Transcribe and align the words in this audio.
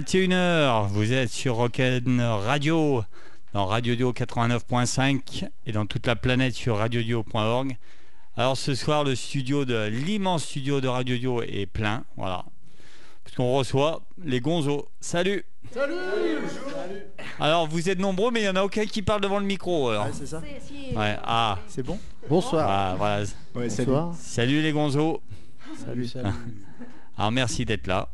21h, 0.00 0.88
vous 0.88 1.12
êtes 1.12 1.30
sur 1.30 1.54
Rock'n 1.54 2.20
Radio, 2.20 3.04
dans 3.52 3.66
Radio 3.66 3.94
Dio 3.94 4.12
89.5 4.12 5.48
et 5.66 5.70
dans 5.70 5.86
toute 5.86 6.08
la 6.08 6.16
planète 6.16 6.52
sur 6.54 6.78
radiodio.org. 6.78 7.76
Alors 8.36 8.56
ce 8.56 8.74
soir, 8.74 9.04
le 9.04 9.14
studio 9.14 9.64
de 9.64 9.86
l'immense 9.86 10.46
studio 10.46 10.80
de 10.80 10.88
Radio 10.88 11.16
Dio 11.16 11.42
est 11.42 11.66
plein, 11.66 12.02
voilà. 12.16 12.44
Puisqu'on 13.22 13.54
reçoit 13.54 14.02
les 14.24 14.40
gonzos. 14.40 14.88
Salut 15.00 15.44
Salut, 15.72 15.94
Alors 17.38 17.68
vous 17.68 17.88
êtes 17.88 18.00
nombreux, 18.00 18.32
mais 18.32 18.40
il 18.40 18.44
n'y 18.44 18.48
en 18.48 18.56
a 18.56 18.64
aucun 18.64 18.86
qui 18.86 19.00
parle 19.00 19.20
devant 19.20 19.38
le 19.38 19.46
micro. 19.46 19.90
Alors. 19.90 20.06
Ouais, 20.06 20.12
c'est 20.12 20.26
ça 20.26 20.42
Ouais, 20.96 21.16
ah, 21.22 21.60
C'est 21.68 21.84
bon? 21.84 22.00
Bonsoir. 22.28 22.68
ah, 22.68 22.94
voilà. 22.98 23.26
Bonsoir. 23.54 24.12
Salut 24.18 24.60
les 24.60 24.72
gonzos. 24.72 25.22
Salut. 25.84 26.08
Alors 27.16 27.30
merci 27.30 27.64
d'être 27.64 27.86
là. 27.86 28.08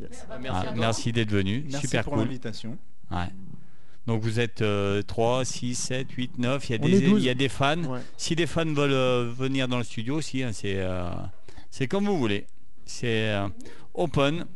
Yes. 0.00 0.26
Ah, 0.30 0.72
merci 0.76 1.12
d'être 1.12 1.30
venu. 1.30 1.64
Merci 1.70 1.86
Super 1.86 2.04
pour 2.04 2.14
cool. 2.14 2.22
l'invitation. 2.24 2.76
Ouais. 3.10 3.26
Donc 4.06 4.22
vous 4.22 4.40
êtes 4.40 4.62
euh, 4.62 5.02
3, 5.02 5.44
6, 5.44 5.74
7, 5.74 6.10
8, 6.12 6.38
9. 6.38 6.68
Il 6.68 6.72
y 6.72 6.74
a 6.74 6.78
des, 6.78 6.96
est 7.04 7.08
12. 7.08 7.22
il 7.22 7.26
y 7.26 7.30
a 7.30 7.34
des 7.34 7.48
fans. 7.48 7.82
Ouais. 7.84 8.00
Si 8.16 8.34
des 8.36 8.46
fans 8.46 8.64
veulent 8.64 8.92
euh, 8.92 9.30
venir 9.36 9.68
dans 9.68 9.78
le 9.78 9.84
studio 9.84 10.16
aussi, 10.16 10.42
hein, 10.42 10.50
c'est 10.52 10.76
euh, 10.78 11.10
c'est 11.70 11.88
comme 11.88 12.06
vous 12.06 12.18
voulez. 12.18 12.46
C'est 12.86 13.28
euh, 13.34 13.48
open. 13.94 14.46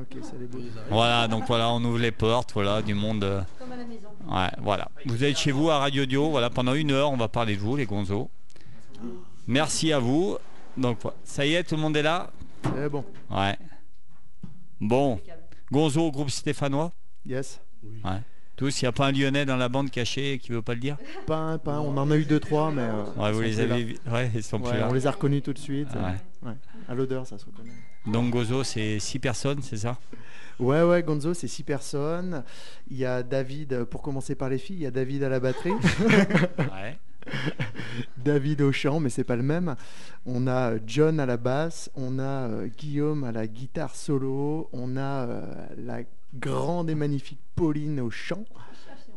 Ok, 0.00 0.22
ça 0.22 0.32
les. 0.38 0.48
Voilà, 0.90 1.28
donc 1.28 1.44
voilà, 1.46 1.70
on 1.70 1.82
ouvre 1.84 1.98
les 1.98 2.10
portes, 2.10 2.52
voilà, 2.54 2.82
du 2.82 2.94
monde. 2.94 3.24
euh, 3.24 3.40
Comme 3.58 3.72
à 3.72 3.76
la 3.76 3.84
maison. 3.84 4.08
Ouais, 4.28 4.48
voilà. 4.62 4.88
Vous 5.06 5.22
êtes 5.24 5.36
chez 5.38 5.52
vous 5.52 5.70
à 5.70 5.78
Radio 5.78 6.04
Dio, 6.04 6.30
voilà, 6.30 6.50
pendant 6.50 6.74
une 6.74 6.90
heure, 6.90 7.10
on 7.10 7.16
va 7.16 7.28
parler 7.28 7.54
de 7.56 7.60
vous, 7.60 7.76
les 7.76 7.86
gonzos. 7.86 8.28
Merci 9.46 9.92
à 9.92 9.98
vous. 9.98 10.36
Donc, 10.76 10.98
voilà. 11.02 11.16
ça 11.24 11.46
y 11.46 11.54
est, 11.54 11.62
tout 11.64 11.76
le 11.76 11.80
monde 11.82 11.96
est 11.96 12.02
là? 12.02 12.30
C'est 12.74 12.88
bon. 12.88 13.04
Ouais. 13.30 13.56
Bon. 14.80 15.20
Gonzo, 15.72 16.10
groupe 16.10 16.30
stéphanois 16.30 16.92
Yes. 17.24 17.60
Ouais. 18.04 18.20
Tous, 18.56 18.80
il 18.80 18.84
n'y 18.84 18.88
a 18.88 18.92
pas 18.92 19.06
un 19.08 19.12
lyonnais 19.12 19.44
dans 19.44 19.56
la 19.56 19.68
bande 19.68 19.90
caché 19.90 20.38
qui 20.38 20.50
veut 20.52 20.62
pas 20.62 20.72
le 20.74 20.80
dire? 20.80 20.96
Pas 21.26 21.36
un, 21.36 21.58
pas 21.58 21.74
un. 21.74 21.80
On 21.80 21.96
en 21.98 22.10
a 22.10 22.16
eu 22.16 22.24
deux, 22.24 22.40
trois, 22.40 22.70
mais. 22.70 22.82
euh, 22.82 23.04
Ouais, 23.16 23.32
vous 23.32 23.42
les 23.42 23.60
avez 23.60 23.98
Ouais, 24.10 24.30
ils 24.34 24.42
sont 24.42 24.58
plus 24.60 24.72
là. 24.78 24.86
on 24.88 24.94
les 24.94 25.06
a 25.06 25.10
reconnus 25.10 25.42
tout 25.42 25.52
de 25.52 25.58
suite. 25.58 25.88
Ouais. 25.94 26.48
Ouais. 26.50 26.56
À 26.88 26.94
l'odeur, 26.94 27.26
ça 27.26 27.36
se 27.38 27.44
reconnaît. 27.44 27.70
Donc, 28.06 28.30
Gozo, 28.30 28.64
c'est 28.64 28.98
six 28.98 29.18
personnes, 29.18 29.60
c'est 29.62 29.76
ça? 29.76 29.98
Ouais, 30.58 30.82
ouais, 30.82 31.02
Gonzo, 31.02 31.34
c'est 31.34 31.48
six 31.48 31.64
personnes. 31.64 32.42
Il 32.90 32.96
y 32.96 33.04
a 33.04 33.22
David, 33.22 33.84
pour 33.84 34.00
commencer 34.00 34.34
par 34.34 34.48
les 34.48 34.56
filles, 34.58 34.76
il 34.76 34.82
y 34.82 34.86
a 34.86 34.90
David 34.90 35.22
à 35.24 35.28
la 35.28 35.38
batterie, 35.40 35.72
Ouais. 36.58 36.96
David 38.24 38.62
au 38.62 38.72
chant, 38.72 39.00
mais 39.00 39.10
c'est 39.10 39.24
pas 39.24 39.36
le 39.36 39.42
même. 39.42 39.76
On 40.24 40.46
a 40.46 40.72
euh, 40.72 40.78
John 40.86 41.20
à 41.20 41.26
la 41.26 41.36
basse, 41.36 41.90
on 41.94 42.18
a 42.18 42.48
euh, 42.48 42.66
Guillaume 42.66 43.24
à 43.24 43.32
la 43.32 43.46
guitare 43.46 43.94
solo, 43.94 44.68
on 44.72 44.96
a 44.96 45.26
euh, 45.26 45.66
la 45.76 46.00
grande 46.34 46.90
et 46.90 46.94
magnifique 46.94 47.40
Pauline 47.54 48.00
au 48.00 48.10
chant, 48.10 48.44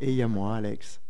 et 0.02 0.10
il 0.10 0.16
y 0.16 0.22
a 0.22 0.28
moi, 0.28 0.56
Alex. 0.56 1.02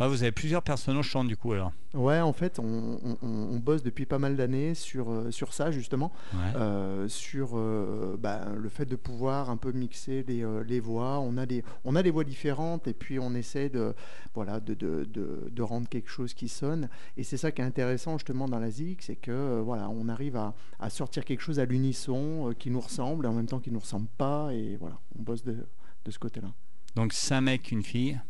Ouais, 0.00 0.08
vous 0.08 0.22
avez 0.24 0.32
plusieurs 0.32 0.62
personnes 0.62 0.96
au 0.96 1.04
chant, 1.04 1.22
du 1.24 1.36
coup, 1.36 1.52
alors. 1.52 1.70
Ouais, 1.94 2.18
en 2.20 2.32
fait, 2.32 2.58
on, 2.58 2.64
on- 3.04 3.16
on- 3.22 3.28
on 3.52 3.58
bosse 3.60 3.84
depuis 3.84 4.06
pas 4.06 4.18
mal 4.18 4.34
d'années 4.34 4.74
sur, 4.74 5.08
euh, 5.08 5.30
sur 5.30 5.52
ça, 5.52 5.70
justement, 5.70 6.10
Ouais. 6.32 6.38
euh, 6.56 7.06
sur 7.06 7.50
euh, 7.54 8.16
bah, 8.18 8.48
le 8.56 8.68
fait 8.68 8.86
de 8.86 8.96
pouvoir 8.96 9.50
un 9.50 9.56
peu 9.56 9.70
mixer 9.70 10.24
les, 10.26 10.42
euh, 10.42 10.64
les 10.64 10.80
voix. 10.80 11.20
On 11.20 11.36
a, 11.36 11.46
des, 11.46 11.62
on 11.84 11.94
a 11.94 12.02
des 12.02 12.10
voix 12.10 12.24
différentes 12.24 12.88
et 12.88 12.92
puis 12.92 13.20
on 13.20 13.34
essaie 13.36 13.68
de, 13.68 13.94
voilà, 14.34 14.58
de, 14.58 14.74
de, 14.74 15.04
de- 15.04 15.48
de 15.48 15.62
rendre 15.62 15.88
quelque 15.88 16.10
chose 16.10 16.34
qui 16.34 16.48
sonne. 16.48 16.88
Et 17.16 17.22
c'est 17.22 17.36
ça 17.36 17.52
qui 17.52 17.62
est 17.62 17.64
intéressant, 17.64 18.18
justement, 18.18 18.48
dans 18.48 18.58
la 18.58 18.72
ZIC, 18.72 19.00
c'est 19.00 19.14
que 19.14 19.60
voilà, 19.60 19.88
on 19.88 20.08
arrive 20.08 20.34
à, 20.34 20.54
à 20.80 20.90
sortir 20.90 21.24
quelque 21.24 21.40
chose 21.42 21.60
à 21.60 21.66
l'unisson 21.66 22.52
qui 22.58 22.68
nous 22.70 22.80
ressemble 22.80 23.26
et 23.26 23.28
en 23.28 23.32
même 23.32 23.46
temps 23.46 23.60
qui 23.60 23.70
ne 23.70 23.74
nous 23.74 23.80
ressemble 23.80 24.08
pas. 24.18 24.52
Et 24.52 24.76
voilà, 24.76 24.98
on 25.16 25.22
bosse 25.22 25.44
de, 25.44 25.56
de 26.04 26.10
ce 26.10 26.18
côté-là. 26.18 26.48
Donc, 26.96 27.12
cinq 27.12 27.42
mecs, 27.42 27.70
une 27.70 27.84
fille. 27.84 28.20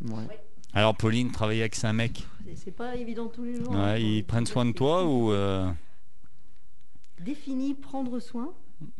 Ouais. 0.00 0.28
Alors, 0.74 0.94
Pauline 0.94 1.30
travaille 1.30 1.60
avec 1.60 1.74
cinq 1.74 1.92
mecs. 1.94 2.26
C'est- 2.54 2.70
pas 2.70 2.94
évident 2.96 3.26
tous 3.28 3.44
les 3.44 3.54
jours. 3.54 3.74
hein, 3.74 3.92
Ouais, 3.94 4.02
ils 4.02 4.22
prennent 4.24 4.46
soin 4.46 4.64
de 4.64 4.72
toi 4.72 5.04
ou. 5.04 5.32
euh, 5.32 5.70
Défini, 7.20 7.74
prendre 7.74 8.18
soin. 8.20 8.52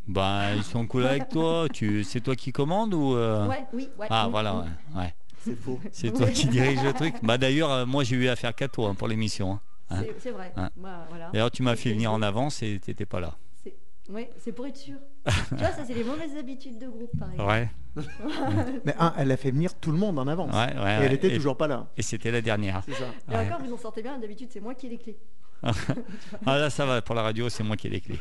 Bah, 0.09 0.55
ils 0.57 0.65
sont 0.65 0.87
cool 0.87 1.05
avec 1.07 1.29
toi. 1.31 1.67
Tu, 1.73 2.03
c'est 2.05 2.21
toi 2.21 2.35
qui 2.35 2.53
commandes 2.53 2.95
ou 2.95 3.15
euh, 3.15 3.47
Ouais, 3.47 3.65
oui, 3.73 3.89
ouais. 3.99 4.07
Ah, 4.11 4.27
voilà, 4.31 4.57
ouais, 4.57 4.67
ouais. 4.97 5.15
C'est 5.41 5.55
faux. 5.55 5.79
C'est 5.93 6.13
toi 6.13 6.29
qui 6.31 6.47
dirige 6.49 6.83
le 6.83 6.93
truc. 6.93 7.15
Bah 7.23 7.39
d'ailleurs, 7.39 7.71
euh, 7.71 7.87
moi 7.87 8.03
j'ai 8.05 8.17
eu 8.17 8.29
affaire 8.29 8.55
qu'à 8.55 8.67
toi 8.69 8.89
hein, 8.91 8.95
pour 8.95 9.07
l'émission. 9.09 9.61
hein. 9.91 10.01
C'est- 10.03 10.15
C'est 10.19 10.31
vrai. 10.33 10.53
Hein. 10.57 10.69
Bah, 10.77 11.07
voilà. 11.09 11.31
D'ailleurs, 11.33 11.51
tu 11.51 11.63
m'as 11.63 11.77
fait 11.77 11.93
venir 11.93 12.13
en 12.13 12.21
avance 12.23 12.63
et 12.63 12.81
t'étais 12.81 13.07
pas 13.07 13.21
là. 13.21 13.37
Ouais, 14.09 14.31
c'est 14.39 14.53
pour 14.53 14.67
être 14.67 14.77
sûr. 14.77 14.97
tu 15.27 15.55
vois, 15.57 15.69
ça, 15.73 15.85
c'est 15.87 15.93
les 15.95 16.05
mauvaises 16.05 16.37
habitudes 16.39 16.79
de 16.79 16.87
groupe, 16.89 17.11
par 17.19 17.31
exemple. 17.31 17.51
Ouais, 17.51 17.69
Mais 18.85 18.95
un, 18.99 19.13
elle 19.19 19.31
a 19.33 19.37
fait 19.37 19.51
venir 19.51 19.75
tout 19.75 19.91
le 19.91 19.99
monde 19.99 20.19
en 20.19 20.27
avance. 20.29 20.51
ouais, 20.55 20.83
ouais. 20.83 21.01
et 21.03 21.05
elle 21.07 21.13
était 21.13 21.33
Et- 21.33 21.37
toujours 21.37 21.57
pas 21.57 21.67
là. 21.67 21.89
Et 21.97 22.03
c'était 22.03 22.31
la 22.31 22.41
dernière. 22.41 22.83
C'est 22.87 22.95
ça. 22.95 23.05
Et 23.31 23.35
Ouais. 23.35 23.47
encore, 23.47 23.61
vous 23.67 23.73
en 23.75 23.77
sortez 23.79 24.03
bien. 24.03 24.19
D'habitude, 24.19 24.49
c'est 24.51 24.61
moi 24.61 24.75
qui 24.75 24.87
ai 24.87 24.91
les 24.91 24.99
clés. 24.99 25.19
Ah 26.47 26.59
là, 26.59 26.71
ça 26.71 26.87
va. 26.87 27.03
Pour 27.03 27.15
la 27.17 27.23
radio, 27.23 27.49
c'est 27.49 27.65
moi 27.65 27.77
qui 27.77 27.89
ai 27.89 27.91
les 27.91 28.01
clés. 28.01 28.21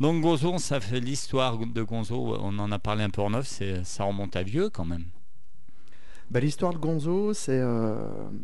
Donc 0.00 0.20
Gonzo, 0.22 0.58
ça 0.58 0.80
fait 0.80 0.98
l'histoire 1.00 1.58
de 1.58 1.82
Gonzo. 1.82 2.36
On 2.40 2.58
en 2.58 2.72
a 2.72 2.78
parlé 2.78 3.04
un 3.04 3.10
peu 3.10 3.22
en 3.22 3.30
neuf. 3.30 3.46
C'est, 3.46 3.84
ça 3.84 4.04
remonte 4.04 4.34
à 4.36 4.42
vieux 4.42 4.68
quand 4.70 4.84
même. 4.84 5.04
Bah, 6.30 6.40
L'histoire 6.40 6.72
de 6.72 6.78
Gonzo, 6.78 7.34
c'est, 7.34 7.60
euh, 7.60 7.98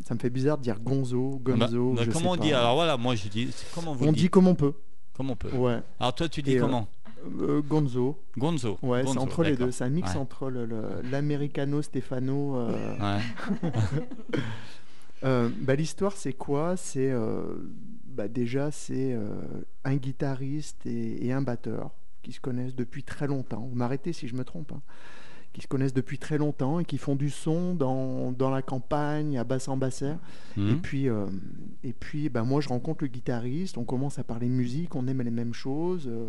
ça 0.07 0.15
me 0.15 0.21
fait 0.21 0.31
bizarre 0.31 0.59
de 0.59 0.63
dire 0.63 0.79
Gonzo, 0.79 1.41
Gonzo. 1.43 1.93
Bah, 1.95 1.97
bah, 1.97 2.03
je 2.05 2.11
comment 2.11 2.33
on 2.33 2.37
dit. 2.37 2.53
Alors 2.53 2.75
voilà, 2.75 2.97
moi 2.97 3.15
je 3.15 3.29
dis. 3.29 3.49
Comment 3.75 3.95
vous 3.95 4.07
On 4.07 4.13
dit 4.13 4.29
comme 4.29 4.47
on 4.47 4.55
peut. 4.55 4.75
Comme 5.19 5.31
on 5.31 5.37
peut. 5.37 5.51
Ouais. 5.55 5.81
Alors 6.01 6.15
toi, 6.15 6.29
tu 6.31 6.41
dis 6.43 6.53
Et, 6.53 6.59
euh, 6.59 6.63
comment 6.63 6.89
Euh, 7.41 7.61
Gonzo. 7.61 8.17
Gonzo. 8.39 8.79
Ouais, 8.83 9.05
c'est 9.05 9.19
entre 9.19 9.43
les 9.43 9.57
deux. 9.57 9.71
C'est 9.73 9.85
un 9.85 9.89
mix 9.91 10.13
Ouais. 10.15 10.17
entre 10.21 10.49
l'americano 11.11 11.83
Stefano. 11.83 12.57
euh, 12.57 12.97
Ouais. 12.99 13.21
euh, 15.25 15.49
bah, 15.61 15.75
L'histoire, 15.75 16.13
c'est 16.13 16.33
quoi? 16.33 16.77
C'est 16.77 17.13
bah, 18.07 18.29
déjà 18.29 18.71
c'est 18.71 19.17
un 19.85 19.97
guitariste 19.97 20.87
et, 20.87 21.27
et 21.27 21.33
un 21.33 21.43
batteur 21.43 21.91
qui 22.23 22.33
se 22.33 22.41
connaissent 22.41 22.75
depuis 22.77 23.03
très 23.03 23.27
longtemps. 23.27 23.61
Vous 23.69 23.77
m'arrêtez 23.77 24.13
si 24.13 24.29
je 24.29 24.35
me 24.37 24.45
trompe. 24.45 24.73
hein. 24.73 24.81
Qui 25.59 25.65
se 25.65 25.69
connaissent 25.69 25.93
depuis 25.95 26.19
très 26.19 26.39
longtemps 26.39 26.79
et 26.79 26.85
qui 26.85 26.99
font 26.99 27.17
du 27.17 27.31
son 27.31 27.75
dans, 27.75 28.31
dans 28.31 28.49
la 28.49 28.63
campagne 28.63 29.37
à 29.39 29.43
Bassan-Basser. 29.45 30.13
Et 30.57 30.61
Mhm. 30.61 30.81
puis, 30.81 31.09
euh, 31.09 31.27
et 31.83 31.93
puis 31.93 32.29
bah, 32.29 32.45
moi, 32.45 32.61
je 32.61 32.69
rencontre 32.69 33.03
le 33.03 33.09
guitariste, 33.09 33.77
on 33.77 33.83
commence 33.85 34.21
à 34.21 34.25
parler 34.25 34.49
musique, 34.49 34.95
on 34.95 35.09
aime 35.09 35.21
les 35.23 35.33
mêmes 35.33 35.53
choses. 35.55 36.07
euh, 36.07 36.27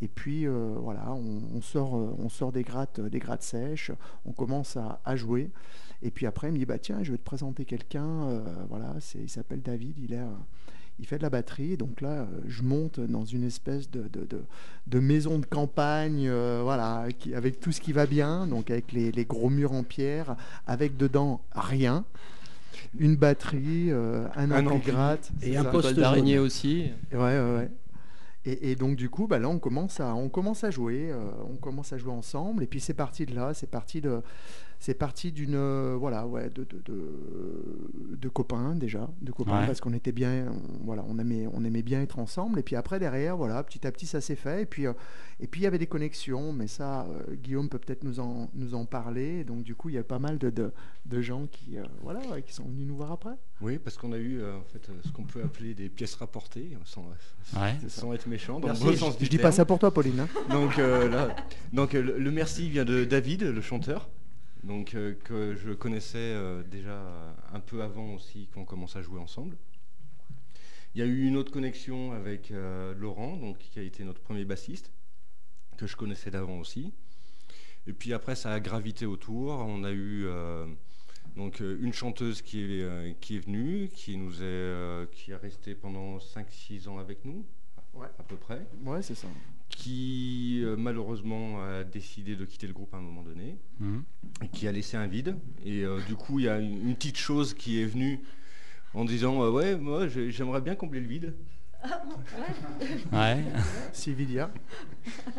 et 0.00 0.08
puis, 0.08 0.48
euh, 0.48 0.74
voilà, 0.80 1.12
on, 1.12 1.42
on 1.56 1.60
sort, 1.60 1.94
on 1.94 2.28
sort 2.28 2.50
des 2.50 2.64
grattes, 2.64 3.00
des 3.00 3.20
grattes 3.20 3.42
sèches, 3.44 3.92
on 4.26 4.32
commence 4.32 4.76
à, 4.76 5.00
à 5.04 5.14
jouer. 5.14 5.50
Et 6.02 6.10
puis 6.10 6.26
après, 6.26 6.48
il 6.48 6.52
me 6.54 6.58
dit, 6.58 6.66
bah, 6.66 6.78
tiens, 6.80 7.04
je 7.04 7.12
vais 7.12 7.18
te 7.18 7.22
présenter 7.24 7.64
quelqu'un. 7.64 8.42
voilà, 8.68 8.96
c'est, 8.98 9.20
il 9.20 9.28
s'appelle 9.28 9.62
David, 9.62 9.96
il, 10.00 10.12
est, 10.12 10.18
il 10.98 11.06
fait 11.06 11.18
de 11.18 11.22
la 11.22 11.30
batterie. 11.30 11.76
Donc 11.76 12.00
là, 12.00 12.08
euh, 12.10 12.26
je 12.46 12.62
monte 12.62 13.00
dans 13.00 13.24
une 13.24 13.44
espèce 13.44 13.90
de, 13.90 14.02
de, 14.02 14.24
de- 14.24 14.42
de 14.86 15.00
maison 15.00 15.38
de 15.38 15.46
campagne, 15.46 16.26
euh, 16.28 16.60
voilà, 16.62 17.06
qui- 17.18 17.34
avec 17.34 17.60
tout 17.60 17.72
ce 17.72 17.80
qui 17.80 17.92
va 17.92 18.06
bien, 18.06 18.46
donc 18.46 18.70
avec 18.70 18.92
les, 18.92 19.10
les 19.12 19.24
gros 19.24 19.50
murs 19.50 19.72
en 19.72 19.82
pierre, 19.82 20.36
avec 20.66 20.96
dedans 20.96 21.40
rien 21.52 22.04
une 22.98 23.16
batterie, 23.16 23.90
euh, 23.90 24.26
un 24.34 24.50
Un 24.50 24.66
ampli 24.66 24.76
ampli. 24.76 24.92
gratte 24.92 25.30
Et 25.42 25.56
un 25.56 25.64
ça. 25.64 25.70
poste 25.70 25.94
d'araignée 25.94 26.38
aussi. 26.38 26.90
Ouais, 27.12 27.18
ouais, 27.18 27.56
ouais. 27.56 27.70
Et, 28.44 28.72
et 28.72 28.76
donc 28.76 28.96
du 28.96 29.08
coup, 29.08 29.26
bah, 29.28 29.38
là, 29.38 29.48
on 29.48 29.58
commence 29.60 30.00
à, 30.00 30.14
on 30.14 30.28
commence 30.28 30.64
à 30.64 30.70
jouer, 30.70 31.10
euh, 31.12 31.30
on 31.48 31.56
commence 31.56 31.92
à 31.92 31.98
jouer 31.98 32.12
ensemble. 32.12 32.62
Et 32.64 32.66
puis 32.66 32.80
c'est 32.80 32.94
parti 32.94 33.24
de 33.24 33.34
là, 33.34 33.54
c'est 33.54 33.70
parti 33.70 34.00
de, 34.00 34.20
c'est 34.84 34.94
parti 34.94 35.30
d'une, 35.30 35.54
euh, 35.54 35.94
voilà, 35.96 36.26
ouais, 36.26 36.50
de, 36.50 36.64
de, 36.64 36.82
de, 36.84 38.16
de 38.16 38.28
copains 38.28 38.74
déjà, 38.74 39.08
de 39.20 39.30
copains 39.30 39.60
Ouais. 39.60 39.66
parce 39.66 39.80
qu'on 39.80 39.92
était 39.92 40.10
bien, 40.10 40.46
on- 40.50 40.84
voilà, 40.84 41.04
on 41.08 41.18
aimait, 41.20 41.46
on 41.52 41.64
aimait 41.64 41.82
bien 41.82 42.02
être 42.02 42.18
ensemble. 42.18 42.58
Et 42.58 42.64
puis 42.64 42.74
après 42.74 42.98
derrière, 42.98 43.36
voilà, 43.36 43.62
petit 43.62 43.86
à 43.86 43.92
petit, 43.92 44.06
ça 44.06 44.20
s'est 44.20 44.34
fait. 44.34 44.62
Et 44.62 44.66
puis, 44.66 44.88
euh, 44.88 44.92
et 45.38 45.46
puis 45.46 45.60
il 45.60 45.64
y 45.64 45.66
avait 45.68 45.78
des 45.78 45.86
connexions, 45.86 46.52
mais 46.52 46.66
ça, 46.66 47.02
euh, 47.06 47.34
Guillaume 47.36 47.68
peut 47.68 47.78
peut-être 47.78 48.02
nous 48.02 48.18
en, 48.18 48.50
nous 48.54 48.74
en 48.74 48.84
parler. 48.84 49.44
Donc 49.44 49.62
du 49.62 49.76
coup, 49.76 49.88
il 49.88 49.94
y 49.94 49.98
a 49.98 50.02
pas 50.02 50.18
mal 50.18 50.38
de, 50.38 50.50
de, 50.50 50.72
de 51.06 51.20
gens 51.20 51.46
qui, 51.46 51.78
euh, 51.78 51.84
voilà, 52.02 52.18
ouais, 52.32 52.42
qui 52.42 52.52
sont 52.52 52.64
venus 52.64 52.88
nous 52.88 52.96
voir 52.96 53.12
après. 53.12 53.34
Oui, 53.60 53.78
parce 53.78 53.96
qu'on 53.96 54.10
a 54.12 54.18
eu 54.18 54.40
euh, 54.40 54.56
en 54.58 54.64
fait 54.64 54.90
ce 55.04 55.12
qu'on 55.12 55.22
peut 55.24 55.42
appeler 55.44 55.74
des 55.74 55.88
pièces 55.90 56.16
rapportées, 56.16 56.76
sans, 56.84 57.04
Ouais. 57.54 57.76
sans 57.86 58.12
être 58.14 58.26
méchant, 58.26 58.58
dans 58.58 58.66
Merci. 58.66 58.84
le 58.84 58.90
bon 58.90 58.96
sens 58.96 59.16
du 59.16 59.26
Je 59.26 59.30
dis 59.30 59.38
pas 59.38 59.52
ça 59.52 59.64
pour 59.64 59.78
toi, 59.78 59.92
Pauline. 59.94 60.18
hein. 60.20 60.28
Donc, 60.50 60.76
euh, 60.80 61.08
là, 61.08 61.28
donc 61.72 61.94
euh, 61.94 62.02
le, 62.02 62.18
le 62.18 62.30
merci 62.32 62.68
vient 62.68 62.84
de 62.84 63.04
David, 63.04 63.42
le 63.44 63.60
chanteur, 63.60 64.08
donc 64.62 64.94
euh, 64.94 65.14
que 65.24 65.54
je 65.56 65.72
connaissais 65.72 66.18
euh, 66.18 66.62
déjà 66.62 67.02
un 67.52 67.60
peu 67.60 67.82
avant 67.82 68.14
aussi 68.14 68.48
qu'on 68.48 68.64
commence 68.64 68.96
à 68.96 69.02
jouer 69.02 69.18
ensemble. 69.20 69.56
Il 70.94 70.98
y 70.98 71.02
a 71.02 71.06
eu 71.06 71.26
une 71.26 71.36
autre 71.36 71.50
connexion 71.50 72.12
avec 72.12 72.50
euh, 72.50 72.94
Laurent, 72.94 73.36
donc 73.36 73.58
qui 73.58 73.78
a 73.78 73.82
été 73.82 74.04
notre 74.04 74.20
premier 74.20 74.44
bassiste, 74.44 74.92
que 75.78 75.86
je 75.86 75.96
connaissais 75.96 76.30
d'avant 76.30 76.58
aussi. 76.58 76.92
Et 77.86 77.92
puis 77.92 78.12
après, 78.12 78.36
ça 78.36 78.52
a 78.52 78.60
gravité 78.60 79.06
autour. 79.06 79.50
On 79.52 79.82
a 79.82 79.90
eu 79.90 80.26
donc 81.34 81.58
une 81.58 81.92
chanteuse 81.92 82.40
qui 82.40 82.62
est, 82.62 83.18
qui 83.20 83.36
est 83.36 83.40
venue, 83.40 83.88
qui 83.92 84.16
nous 84.16 84.40
est, 84.40 85.10
qui 85.10 85.32
est 85.32 85.36
restée 85.36 85.74
pendant 85.74 86.18
5-6 86.18 86.88
ans 86.88 86.98
avec 86.98 87.24
nous, 87.24 87.44
Ouais. 87.94 88.06
à 88.18 88.22
peu 88.22 88.36
près 88.36 88.64
Ouais, 88.84 89.02
c'est 89.02 89.16
ça. 89.16 89.26
Qui 89.76 90.60
euh, 90.64 90.76
malheureusement 90.76 91.62
a 91.62 91.84
décidé 91.84 92.36
de 92.36 92.44
quitter 92.44 92.66
le 92.66 92.72
groupe 92.72 92.92
à 92.94 92.98
un 92.98 93.00
moment 93.02 93.22
donné, 93.22 93.56
Mhm. 93.80 94.02
et 94.44 94.48
qui 94.48 94.68
a 94.68 94.72
laissé 94.72 94.96
un 94.96 95.06
vide. 95.06 95.36
Et 95.64 95.82
euh, 95.84 96.00
du 96.06 96.14
coup, 96.14 96.38
il 96.38 96.44
y 96.44 96.48
a 96.48 96.58
une, 96.58 96.88
une 96.88 96.94
petite 96.94 97.16
chose 97.18 97.54
qui 97.54 97.80
est 97.80 97.86
venue 97.86 98.20
en 98.94 99.04
disant 99.04 99.42
euh, 99.42 99.50
Ouais, 99.50 99.76
moi 99.76 100.06
j'ai- 100.08 100.30
j'aimerais 100.30 100.60
bien 100.60 100.74
combler 100.74 101.00
le 101.00 101.06
vide. 101.08 101.34
Ouais. 103.12 103.42
Civilia. 103.92 104.50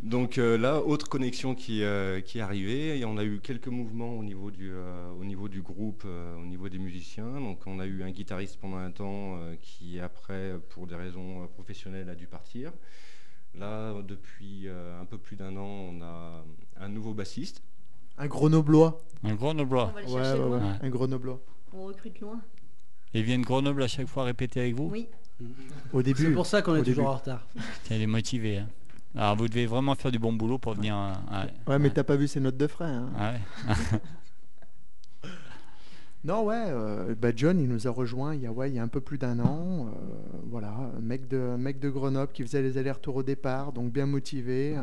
Donc 0.00 0.38
euh, 0.38 0.56
là, 0.58 0.80
autre 0.82 1.08
connexion 1.08 1.54
qui, 1.54 1.82
euh, 1.82 2.20
qui 2.20 2.38
est 2.38 2.42
arrivée, 2.42 2.98
et 2.98 3.04
on 3.06 3.16
a 3.16 3.24
eu 3.24 3.40
quelques 3.40 3.68
mouvements 3.68 4.12
au 4.16 4.22
niveau 4.22 4.50
du, 4.50 4.70
euh, 4.70 5.10
au 5.18 5.24
niveau 5.24 5.48
du 5.48 5.62
groupe, 5.62 6.02
euh, 6.06 6.36
au 6.36 6.44
niveau 6.44 6.68
des 6.68 6.78
musiciens. 6.78 7.40
Donc 7.40 7.60
on 7.66 7.80
a 7.80 7.86
eu 7.86 8.02
un 8.02 8.10
guitariste 8.10 8.58
pendant 8.60 8.76
un 8.76 8.90
temps 8.90 9.38
euh, 9.38 9.56
qui 9.60 9.98
après, 9.98 10.54
pour 10.68 10.86
des 10.86 10.94
raisons 10.94 11.46
professionnelles, 11.48 12.08
a 12.10 12.14
dû 12.14 12.26
partir. 12.26 12.72
Là, 13.58 13.94
depuis 14.06 14.68
euh, 14.68 15.00
un 15.00 15.04
peu 15.06 15.18
plus 15.18 15.36
d'un 15.36 15.56
an, 15.56 15.64
on 15.66 16.02
a 16.02 16.44
un 16.80 16.88
nouveau 16.88 17.14
bassiste. 17.14 17.62
Un 18.18 18.26
grenoblois. 18.26 19.00
Un 19.24 19.34
Grenoblois. 19.34 19.90
On 19.90 19.94
va 19.94 20.00
le 20.02 20.06
Ouais, 20.08 20.12
chercher 20.12 20.40
ouais, 20.42 20.48
loin. 20.48 20.58
ouais. 20.58 20.78
Un 20.82 20.88
grenoblois. 20.90 21.40
On 21.72 21.84
recrute 21.86 22.20
loin. 22.20 22.40
Ils 23.14 23.22
viennent 23.22 23.42
Grenoble 23.42 23.82
à 23.82 23.88
chaque 23.88 24.06
fois 24.08 24.24
répéter 24.24 24.60
avec 24.60 24.74
vous 24.74 24.88
Oui. 24.90 25.08
Au 25.92 26.02
début. 26.02 26.22
C'est 26.24 26.32
pour 26.32 26.46
ça 26.46 26.60
qu'on 26.62 26.74
est 26.76 26.82
toujours 26.82 26.94
début. 27.04 27.06
en 27.08 27.16
retard. 27.16 27.46
Tiens, 27.84 27.96
Il 27.96 28.02
est 28.02 28.06
motivé. 28.06 28.58
hein. 28.58 28.68
Alors 29.14 29.36
vous 29.36 29.48
devez 29.48 29.64
vraiment 29.66 29.94
faire 29.94 30.10
du 30.12 30.18
bon 30.18 30.32
boulot 30.34 30.58
pour 30.58 30.74
venir. 30.74 30.94
euh, 30.96 31.12
ouais. 31.44 31.52
Ouais, 31.66 31.78
mais 31.78 31.90
t'as 31.90 32.04
pas 32.04 32.16
vu 32.16 32.28
ses 32.28 32.40
notes 32.40 32.56
de 32.58 32.66
frais. 32.66 32.84
hein. 32.84 33.08
Ouais. 33.18 33.74
Non, 36.24 36.44
ouais, 36.44 36.64
euh, 36.68 37.14
bah 37.14 37.28
John, 37.34 37.60
il 37.60 37.68
nous 37.68 37.86
a 37.86 37.90
rejoint 37.90 38.34
il 38.34 38.40
y 38.42 38.46
a, 38.46 38.52
ouais, 38.52 38.68
il 38.70 38.74
y 38.74 38.78
a 38.78 38.82
un 38.82 38.88
peu 38.88 39.00
plus 39.00 39.18
d'un 39.18 39.38
an. 39.38 39.86
euh, 39.86 39.90
voilà, 40.48 40.70
un 40.96 41.00
mec 41.00 41.28
de, 41.28 41.54
mec 41.56 41.78
de 41.78 41.88
Grenoble 41.88 42.32
qui 42.32 42.42
faisait 42.42 42.62
les 42.62 42.78
allers-retours 42.78 43.16
au 43.16 43.22
départ, 43.22 43.72
donc 43.72 43.92
bien 43.92 44.06
motivé. 44.06 44.76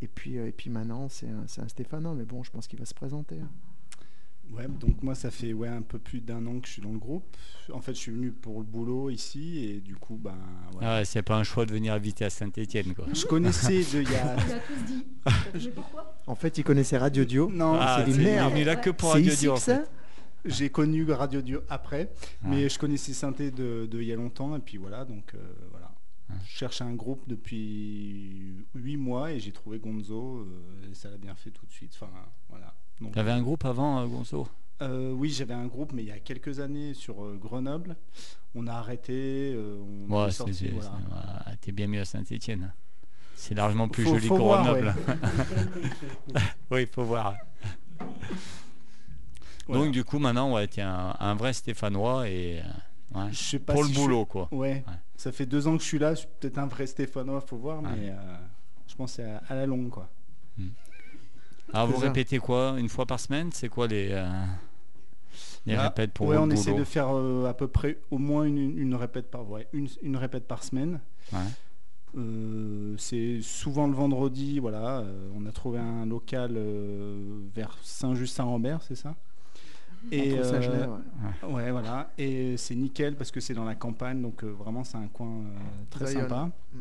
Et 0.00 0.08
puis, 0.08 0.38
euh, 0.38 0.48
et 0.48 0.52
puis 0.52 0.70
maintenant, 0.70 1.08
c'est 1.08 1.28
un, 1.28 1.44
c'est 1.46 1.60
un 1.60 1.68
Stéphano, 1.68 2.14
mais 2.14 2.24
bon, 2.24 2.42
je 2.42 2.50
pense 2.50 2.66
qu'il 2.66 2.78
va 2.80 2.84
se 2.84 2.94
présenter. 2.94 3.36
hein. 3.40 3.48
Ouais, 4.52 4.66
donc 4.68 5.02
moi 5.02 5.14
ça 5.14 5.30
fait 5.30 5.54
ouais, 5.54 5.68
un 5.68 5.80
peu 5.80 5.98
plus 5.98 6.20
d'un 6.20 6.44
an 6.46 6.58
que 6.60 6.66
je 6.66 6.72
suis 6.72 6.82
dans 6.82 6.90
le 6.92 6.98
groupe. 6.98 7.24
En 7.72 7.80
fait, 7.80 7.94
je 7.94 7.98
suis 8.00 8.12
venu 8.12 8.32
pour 8.32 8.58
le 8.58 8.64
boulot 8.64 9.08
ici 9.08 9.64
et 9.64 9.80
du 9.80 9.94
coup, 9.94 10.18
ben, 10.22 10.34
voilà. 10.72 10.90
Ah 10.90 10.98
ouais, 10.98 11.04
c'est 11.06 11.22
pas 11.22 11.36
un 11.36 11.42
choix 11.44 11.64
de 11.64 11.72
venir 11.72 11.94
habiter 11.94 12.26
à 12.26 12.30
Saint-Etienne 12.30 12.92
quoi. 12.94 13.06
je 13.14 13.24
connaissais 13.24 13.78
de 13.78 14.02
il 14.02 14.10
y 14.10 14.16
a. 14.16 14.34
On 14.36 14.38
a 14.38 14.58
tous 14.58 14.84
dit. 14.92 15.06
Mais 15.66 15.70
pourquoi? 15.70 16.18
En 16.26 16.34
fait, 16.34 16.58
il 16.58 16.64
connaissait 16.64 16.98
Radio 16.98 17.24
Dio. 17.24 17.50
Non, 17.50 17.78
Ah, 17.80 18.02
c'est 18.04 18.12
des 18.12 18.18
il 18.18 18.24
merdes. 18.24 18.52
venu 18.52 18.64
là 18.64 18.76
que 18.76 18.90
pour 18.90 19.10
c'est 19.12 19.18
Radio 19.18 19.32
ici 19.32 19.40
Dio, 19.42 19.52
en 19.52 19.56
fait. 19.56 19.88
J'ai 20.44 20.70
connu 20.70 21.10
Radio 21.10 21.40
Dio 21.42 21.60
après, 21.68 22.10
mais 22.42 22.68
je 22.68 22.78
connaissais 22.78 23.12
Synthé 23.12 23.50
de, 23.50 23.86
de 23.86 24.00
il 24.00 24.08
y 24.08 24.12
a 24.12 24.16
longtemps 24.16 24.56
et 24.56 24.60
puis 24.60 24.76
voilà, 24.78 25.04
donc 25.04 25.34
euh, 25.34 25.38
voilà. 25.70 25.90
Je 26.46 26.56
cherchais 26.58 26.84
un 26.84 26.94
groupe 26.94 27.24
depuis 27.28 28.64
8 28.74 28.96
mois 28.96 29.32
et 29.32 29.38
j'ai 29.40 29.52
trouvé 29.52 29.78
Gonzo 29.78 30.38
euh, 30.38 30.90
et 30.90 30.94
ça 30.94 31.10
l'a 31.10 31.18
bien 31.18 31.34
fait 31.34 31.50
tout 31.50 31.66
de 31.66 31.70
suite. 31.70 31.92
Enfin, 31.94 32.10
voilà. 32.48 32.74
Donc, 33.02 33.12
T'avais 33.12 33.32
un 33.32 33.42
groupe 33.42 33.64
avant, 33.66 34.00
euh, 34.00 34.06
Gonzo? 34.06 34.48
Euh, 34.80 35.12
oui, 35.12 35.28
j'avais 35.30 35.52
un 35.54 35.66
groupe, 35.66 35.92
mais 35.92 36.02
il 36.02 36.08
y 36.08 36.12
a 36.12 36.18
quelques 36.18 36.58
années 36.60 36.94
sur 36.94 37.22
euh, 37.22 37.36
Grenoble. 37.40 37.96
On 38.54 38.66
a 38.66 38.72
arrêté. 38.72 39.52
euh, 39.54 39.78
on 40.08 40.10
Ouais, 40.12 40.28
est 40.28 40.30
c'est- 40.30 40.36
sorti, 40.38 40.54
c'est- 40.54 40.68
voilà. 40.70 40.90
c'est- 41.44 41.50
ouais, 41.50 41.56
t'es 41.60 41.72
bien 41.72 41.86
mieux 41.86 42.00
à 42.00 42.04
Saint-Etienne. 42.06 42.72
C'est 43.36 43.54
largement 43.54 43.88
plus 43.88 44.04
Faut- 44.04 44.14
joli 44.14 44.28
faut 44.28 44.36
que 44.36 44.42
voir, 44.42 44.62
Grenoble. 44.64 44.94
oui, 46.70 46.82
il 46.82 46.86
faut 46.86 47.04
voir. 47.04 47.34
Voilà. 49.66 49.84
Donc 49.84 49.92
du 49.92 50.04
coup 50.04 50.18
maintenant, 50.18 50.52
ouais, 50.54 50.66
t'es 50.66 50.82
un, 50.82 51.14
un 51.18 51.34
vrai 51.34 51.52
Stéphanois 51.52 52.28
et 52.28 52.60
euh, 53.14 53.18
ouais, 53.20 53.28
Je 53.32 53.36
sais 53.38 53.58
pas 53.58 53.72
pour 53.74 53.84
si 53.84 53.90
le 53.90 53.94
suis- 53.94 54.02
boulot 54.04 54.24
quoi. 54.26 54.48
Ouais. 54.52 54.84
Ouais. 54.86 54.94
ça 55.16 55.30
fait 55.32 55.46
deux 55.46 55.66
ans 55.68 55.76
que 55.76 55.82
je 55.82 55.88
suis 55.88 55.98
là. 55.98 56.14
Je 56.14 56.20
suis 56.20 56.28
peut-être 56.40 56.58
un 56.58 56.66
vrai 56.66 56.86
Stéphanois, 56.86 57.40
faut 57.40 57.56
voir, 57.56 57.80
mais 57.82 58.10
euh, 58.10 58.14
je 58.88 58.94
pense 58.96 59.12
que 59.12 59.22
c'est 59.22 59.30
à, 59.30 59.42
à 59.48 59.54
la 59.54 59.66
longue, 59.66 59.88
quoi. 59.90 60.08
Alors 61.72 61.86
vous 61.88 62.00
ça. 62.00 62.06
répétez 62.08 62.38
quoi 62.38 62.74
une 62.78 62.88
fois 62.88 63.06
par 63.06 63.18
semaine? 63.20 63.50
C'est 63.52 63.68
quoi 63.68 63.86
les 63.86 64.08
euh, 64.10 64.28
les 65.64 65.74
Là, 65.76 65.84
répètes 65.84 66.12
pour 66.12 66.26
ouais, 66.26 66.36
votre 66.36 66.48
on 66.48 66.50
essaie 66.50 66.74
de 66.74 66.84
faire 66.84 67.08
euh, 67.16 67.46
à 67.46 67.54
peu 67.54 67.66
près 67.68 67.98
au 68.10 68.18
moins 68.18 68.44
une, 68.44 68.76
une 68.78 68.94
répète 68.94 69.30
par 69.30 69.48
ouais, 69.48 69.68
une, 69.72 69.88
une 70.02 70.16
répète 70.16 70.46
par 70.46 70.64
semaine. 70.64 71.00
Euh, 72.18 72.94
c'est 72.98 73.40
souvent 73.40 73.86
le 73.86 73.94
vendredi, 73.94 74.58
voilà. 74.58 74.98
euh, 74.98 75.30
on 75.34 75.46
a 75.46 75.52
trouvé 75.52 75.78
un 75.78 76.04
local 76.04 76.52
euh, 76.56 77.40
vers 77.54 77.78
Saint-Just-Saint-Rambert, 77.82 78.82
c'est 78.82 78.96
ça? 78.96 79.14
Et 80.10 80.34
ouais. 80.34 81.48
ouais, 81.48 81.70
voilà. 81.70 82.10
Et 82.18 82.56
c'est 82.56 82.74
nickel 82.74 83.14
parce 83.16 83.30
que 83.30 83.40
c'est 83.40 83.54
dans 83.54 83.64
la 83.64 83.74
campagne, 83.74 84.20
donc 84.20 84.42
euh, 84.42 84.48
vraiment 84.50 84.84
c'est 84.84 84.96
un 84.98 85.08
coin 85.08 85.28
euh, 85.28 85.44
très 85.90 86.06
Bayonne. 86.06 86.22
sympa. 86.22 86.50
Mm. 86.74 86.78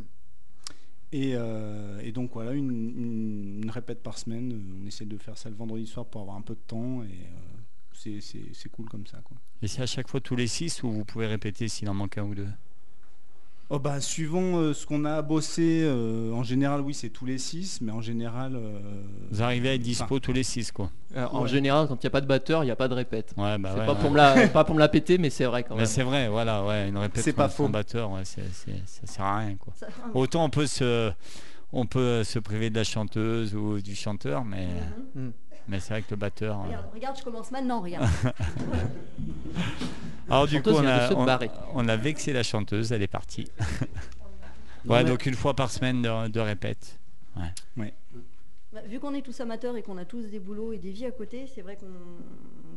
Et, 1.14 1.32
euh, 1.36 2.00
et 2.02 2.12
donc 2.14 2.32
voilà, 2.34 2.54
une, 2.54 2.72
une- 2.72 3.60
une 3.64 3.70
répète 3.70 4.02
par 4.02 4.18
semaine. 4.18 4.60
On 4.82 4.88
essaie 4.88 5.06
de 5.06 5.18
faire 5.18 5.38
ça 5.38 5.50
le 5.50 5.56
vendredi 5.56 5.86
soir 5.86 6.06
pour 6.06 6.22
avoir 6.22 6.38
un 6.38 6.42
peu 6.42 6.54
de 6.56 6.60
temps 6.66 7.04
et 7.04 7.08
euh, 7.08 7.58
c'est- 7.94 8.22
c'est 8.22 8.46
c'est 8.54 8.70
cool 8.70 8.88
comme 8.88 9.06
ça. 9.06 9.20
Quoi. 9.24 9.38
Et 9.62 9.68
c'est 9.68 9.82
à 9.82 9.86
chaque 9.86 10.08
fois 10.08 10.22
tous 10.22 10.36
les 10.36 10.48
six 10.48 10.82
ou 10.84 10.90
vous 10.92 11.06
pouvez 11.06 11.28
répéter 11.28 11.68
s'il 11.68 11.90
en 11.90 11.94
manque 11.94 12.18
un 12.18 12.24
ou 12.24 12.34
deux? 12.36 12.48
Oh 13.74 13.80
bah, 13.80 14.02
suivant 14.02 14.58
euh, 14.58 14.74
ce 14.74 14.86
qu'on 14.86 15.06
a 15.06 15.14
à 15.14 15.22
bosser, 15.22 15.80
euh, 15.86 16.34
en 16.34 16.44
général, 16.44 16.82
oui, 16.82 16.94
c'est 16.94 17.08
tous 17.10 17.26
les 17.26 17.38
six, 17.38 17.80
mais 17.80 17.94
en 17.94 18.02
général. 18.02 18.54
euh, 18.58 18.80
Vous 19.32 19.42
arrivez 19.42 19.70
à 19.70 19.74
être 19.76 19.82
dispo 19.82 20.20
tous 20.20 20.34
les 20.34 20.44
six 20.44 20.74
quoi. 20.74 20.92
Euh, 21.16 21.26
En 21.32 21.44
Ouais. 21.44 21.48
général, 21.48 21.88
quand 21.88 21.96
il 21.96 22.06
n'y 22.06 22.08
a 22.08 22.10
pas 22.10 22.20
de 22.20 22.26
batteur, 22.26 22.64
il 22.64 22.68
n'y 22.68 22.72
a 22.72 22.76
pas 22.76 22.90
de 22.90 22.94
répète. 22.96 23.34
Ouais, 23.38 23.58
bah 23.58 23.70
c'est 23.74 23.80
ouais, 23.80 23.86
pas, 23.86 23.94
ouais. 23.94 24.00
pour 24.02 24.12
me 24.12 24.18
la, 24.18 24.48
pas 24.50 24.64
pour 24.66 24.76
me 24.76 24.80
la 24.82 24.90
péter, 24.90 25.18
mais 25.18 25.30
c'est 25.30 25.46
vrai 25.46 25.64
quand 25.64 25.76
Mais 25.76 25.84
même. 25.84 25.86
c'est 25.90 26.04
vrai, 26.04 26.28
voilà, 26.28 26.66
ouais, 26.66 26.90
une 26.90 26.98
répète 26.98 27.24
C'est 27.24 27.32
pas 27.32 27.48
sans 27.48 27.56
faux. 27.64 27.70
batteur, 27.70 28.12
ouais, 28.12 28.26
c'est- 28.26 28.42
c'est- 28.52 28.84
ça 28.86 29.08
sert 29.08 29.24
à 29.24 29.38
rien 29.40 29.56
quoi. 29.56 29.72
Ça- 29.78 29.88
Autant 30.14 30.44
on 30.44 30.50
peut 30.50 30.68
se 30.68 31.12
on 31.72 31.86
peut 31.86 32.26
se 32.26 32.40
priver 32.40 32.70
de 32.70 32.76
la 32.76 32.84
chanteuse 32.84 33.56
ou 33.56 33.80
du 33.80 33.96
chanteur, 33.96 34.44
mais 34.44 34.68
Mhm. 35.16 35.32
Mm. 35.68 35.72
mais 35.72 35.80
c'est 35.80 35.94
vrai 35.94 36.02
que 36.02 36.12
le 36.12 36.16
batteur. 36.18 36.60
euh, 36.60 36.64
Regarde, 36.68 36.86
regarde, 36.94 37.18
je 37.18 37.24
commence 37.24 37.52
maintenant, 37.52 37.82
regarde. 37.82 38.08
Alors 40.30 40.48
du 40.48 40.62
coup 40.62 40.70
on 40.70 40.86
a, 40.86 41.10
on, 41.74 41.88
a 41.90 41.96
vexé 41.98 42.32
la 42.32 42.44
chanteuse, 42.44 42.92
elle 42.94 43.02
est 43.02 43.08
partie. 43.08 43.50
Non, 43.60 43.66
ouais, 44.96 45.04
mais- 45.04 45.10
donc 45.10 45.26
une 45.26 45.34
fois 45.36 45.54
par 45.56 45.70
semaine 45.70 46.02
de, 46.02 46.28
de 46.30 46.40
répète. 46.40 46.98
Bah, 48.74 48.80
vu 48.88 49.02
qu'on 49.02 49.14
est 49.14 49.22
tous 49.22 49.38
amateurs 49.42 49.76
et 49.76 49.82
qu'on 49.82 49.98
a 49.98 50.06
tous 50.06 50.24
des 50.28 50.40
boulots 50.40 50.72
et 50.72 50.78
des 50.78 50.92
vies 50.92 51.06
à 51.06 51.12
côté, 51.12 51.46
c'est 51.54 51.62
vrai 51.62 51.76
qu'on 51.76 51.88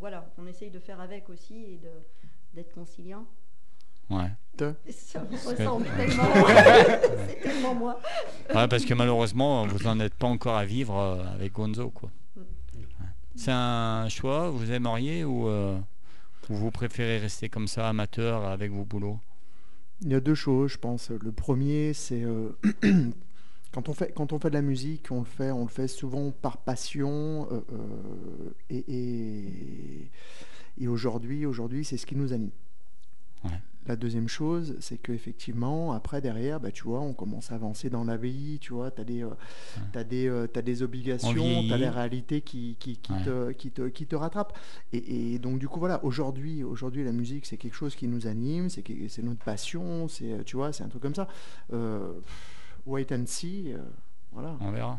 voilà, 0.00 0.26
on 0.38 0.46
essaye 0.48 0.70
de 0.70 0.80
faire 0.80 1.00
avec 1.00 1.28
aussi 1.30 1.54
et 1.54 1.78
de 1.80 1.90
d'être 2.54 2.72
conciliant. 2.74 3.24
Ouais. 4.10 4.30
Ça 4.90 5.20
me 5.20 5.26
que- 5.26 5.48
ressemble 5.62 5.86
tellement. 5.96 6.24
c'est 7.28 7.40
tellement 7.42 7.74
moi. 7.74 8.00
Ouais, 8.52 8.66
parce 8.68 8.84
que 8.84 8.92
malheureusement, 8.94 9.66
vous 9.68 9.78
n'en 9.84 10.00
êtes 10.00 10.14
pas 10.14 10.26
encore 10.26 10.56
à 10.56 10.64
vivre 10.64 10.96
euh, 10.98 11.24
avec 11.32 11.52
Gonzo. 11.52 11.90
Quoi. 11.90 12.10
C'est 13.36 13.52
un 13.52 14.08
choix, 14.08 14.50
vous 14.50 14.70
aimeriez 14.70 15.24
ou, 15.24 15.48
euh, 15.48 15.78
ou 16.48 16.54
vous 16.54 16.70
préférez 16.70 17.18
rester 17.18 17.48
comme 17.48 17.66
ça, 17.66 17.88
amateur, 17.88 18.44
avec 18.44 18.70
vos 18.70 18.84
boulots? 18.84 19.18
Il 20.02 20.10
y 20.10 20.14
a 20.14 20.20
deux 20.20 20.34
choses, 20.34 20.72
je 20.72 20.78
pense. 20.78 21.10
Le 21.10 21.32
premier, 21.32 21.94
c'est 21.94 22.22
euh, 22.22 22.50
quand 23.72 23.88
on 23.88 23.94
fait 23.94 24.12
quand 24.14 24.32
on 24.32 24.38
fait 24.38 24.50
de 24.50 24.54
la 24.54 24.62
musique, 24.62 25.10
on 25.10 25.20
le 25.20 25.24
fait 25.24 25.50
on 25.50 25.62
le 25.62 25.68
fait 25.68 25.88
souvent 25.88 26.30
par 26.30 26.58
passion 26.58 27.48
euh, 27.50 27.60
euh, 27.72 28.54
et 28.70 28.84
et, 28.88 30.10
et 30.78 30.88
aujourd'hui 30.88 31.46
aujourd'hui 31.46 31.84
c'est 31.84 31.96
ce 31.96 32.06
qui 32.06 32.16
nous 32.16 32.32
anime. 32.32 32.50
Ouais. 33.44 33.60
La 33.86 33.96
deuxième 33.96 34.28
chose, 34.28 34.76
c'est 34.80 34.96
qu'effectivement, 34.96 35.92
après, 35.92 36.22
derrière, 36.22 36.58
bah, 36.58 36.70
tu 36.70 36.84
vois, 36.84 37.00
on 37.02 37.12
commence 37.12 37.52
à 37.52 37.56
avancer 37.56 37.90
dans 37.90 38.04
la 38.04 38.16
vie, 38.16 38.58
tu 38.58 38.72
vois, 38.72 38.90
tu 38.90 39.02
as 39.02 39.04
des, 39.04 39.22
euh, 39.22 39.28
t'as 39.92 40.04
des, 40.04 40.26
euh, 40.26 40.46
t'as 40.46 40.62
des 40.62 40.82
obligations, 40.82 41.32
tu 41.34 41.72
as 41.72 41.76
les 41.76 41.88
réalités 41.90 42.40
qui, 42.40 42.76
qui, 42.80 42.96
qui 42.96 43.12
Ouais. 43.12 43.22
te, 43.24 43.52
qui, 43.52 43.70
te, 43.70 43.82
qui 43.88 44.06
te 44.06 44.16
rattrapent. 44.16 44.56
Et, 44.94 45.34
et 45.34 45.38
donc, 45.38 45.58
du 45.58 45.68
coup, 45.68 45.80
voilà, 45.80 46.02
aujourd'hui, 46.02 46.64
aujourd'hui 46.64 47.04
la 47.04 47.12
musique, 47.12 47.44
c'est 47.44 47.58
quelque 47.58 47.74
chose 47.76 47.94
qui 47.94 48.08
nous 48.08 48.26
anime, 48.26 48.70
c'est, 48.70 48.82
notre 49.22 49.44
passion, 49.44 50.08
c'est, 50.08 50.32
euh, 50.32 50.42
tu 50.44 50.56
vois, 50.56 50.72
c'est 50.72 50.82
un 50.82 50.88
truc 50.88 51.02
comme 51.02 51.14
ça. 51.14 51.28
Euh, 51.72 52.12
wait 52.86 53.12
and 53.12 53.26
see, 53.26 53.74
voilà. 54.32 54.56
On 54.60 54.70
verra. 54.70 54.98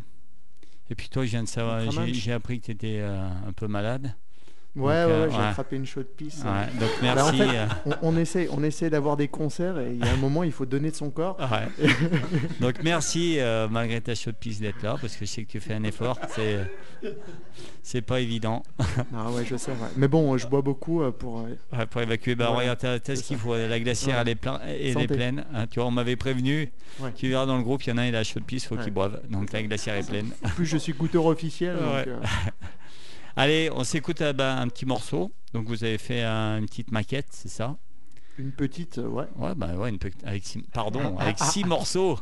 Et 0.92 0.96
puis 0.96 1.10
toi, 1.10 1.26
je 1.26 1.32
viens 1.32 1.44
de 1.44 1.48
savoir, 1.48 1.82
j'ai 2.06 2.32
appris 2.34 2.60
que 2.60 2.66
tu 2.66 2.72
étais 2.72 3.00
un 3.02 3.52
peu 3.54 3.68
malade. 3.68 4.14
Ouais, 4.76 4.84
ouais, 4.84 4.94
euh, 4.94 5.26
ouais, 5.28 5.32
j'ai 5.34 5.42
attrapé 5.42 5.76
une 5.78 5.86
chaude 5.86 6.08
pisse. 6.18 6.44
Ouais, 6.44 6.80
donc 6.80 6.90
Bah, 7.02 7.12
en 7.12 7.16
merci. 7.32 7.38
fait, 7.38 7.58
euh, 7.58 7.66
on, 7.86 7.94
on 8.14 8.18
essaie, 8.18 8.48
on 8.52 8.62
essaie 8.64 8.90
d'avoir 8.90 9.16
des 9.16 9.28
concerts 9.30 9.80
et 9.80 9.92
il 9.94 10.06
y 10.06 10.08
a 10.08 10.12
un 10.12 10.18
moment, 10.18 10.44
il 10.44 10.52
faut 10.52 10.66
donner 10.66 10.92
de 10.92 10.96
son 10.96 11.10
corps. 11.12 11.38
Donc 12.60 12.76
merci 12.84 13.40
euh, 13.40 13.68
malgré 13.70 14.02
ta 14.02 14.16
chaude 14.16 14.36
piste 14.36 14.62
d'être 14.62 14.82
là 14.84 14.96
parce 15.00 15.16
que 15.16 15.26
je 15.26 15.32
sais 15.32 15.44
que 15.44 15.52
tu 15.52 15.60
fais 15.60 15.74
un 15.74 15.84
effort. 15.84 16.20
C'est, 16.36 16.60
c'est 17.84 18.02
pas 18.02 18.20
évident. 18.20 18.64
Ah 19.16 19.30
ouais, 19.32 19.46
je 19.46 19.56
sais. 19.56 19.72
ouais. 19.72 19.78
Mais 19.96 20.08
bon, 20.08 20.38
je 20.38 20.48
bois 20.48 20.62
beaucoup 20.62 21.02
euh, 21.02 21.12
pour. 21.12 21.40
euh, 21.42 21.56
Ouais, 21.78 21.86
pour 21.86 22.02
évacuer, 22.02 22.36
bah 22.36 22.48
regarde, 22.50 22.80
t'as, 22.80 23.16
ce 23.16 23.24
qu'il 23.24 23.38
faut. 23.38 23.56
La 23.56 23.80
glacière, 23.80 24.20
elle 24.20 24.30
est, 24.30 24.36
plein, 24.36 24.60
elle 24.66 24.98
est 25.00 25.08
pleine. 25.08 25.46
hein. 25.54 25.68
tu 25.68 25.80
vois, 25.80 25.88
on 25.88 25.92
m'avait 25.92 26.16
prévenu. 26.16 26.72
Tu 27.16 27.30
verras 27.30 27.46
dans 27.46 27.58
le 27.58 27.64
groupe, 27.64 27.84
il 27.84 27.90
y 27.90 27.94
en 27.94 27.98
a, 27.98 28.08
il 28.08 28.16
a 28.16 28.24
chaud 28.24 28.40
de 28.40 28.46
pisse, 28.46 28.66
faut 28.68 28.76
qu'il 28.78 28.92
boive. 28.94 29.22
Donc 29.30 29.52
la 29.52 29.64
glacière 29.64 29.96
est 29.96 30.08
pleine. 30.08 30.32
En 30.44 30.50
plus, 30.50 30.66
je 30.66 30.78
suis 30.78 30.94
goûteur 30.94 31.26
officiel. 31.26 31.76
donc, 31.78 32.08
euh, 32.08 32.18
Allez, 33.36 33.70
on 33.74 33.84
s'écoute 33.84 34.22
euh, 34.22 34.34
bah, 34.34 34.58
un 34.58 34.68
petit 34.68 34.86
morceau. 34.86 35.32
Donc 35.54 35.68
vous 35.68 35.84
avez 35.84 35.98
fait 35.98 36.24
euh, 36.24 36.58
une 36.60 36.66
petite 36.66 36.92
maquette, 36.92 37.28
c'est 37.32 37.50
ça? 37.50 37.76
Une 38.38 38.52
petite, 38.52 38.98
euh, 38.98 39.08
ouais. 39.08 39.26
Ouais, 39.38 39.56
bah 39.56 39.74
ouais, 39.76 39.90
une 39.90 39.98
petite- 40.00 40.26
avec 40.26 40.44
six, 40.46 40.62
pardon, 40.74 41.18
avec 41.18 41.40
six 41.40 41.64
morceaux. 41.64 42.20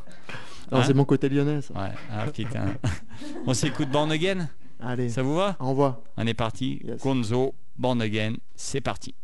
Non, 0.72 0.80
Hein 0.80 0.84
c'est 0.86 0.94
mon 0.94 1.06
côté 1.06 1.30
lyonnais, 1.30 1.62
ça. 1.62 1.74
Ouais, 1.74 1.92
ah 2.12 2.28
putain. 2.28 2.76
On 3.48 3.54
s'écoute 3.54 3.90
Born 3.90 4.12
Again? 4.12 4.50
Allez, 4.80 5.10
Ça 5.10 5.22
vous 5.24 5.36
va? 5.36 5.56
Envoie. 5.60 6.04
On 6.18 6.26
est 6.28 6.34
parti. 6.34 6.80
Yes. 6.84 7.02
Gonzo, 7.02 7.54
Born 7.78 8.02
Again, 8.02 8.36
c'est 8.56 8.82
parti. 8.82 9.16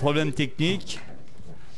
Petit 0.00 0.04
problème 0.04 0.32
technique. 0.32 1.00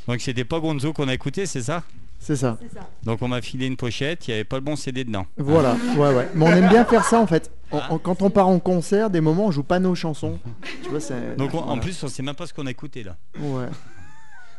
Donc 0.07 0.21
c'était 0.21 0.45
pas 0.45 0.61
Gonzo 0.61 0.93
qu'on 0.93 1.09
a 1.09 1.15
écouté, 1.15 1.47
c'est 1.47 1.63
ça? 1.63 1.83
C'est 2.19 2.37
ça. 2.37 2.57
Donc 3.03 3.21
on 3.23 3.29
m'a 3.29 3.41
filé 3.43 3.67
une 3.67 3.77
pochette, 3.77 4.29
il 4.29 4.31
n'y 4.31 4.35
avait 4.35 4.45
pas 4.45 4.57
le 4.57 4.63
bon 4.63 4.77
CD 4.77 5.03
dedans. 5.05 5.27
Voilà, 5.37 5.77
ouais, 5.97 6.15
ouais. 6.15 6.29
Mais 6.35 6.45
on 6.47 6.53
aime 6.53 6.69
bien 6.69 6.85
faire 6.85 7.05
ça 7.05 7.19
en 7.21 7.27
fait. 7.27 7.51
On- 7.73 7.79
Ah. 7.79 7.89
on- 7.91 7.99
quand 7.99 8.23
on 8.23 8.31
part 8.31 8.47
en 8.49 8.59
concert, 8.61 9.11
des 9.11 9.21
moments, 9.21 9.47
on 9.47 9.51
joue 9.51 9.63
pas 9.65 9.79
nos 9.81 9.95
chansons. 9.97 10.39
Tu 10.85 10.89
vois, 10.91 11.01
c'est. 11.01 11.37
Donc 11.37 11.53
on- 11.55 11.59
en 11.61 11.79
plus 11.79 12.01
on 12.05 12.09
sait 12.09 12.23
même 12.23 12.35
pas 12.37 12.47
ce 12.47 12.55
qu'on 12.55 12.67
a 12.67 12.71
écouté 12.71 13.03
là. 13.03 13.17
Ouais. 13.41 13.67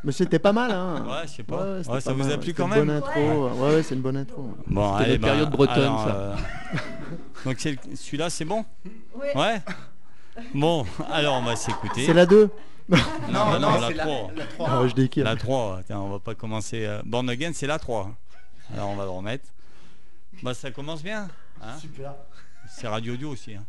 Mais 0.04 0.12
c'était 0.12 0.40
pas 0.40 0.52
mal, 0.52 0.72
hein. 0.72 1.06
Ouais, 1.08 1.26
je 1.26 1.30
sais 1.38 1.44
pas. 1.44 1.56
Ouais, 1.64 1.78
c'était 1.80 1.92
Ouais, 1.94 2.02
ça 2.02 2.12
pas 2.12 2.18
vous 2.24 2.32
a 2.32 2.38
plu 2.38 2.54
quand 2.54 2.68
une 2.68 2.74
bonne 2.74 2.88
même 2.88 2.98
intro. 2.98 3.48
Ouais, 3.48 3.76
ouais, 3.76 3.84
c'est 3.84 3.96
une 3.96 4.02
bonne 4.02 4.18
intro. 4.18 4.50
Bon, 4.68 4.94
allez, 4.96 5.18
la 5.18 5.28
période 5.28 5.50
bretonne, 5.52 5.78
alors, 5.84 6.04
ça. 6.04 6.16
euh, 6.16 6.36
Donc 7.46 7.60
celui-là, 7.60 8.30
c'est 8.30 8.44
bon? 8.46 8.66
Ouais 9.36 9.62
Bon, 10.54 10.86
alors 11.12 11.36
on 11.36 11.44
va 11.44 11.56
s'écouter. 11.56 12.06
C'est 12.06 12.14
la 12.14 12.26
2 12.26 12.50
Non, 12.90 12.98
non, 13.32 13.60
non, 13.60 13.80
la 13.80 13.88
c'est 13.88 13.94
3. 13.96 14.32
La 14.36 14.46
3. 14.46 14.70
Ah, 14.70 14.88
je 14.88 14.94
déquille. 14.94 15.24
La 15.24 15.36
3, 15.36 15.78
Attends, 15.80 16.06
on 16.06 16.10
va 16.10 16.20
pas 16.20 16.36
commencer. 16.36 16.86
euh, 16.86 17.02
Born 17.06 17.30
Again, 17.30 17.52
c'est 17.54 17.68
la 17.68 17.80
3. 17.80 18.12
Alors 18.74 18.90
on 18.90 18.96
va 18.96 19.04
le 19.04 19.10
remettre. 19.10 19.46
Bah 20.42 20.54
ça 20.54 20.72
commence 20.72 21.04
bien. 21.04 21.28
hein. 21.62 21.78
Super. 21.80 22.14
c'est 22.68 22.88
Radio 22.88 23.16
Dio 23.16 23.30
aussi. 23.30 23.54
hein. 23.56 23.64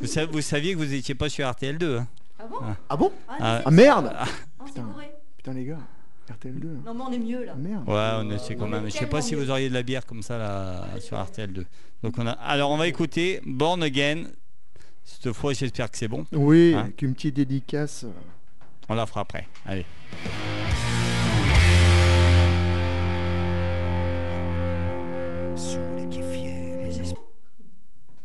Vous, 0.00 0.40
saviez 0.40 0.72
que 0.72 0.78
vous 0.78 0.92
étiez 0.94 1.14
pas 1.14 1.28
sur 1.28 1.46
RTL2 1.46 1.98
hein 1.98 2.06
Ah 2.38 2.44
bon? 2.48 2.56
Ah 2.88 2.96
bon? 2.96 3.12
Ah, 3.28 3.34
Ah. 3.40 3.62
Ah 3.66 3.70
merde 3.70 4.12
Ah, 4.16 4.24
c'est 4.60 4.64
Putain. 4.72 4.82
bourré. 4.82 5.10
Putain, 5.36 5.52
les 5.52 5.64
gars. 5.66 5.78
RTL2. 6.30 6.84
Non, 6.84 6.94
mais 6.94 7.02
on 7.08 7.12
est 7.12 7.18
mieux 7.18 7.44
là. 7.44 7.52
Ah, 7.54 7.58
merde. 7.58 7.88
Ouais, 7.88 8.10
on 8.26 8.30
essaie 8.34 8.54
quand 8.56 8.64
on 8.64 8.68
même. 8.68 8.84
Je 8.86 8.90
sais 8.90 9.06
pas 9.06 9.22
si 9.22 9.34
vous 9.34 9.50
auriez 9.50 9.68
de 9.68 9.74
la 9.74 9.82
bière 9.82 10.04
comme 10.06 10.22
ça 10.22 10.36
là, 10.38 10.84
sur 11.00 11.16
RTL2. 11.18 11.64
Donc 12.02 12.14
on 12.18 12.26
a. 12.26 12.32
Alors 12.32 12.70
on 12.70 12.76
va 12.76 12.86
écouter 12.86 13.40
Born 13.46 13.82
Again. 13.82 14.24
Cette 15.10 15.32
fois, 15.32 15.52
j'espère 15.54 15.90
que 15.90 15.96
c'est 15.96 16.06
bon. 16.08 16.26
Oui, 16.32 16.74
Hein 16.76 16.80
avec 16.80 17.02
une 17.02 17.14
petite 17.14 17.34
dédicace. 17.36 18.04
euh, 18.04 18.10
On 18.88 18.94
la 18.94 19.06
fera 19.06 19.22
après. 19.22 19.48
Allez. 19.64 19.86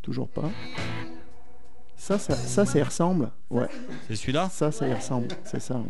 Toujours 0.02 0.28
pas. 0.28 0.50
Ça, 1.96 2.20
ça, 2.20 2.36
ça, 2.36 2.66
ça 2.66 2.80
y 2.80 2.84
ressemble. 2.84 3.32
Ouais, 3.50 3.70
C'est 4.08 4.16
celui-là? 4.16 4.50
Ça, 4.52 4.72
ça 4.72 4.88
y 4.88 4.94
ressemble. 4.94 5.30
C'est 5.46 5.62
ça. 5.62 5.76
ouais. 5.76 5.84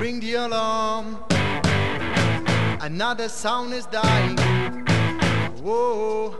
Ring 0.00 0.20
the 0.20 0.34
alarm. 0.36 1.16
Another 2.80 3.30
sound 3.30 3.72
is 3.72 3.86
dying. 3.90 4.36
Whoa. 5.62 6.34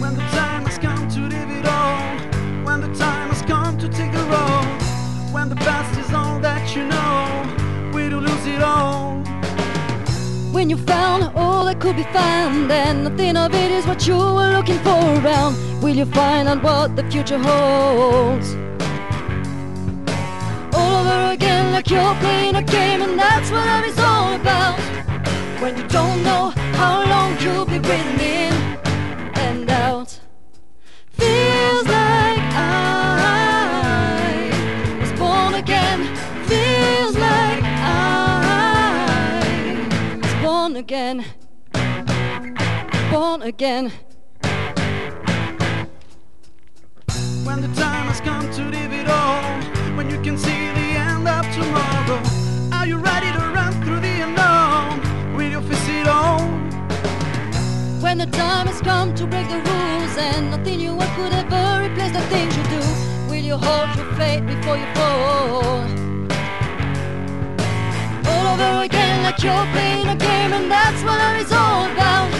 When 0.00 0.14
the 0.14 0.26
time 0.38 0.64
has 0.64 0.78
come 0.78 1.08
to 1.08 1.20
leave 1.20 1.50
it 1.58 1.66
all, 1.66 2.18
when 2.64 2.80
the 2.80 2.92
time 2.94 3.28
has 3.30 3.42
come 3.42 3.78
to 3.78 3.88
take 3.88 4.12
the 4.12 4.24
road, 4.34 4.66
when 5.32 5.48
the 5.48 5.56
past 5.56 5.98
is 5.98 6.12
all 6.12 6.38
that 6.40 6.74
you 6.74 6.84
know, 6.84 7.92
we 7.94 8.08
don't 8.08 8.24
lose 8.24 8.46
it 8.46 8.62
all. 8.62 9.18
When 10.52 10.68
you 10.68 10.76
found 10.76 11.30
all 11.36 11.64
that 11.66 11.80
could 11.80 11.96
be 11.96 12.04
found, 12.04 12.70
and 12.70 13.04
nothing 13.04 13.36
of 13.36 13.54
it 13.54 13.70
is 13.70 13.86
what 13.86 14.06
you 14.06 14.16
were 14.16 14.52
looking 14.52 14.78
for 14.78 15.00
around. 15.22 15.56
Will 15.82 15.96
you 15.96 16.06
find 16.06 16.48
out 16.48 16.62
what 16.62 16.96
the 16.96 17.04
future 17.10 17.38
holds? 17.38 18.54
All 20.74 21.06
over 21.06 21.32
again, 21.32 21.72
like 21.72 21.88
you're 21.88 22.14
playing 22.16 22.56
a 22.56 22.62
game, 22.62 23.00
and 23.02 23.18
that's 23.18 23.50
what 23.50 23.64
love 23.64 23.84
is 23.84 23.98
all 23.98 24.34
about. 24.34 24.89
When 25.60 25.76
you 25.76 25.86
don't 25.88 26.22
know 26.22 26.54
how 26.80 27.04
long 27.06 27.38
you'll 27.38 27.66
be 27.66 27.78
breathing 27.78 28.18
in 28.18 28.52
and 29.34 29.70
out. 29.70 30.18
Feels 31.12 31.84
like 31.84 32.40
I 32.56 33.36
was 35.00 35.12
born 35.18 35.54
again. 35.54 36.16
Feels 36.46 37.14
like 37.16 37.62
I 37.62 39.42
was 40.22 40.34
born 40.42 40.76
again. 40.76 41.24
Born 43.10 43.42
again. 43.42 43.92
When 47.44 47.60
the 47.60 47.68
time 47.74 48.06
has 48.06 48.20
come 48.22 48.50
to 48.50 48.62
leave 48.64 48.92
it 48.94 49.08
all, 49.08 49.42
when 49.94 50.08
you 50.08 50.18
can 50.22 50.38
see 50.38 50.72
the 50.72 50.96
end 51.06 51.28
of 51.28 51.44
tomorrow, 51.52 52.22
are 52.72 52.86
you 52.86 52.96
ready 52.96 53.30
to 53.32 53.39
When 58.10 58.18
the 58.18 58.26
time 58.26 58.66
has 58.66 58.80
come 58.80 59.14
to 59.14 59.24
break 59.24 59.48
the 59.48 59.58
rules 59.58 60.16
and 60.18 60.50
nothing 60.50 60.80
you 60.80 60.96
want 60.96 61.10
could 61.14 61.32
ever 61.32 61.84
replace 61.84 62.10
the 62.10 62.20
things 62.22 62.56
you 62.56 62.64
do, 62.64 62.80
will 63.30 63.44
you 63.50 63.56
hold 63.56 63.96
your 63.96 64.12
faith 64.16 64.44
before 64.48 64.76
you 64.76 64.88
fall? 64.96 65.62
All 68.26 68.46
over 68.52 68.82
again, 68.82 69.22
like 69.22 69.40
you're 69.44 69.66
playing 69.70 70.08
a 70.08 70.16
game, 70.16 70.52
and 70.52 70.68
that's 70.68 71.00
what 71.04 71.18
love 71.18 71.36
is 71.36 71.52
all 71.52 71.84
about. 71.84 72.32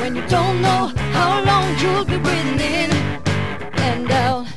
When 0.00 0.16
you 0.16 0.26
don't 0.28 0.62
know 0.62 0.90
how 1.12 1.44
long 1.44 1.78
you'll 1.78 2.06
be 2.06 2.16
breathing 2.16 2.58
in 2.58 2.90
and 3.76 4.10
out. 4.10 4.55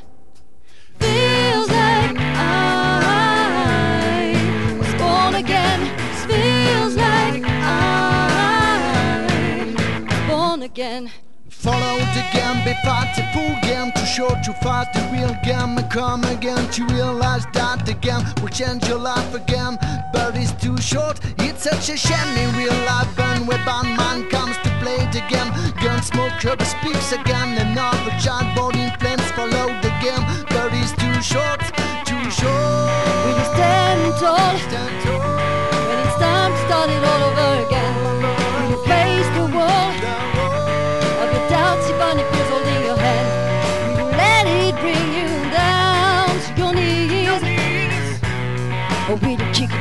fight 12.89 13.13
a 13.21 13.25
full 13.33 13.55
game 13.61 13.91
Too 13.93 14.09
short 14.17 14.37
to 14.45 14.53
fight 14.65 14.89
the 14.93 15.03
real 15.13 15.35
game 15.43 15.77
And 15.77 15.89
come 15.91 16.23
again 16.35 16.63
to 16.75 16.81
realize 16.97 17.45
that 17.53 17.85
the 17.85 17.93
game 17.93 18.23
Will 18.41 18.53
change 18.59 18.87
your 18.87 19.01
life 19.11 19.31
again 19.41 19.77
But 20.11 20.35
it's 20.41 20.53
too 20.63 20.77
short, 20.77 21.19
it's 21.45 21.63
such 21.69 21.85
a 21.95 21.97
shame 21.97 22.31
In 22.41 22.49
real 22.57 22.79
life 22.91 23.11
when 23.17 23.45
we 23.47 23.55
band 23.67 23.89
man 23.99 24.19
comes 24.33 24.57
to 24.65 24.69
play 24.81 25.01
the 25.15 25.21
game 25.33 25.51
Gun 25.83 26.01
smoke, 26.01 26.43
rubber 26.43 26.65
speaks 26.65 27.11
again 27.11 27.49
Another 27.65 28.13
child 28.23 28.47
born 28.55 28.75
in 28.83 28.91
flames 28.99 29.29
follow 29.37 29.67
the 29.85 29.93
game 30.05 30.23
But 30.53 30.73
it's 30.79 30.93
too 31.01 31.17
short, 31.21 31.61
too 32.09 32.25
short 32.37 32.89
Will 33.23 33.37
you 33.41 33.47
stand 33.53 34.01
tall? 34.21 34.53
Stand 34.67 34.95
tall. 35.03 35.21
When 35.87 35.97
it's 36.07 36.17
time 36.17 36.51
to 36.53 36.59
start 36.65 36.89
it 36.89 37.03
all 37.11 37.21
over 37.29 37.51
again 37.67 38.38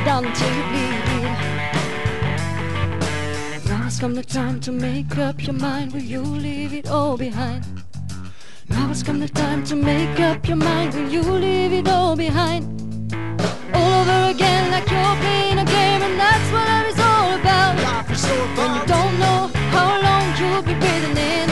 down 0.05 0.25
until 0.25 0.55
you 0.55 0.63
bleed? 0.63 0.89
Now 3.69 3.83
has 3.83 3.99
come 3.99 4.15
the 4.15 4.23
time 4.23 4.59
to 4.61 4.71
make 4.71 5.17
up 5.17 5.43
your 5.45 5.53
mind. 5.53 5.93
Will 5.93 6.01
you 6.01 6.21
leave 6.21 6.73
it 6.73 6.89
all 6.89 7.15
behind? 7.15 7.63
Now 8.69 8.87
has 8.87 9.03
come 9.03 9.19
the 9.19 9.29
time 9.29 9.63
to 9.65 9.75
make 9.75 10.19
up 10.19 10.47
your 10.47 10.57
mind. 10.57 10.95
Will 10.95 11.09
you 11.09 11.21
leave 11.21 11.73
it 11.73 11.87
all 11.87 12.15
behind? 12.15 12.63
All 13.73 14.01
over 14.01 14.31
again, 14.31 14.71
like 14.71 14.89
you're 14.89 15.15
playing 15.23 15.59
a 15.59 15.65
game, 15.65 16.01
and 16.01 16.19
that's 16.19 16.51
what 16.51 16.65
life 16.67 16.87
is 16.87 16.99
all 16.99 17.33
about. 17.39 17.75
Life 17.83 18.11
is 18.11 18.25
all 18.25 18.47
When 18.57 18.75
you 18.77 18.85
don't 18.87 19.19
know 19.19 19.41
how 19.75 20.01
long 20.07 20.25
you'll 20.39 20.63
be 20.63 20.73
breathing 20.73 21.17
in 21.17 21.48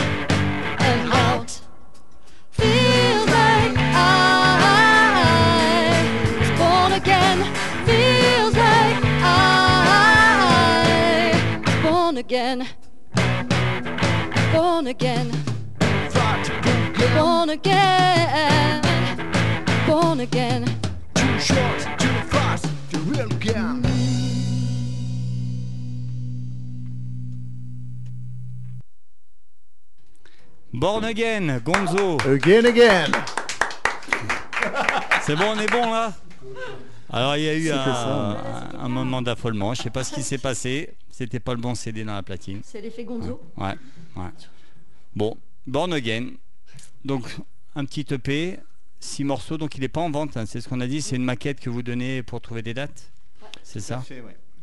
Born 14.87 14.95
again. 14.95 15.31
Born 17.13 17.49
again. 17.49 18.81
Born 19.85 20.19
again. 20.21 20.63
Too 21.13 21.39
short, 21.39 21.79
too 21.99 22.07
fast, 22.29 22.67
the 22.91 22.99
real 22.99 23.27
game. 23.27 23.81
Born 30.71 31.03
Again, 31.03 31.59
Gonzo. 31.65 32.25
Again, 32.25 32.67
again. 32.67 33.11
C'est 35.23 35.35
bon, 35.35 35.51
on 35.53 35.59
est 35.59 35.69
bon 35.69 35.91
là? 35.91 36.13
Alors 37.09 37.35
il 37.35 37.43
y 37.43 37.49
a 37.49 37.55
eu 37.55 37.63
C'était 37.63 37.73
un, 37.73 37.93
ça, 37.93 38.69
un 38.79 38.87
moment 38.87 39.21
d'affolement. 39.21 39.73
Je 39.73 39.81
sais 39.81 39.89
pas 39.89 40.05
ce 40.05 40.13
qui 40.13 40.23
s'est 40.23 40.37
passé. 40.37 40.95
C'était 41.11 41.41
pas 41.41 41.53
le 41.53 41.59
bon 41.59 41.75
CD 41.75 42.05
dans 42.05 42.15
la 42.15 42.23
platine. 42.23 42.61
C'est 42.63 42.79
l'effet 42.79 43.03
Gonzo. 43.03 43.41
Ouais, 43.57 43.75
ouais. 44.15 44.31
Bon, 45.17 45.35
Born 45.65 45.91
Again. 45.93 46.27
Donc 47.03 47.37
un 47.75 47.85
petit 47.85 48.05
EP, 48.13 48.59
six 48.99 49.23
morceaux. 49.23 49.57
Donc 49.57 49.75
il 49.75 49.81
n'est 49.81 49.87
pas 49.87 50.01
en 50.01 50.11
vente. 50.11 50.37
hein, 50.37 50.45
c'est 50.45 50.61
ce 50.61 50.69
qu'on 50.69 50.79
a 50.79 50.85
dit. 50.85 51.01
C'est 51.01 51.15
une 51.15 51.23
maquette 51.23 51.59
que 51.59 51.71
vous 51.71 51.81
donnez 51.81 52.21
pour 52.21 52.39
trouver 52.39 52.61
des 52.61 52.75
dates. 52.75 53.11
C'est 53.63 53.79
ça. 53.79 54.03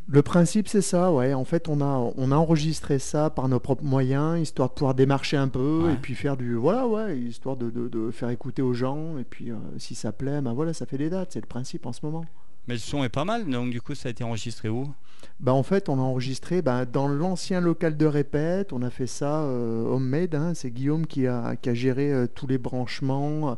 Le 0.07 0.23
principe, 0.23 0.69
c'est 0.69 0.83
ça, 0.83 1.11
ouais. 1.12 1.33
En 1.35 1.45
fait, 1.45 1.69
on 1.69 1.81
a, 1.81 2.12
on 2.17 2.31
a 2.31 2.37
enregistré 2.37 2.99
ça 3.01 3.31
par 3.31 3.49
nos 3.49 3.59
propres 3.59 3.83
moyens, 3.85 4.38
histoire 4.38 4.69
de 4.69 4.75
pouvoir 4.75 4.95
démarcher 4.95 5.38
un 5.38 5.49
peu 5.49 5.85
Ouais. 5.87 5.95
et 5.95 5.97
puis 5.97 6.14
faire 6.14 6.37
du. 6.37 6.55
Voilà, 6.55 6.87
ouais, 6.87 7.19
histoire 7.19 7.57
de, 7.57 7.71
de- 7.71 7.88
de 7.88 8.11
faire 8.12 8.29
écouter 8.29 8.61
aux 8.62 8.75
gens. 8.75 9.17
Et 9.19 9.25
puis, 9.25 9.51
euh, 9.51 9.57
si 9.79 9.95
ça 9.97 10.12
plaît, 10.12 10.40
ben 10.43 10.53
voilà, 10.53 10.73
ça 10.75 10.85
fait 10.87 10.99
des 10.99 11.09
dates. 11.11 11.33
C'est 11.33 11.40
le 11.40 11.47
principe 11.47 11.87
en 11.87 11.93
ce 11.93 12.01
moment. 12.05 12.27
Mais 12.68 12.74
le 12.74 12.81
son 12.81 13.05
est 13.05 13.09
pas 13.09 13.24
mal. 13.24 13.48
Donc 13.48 13.70
du 13.70 13.81
coup, 13.81 13.94
ça 13.94 14.09
a 14.09 14.11
été 14.11 14.24
enregistré 14.24 14.68
où? 14.68 14.92
Bah, 15.40 15.53
en 15.53 15.62
fait, 15.62 15.88
on 15.88 15.98
a 15.98 16.03
enregistré 16.03 16.62
bah, 16.62 16.85
dans 16.85 17.09
l'ancien 17.09 17.61
local 17.61 17.96
de 17.96 18.07
répète. 18.07 18.72
On 18.72 18.83
a 18.83 18.90
fait 18.90 19.07
ça 19.07 19.42
euh, 19.42 19.85
homemade. 19.85 20.35
hein. 20.35 20.55
C'est 20.55 20.70
Guillaume 20.70 21.07
qui 21.07 21.27
a, 21.27 21.57
qui 21.57 21.68
a 21.70 21.74
géré 21.74 22.12
euh, 22.12 22.27
tous 22.27 22.46
les 22.46 22.59
branchements, 22.59 23.53
euh, 23.53 23.55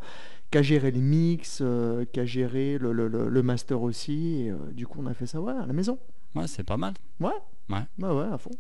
qui 0.51 0.59
a 0.59 0.63
géré 0.63 0.91
les 0.91 1.01
mix, 1.01 1.59
euh, 1.61 2.05
qui 2.13 2.21
a 2.21 2.25
géré 2.25 2.79
le, 2.79 2.93
le- 2.93 3.09
le- 3.29 3.43
master 3.43 3.83
aussi. 3.83 4.43
Et, 4.47 4.53
du 4.73 4.87
coup, 4.87 5.01
on 5.03 5.07
a 5.07 5.15
fait 5.15 5.27
ça 5.27 5.41
ouais, 5.41 5.53
à 5.53 5.67
la 5.67 5.73
maison. 5.73 5.99
Ouais, 6.35 6.47
c'est 6.47 6.65
pas 6.65 6.77
mal. 6.77 6.95
Ouais. 7.21 7.31
Ouais. 7.69 7.83
Bah 7.99 8.15
ouais, 8.15 8.33
à 8.33 8.39
fond. 8.39 8.51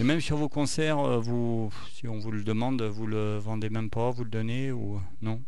Et 0.00 0.02
même 0.04 0.20
sur 0.20 0.36
vos 0.36 0.48
concerts, 0.48 1.20
vous, 1.20 1.70
si 1.92 2.08
on 2.08 2.18
vous 2.18 2.30
le 2.32 2.42
demande, 2.42 2.82
vous 2.82 3.06
le 3.06 3.38
vendez 3.38 3.70
même 3.70 3.90
pas, 3.90 4.10
vous 4.10 4.24
le 4.24 4.30
donnez 4.30 4.72
ou 4.72 5.00
non? 5.22 5.40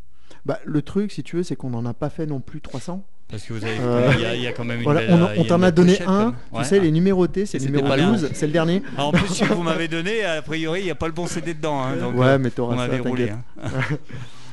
Bah, 0.47 0.59
le 0.65 0.83
truc, 0.83 1.11
si 1.13 1.23
tu 1.23 1.37
veux, 1.37 1.43
c'est 1.43 1.57
qu'on 1.57 1.71
n'en 1.71 1.85
a 1.85 1.95
pas 1.95 2.11
fait 2.11 2.27
non 2.27 2.41
plus 2.41 2.61
300. 2.61 3.05
Parce 3.31 3.43
que 3.45 3.53
vous 3.53 3.63
avez, 3.63 3.77
Euh, 3.79 4.11
il 4.15 4.21
y, 4.21 4.25
a- 4.25 4.35
il 4.35 4.41
y 4.43 4.47
a 4.47 4.53
quand 4.53 4.65
même 4.65 4.79
une 4.79 4.85
Voilà, 4.85 5.01
belle, 5.01 5.11
on, 5.13 5.23
euh, 5.23 5.43
a 5.43 5.45
t'en 5.45 5.63
a 5.63 5.71
donné 5.71 5.99
un, 6.07 6.33
tu 6.57 6.65
sais, 6.65 6.81
les 6.81 6.91
numérotés, 6.91 7.45
c'est 7.45 7.59
le 7.59 7.67
numéro 7.67 7.87
pas 7.87 7.97
bien. 7.97 8.13
12, 8.13 8.31
c'est 8.33 8.47
le 8.47 8.53
dernier. 8.53 8.83
Alors, 8.97 9.09
en 9.09 9.13
plus, 9.13 9.27
ce 9.29 9.45
que 9.45 9.53
vous 9.53 9.63
m'avez 9.63 9.87
donné, 9.89 10.25
a 10.25 10.41
priori, 10.41 10.81
il 10.81 10.85
n'y 10.85 10.91
a 10.91 10.95
pas 10.95 11.07
le 11.09 11.13
bon 11.13 11.27
CD 11.27 11.53
dedans. 11.53 11.83
hein, 11.83 11.97
donc, 11.97 12.17
ouais, 12.17 12.27
euh, 12.27 12.39
mais 12.39 12.51
t'auras 12.51 12.89
ça, 12.89 13.03
roulé. 13.03 13.31
hein. 13.31 13.43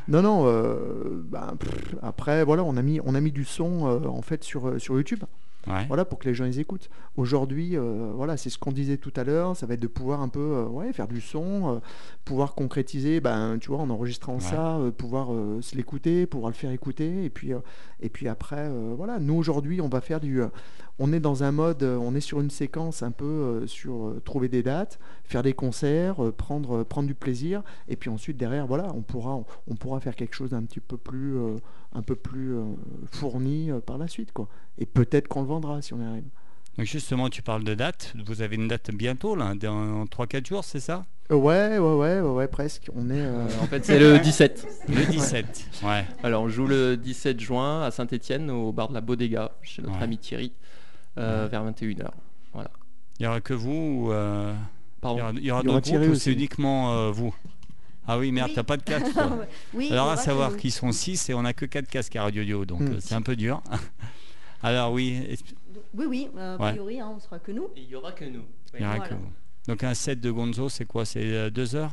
Non, 0.07 0.21
non, 0.21 0.43
euh, 0.45 0.75
bah, 1.29 1.53
pff, 1.59 1.71
après, 2.03 2.43
voilà, 2.43 2.63
on 2.63 2.77
a 2.77 2.81
mis, 2.83 2.99
on 3.05 3.15
a 3.15 3.21
mis 3.21 3.31
du 3.31 3.43
son 3.43 3.87
euh, 3.87 4.07
en 4.07 4.21
fait 4.21 4.43
sur, 4.43 4.73
sur 4.79 4.95
YouTube. 4.97 5.23
Ouais. 5.67 5.85
Voilà, 5.87 6.05
pour 6.05 6.19
que 6.19 6.27
les 6.27 6.33
gens 6.35 6.45
les 6.45 6.59
écoutent. 6.59 6.89
Aujourd'hui, 7.17 7.75
euh, 7.75 8.11
voilà, 8.13 8.37
c'est 8.37 8.49
ce 8.49 8.57
qu'on 8.57 8.71
disait 8.71 8.97
tout 8.97 9.13
à 9.15 9.23
l'heure, 9.23 9.55
ça 9.55 9.65
va 9.65 9.73
être 9.73 9.79
de 9.79 9.87
pouvoir 9.87 10.21
un 10.21 10.27
peu 10.27 10.39
euh, 10.39 10.65
ouais, 10.65 10.93
faire 10.93 11.07
du 11.07 11.21
son, 11.21 11.75
euh, 11.75 11.79
pouvoir 12.23 12.53
concrétiser, 12.55 13.19
ben, 13.19 13.57
tu 13.59 13.69
vois, 13.69 13.79
en 13.79 13.89
enregistrant 13.89 14.35
Ouais. 14.35 14.41
ça, 14.41 14.79
pouvoir 14.97 15.29
se 15.61 15.75
l'écouter, 15.75 16.25
pouvoir 16.25 16.49
le 16.51 16.55
faire 16.55 16.71
écouter, 16.71 17.23
et 17.25 17.29
puis, 17.29 17.51
et 18.01 18.09
puis 18.09 18.27
après, 18.27 18.69
voilà, 18.95 19.19
nous 19.19 19.35
aujourd'hui, 19.35 19.81
on 19.81 19.87
va 19.87 20.01
faire 20.01 20.19
du... 20.19 20.41
on 20.99 21.13
est 21.13 21.19
dans 21.19 21.43
un 21.43 21.51
mode, 21.51 21.83
on 21.83 22.15
est 22.15 22.21
sur 22.21 22.41
une 22.41 22.49
séquence 22.49 23.01
un 23.03 23.11
peu 23.11 23.65
sur 23.67 24.13
trouver 24.25 24.49
des 24.49 24.63
dates, 24.63 24.99
faire 25.23 25.43
des 25.43 25.53
concerts, 25.53 26.17
prendre, 26.37 26.83
prendre 26.83 27.07
du 27.07 27.15
plaisir, 27.15 27.63
et 27.87 27.95
puis 27.95 28.09
ensuite 28.09 28.37
derrière, 28.37 28.67
voilà, 28.67 28.91
on 28.93 29.01
pourra, 29.01 29.35
on, 29.35 29.45
on 29.69 29.75
pourra 29.75 29.99
faire 29.99 30.15
quelque 30.15 30.35
chose 30.35 30.49
d'un 30.51 30.63
petit 30.63 30.79
peu 30.79 30.97
plus, 30.97 31.37
un 31.93 32.01
peu 32.01 32.15
plus 32.15 32.55
fourni 33.11 33.69
par 33.85 33.97
la 33.97 34.07
suite, 34.07 34.31
quoi. 34.31 34.47
Et 34.77 34.85
peut-être 34.85 35.29
qu'on 35.29 35.41
le 35.41 35.47
vendra 35.59 35.81
si 35.81 35.93
on 35.93 35.99
y 36.01 36.05
arrive. 36.05 36.23
Donc, 36.77 36.85
justement, 36.87 37.29
tu 37.29 37.41
parles 37.41 37.63
de 37.63 37.73
date. 37.73 38.13
Vous 38.25 38.41
avez 38.41 38.55
une 38.55 38.67
date 38.67 38.91
bientôt, 38.91 39.35
là, 39.35 39.53
dans 39.55 40.03
3-4 40.05 40.45
jours, 40.47 40.63
c'est 40.63 40.79
ça? 40.81 41.05
Euh, 41.31 41.35
Ouais, 41.35 41.77
ouais, 41.77 41.79
ouais, 41.79 42.19
ouais, 42.19 42.29
ouais, 42.29 42.47
presque. 42.47 42.89
On 42.95 43.09
est. 43.09 43.13
euh, 43.19 43.47
En 43.61 43.65
fait, 43.67 43.83
c'est 43.85 43.97
le 43.97 44.19
17. 44.19 44.67
Le 44.89 45.05
17. 45.05 45.69
Ouais. 45.83 46.05
Alors, 46.23 46.43
on 46.43 46.49
joue 46.49 46.67
le 46.67 46.97
17 46.97 47.39
juin 47.39 47.81
à 47.83 47.91
Saint-Etienne, 47.91 48.49
au 48.51 48.71
bar 48.73 48.89
de 48.89 48.93
la 48.93 49.01
Bodega, 49.01 49.51
chez 49.61 49.81
notre 49.81 49.95
Ouais. 49.97 50.03
ami 50.03 50.17
Thierry, 50.17 50.51
euh, 51.17 51.47
vers 51.49 51.63
21h. 51.63 52.09
Voilà. 52.53 52.69
Il 53.19 53.23
n'y 53.23 53.27
aura 53.27 53.39
que 53.39 53.53
vous 53.53 53.71
ou 54.07 54.11
euh, 54.11 54.53
il 54.53 54.57
y 54.57 55.01
Pardon. 55.01 55.19
aura, 55.21 55.31
il 55.31 55.39
y 55.45 55.51
aura 55.51 55.61
Il 55.63 55.67
y 55.67 55.69
aura 55.69 55.81
d'autres 55.81 56.07
ou 56.09 56.15
c'est 56.15 56.33
uniquement 56.33 56.93
euh, 56.93 57.11
vous? 57.11 57.33
Ah 58.07 58.19
oui, 58.19 58.31
merde, 58.33 58.49
Oui. 58.49 58.55
t'as 58.55 58.63
pas 58.63 58.75
de 58.77 58.83
casque. 58.83 59.13
toi. 59.13 59.39
oui, 59.73 59.89
Alors 59.91 60.05
à 60.09 60.13
aura 60.13 60.17
savoir 60.17 60.57
qu'ils 60.57 60.73
sont 60.73 60.91
6 60.91 61.29
et 61.29 61.33
on 61.33 61.43
n'a 61.43 61.53
que 61.53 61.65
4 61.65 61.87
casques 61.87 62.15
à 62.17 62.23
Radio 62.23 62.43
Dio, 62.43 62.65
donc 62.65 62.81
Hmm. 62.81 62.87
euh, 62.95 62.97
c'est 62.99 63.15
un 63.15 63.21
peu 63.21 63.35
dur. 63.37 63.61
Alors 64.63 64.91
oui, 64.93 65.37
Oui, 65.93 66.05
oui, 66.07 66.29
euh, 66.37 66.57
a 66.57 66.61
Ouais. 66.61 66.71
priori, 66.71 66.99
hein, 66.99 67.11
on 67.15 67.19
sera 67.19 67.39
que 67.39 67.51
nous. 67.51 67.65
Et 67.75 67.81
il 67.81 67.89
y 67.89 67.95
aura 67.95 68.11
que 68.11 68.25
nous. 68.25 68.43
il 68.73 68.81
y 68.81 68.83
aura 68.83 68.95
Voilà. 68.97 69.09
que 69.09 69.15
vous. 69.15 69.29
Donc 69.67 69.83
un 69.83 69.93
set 69.93 70.19
de 70.19 70.29
Gonzo, 70.31 70.69
c'est 70.69 70.85
quoi? 70.85 71.05
C'est 71.05 71.49
2 71.51 71.75
heures? 71.75 71.91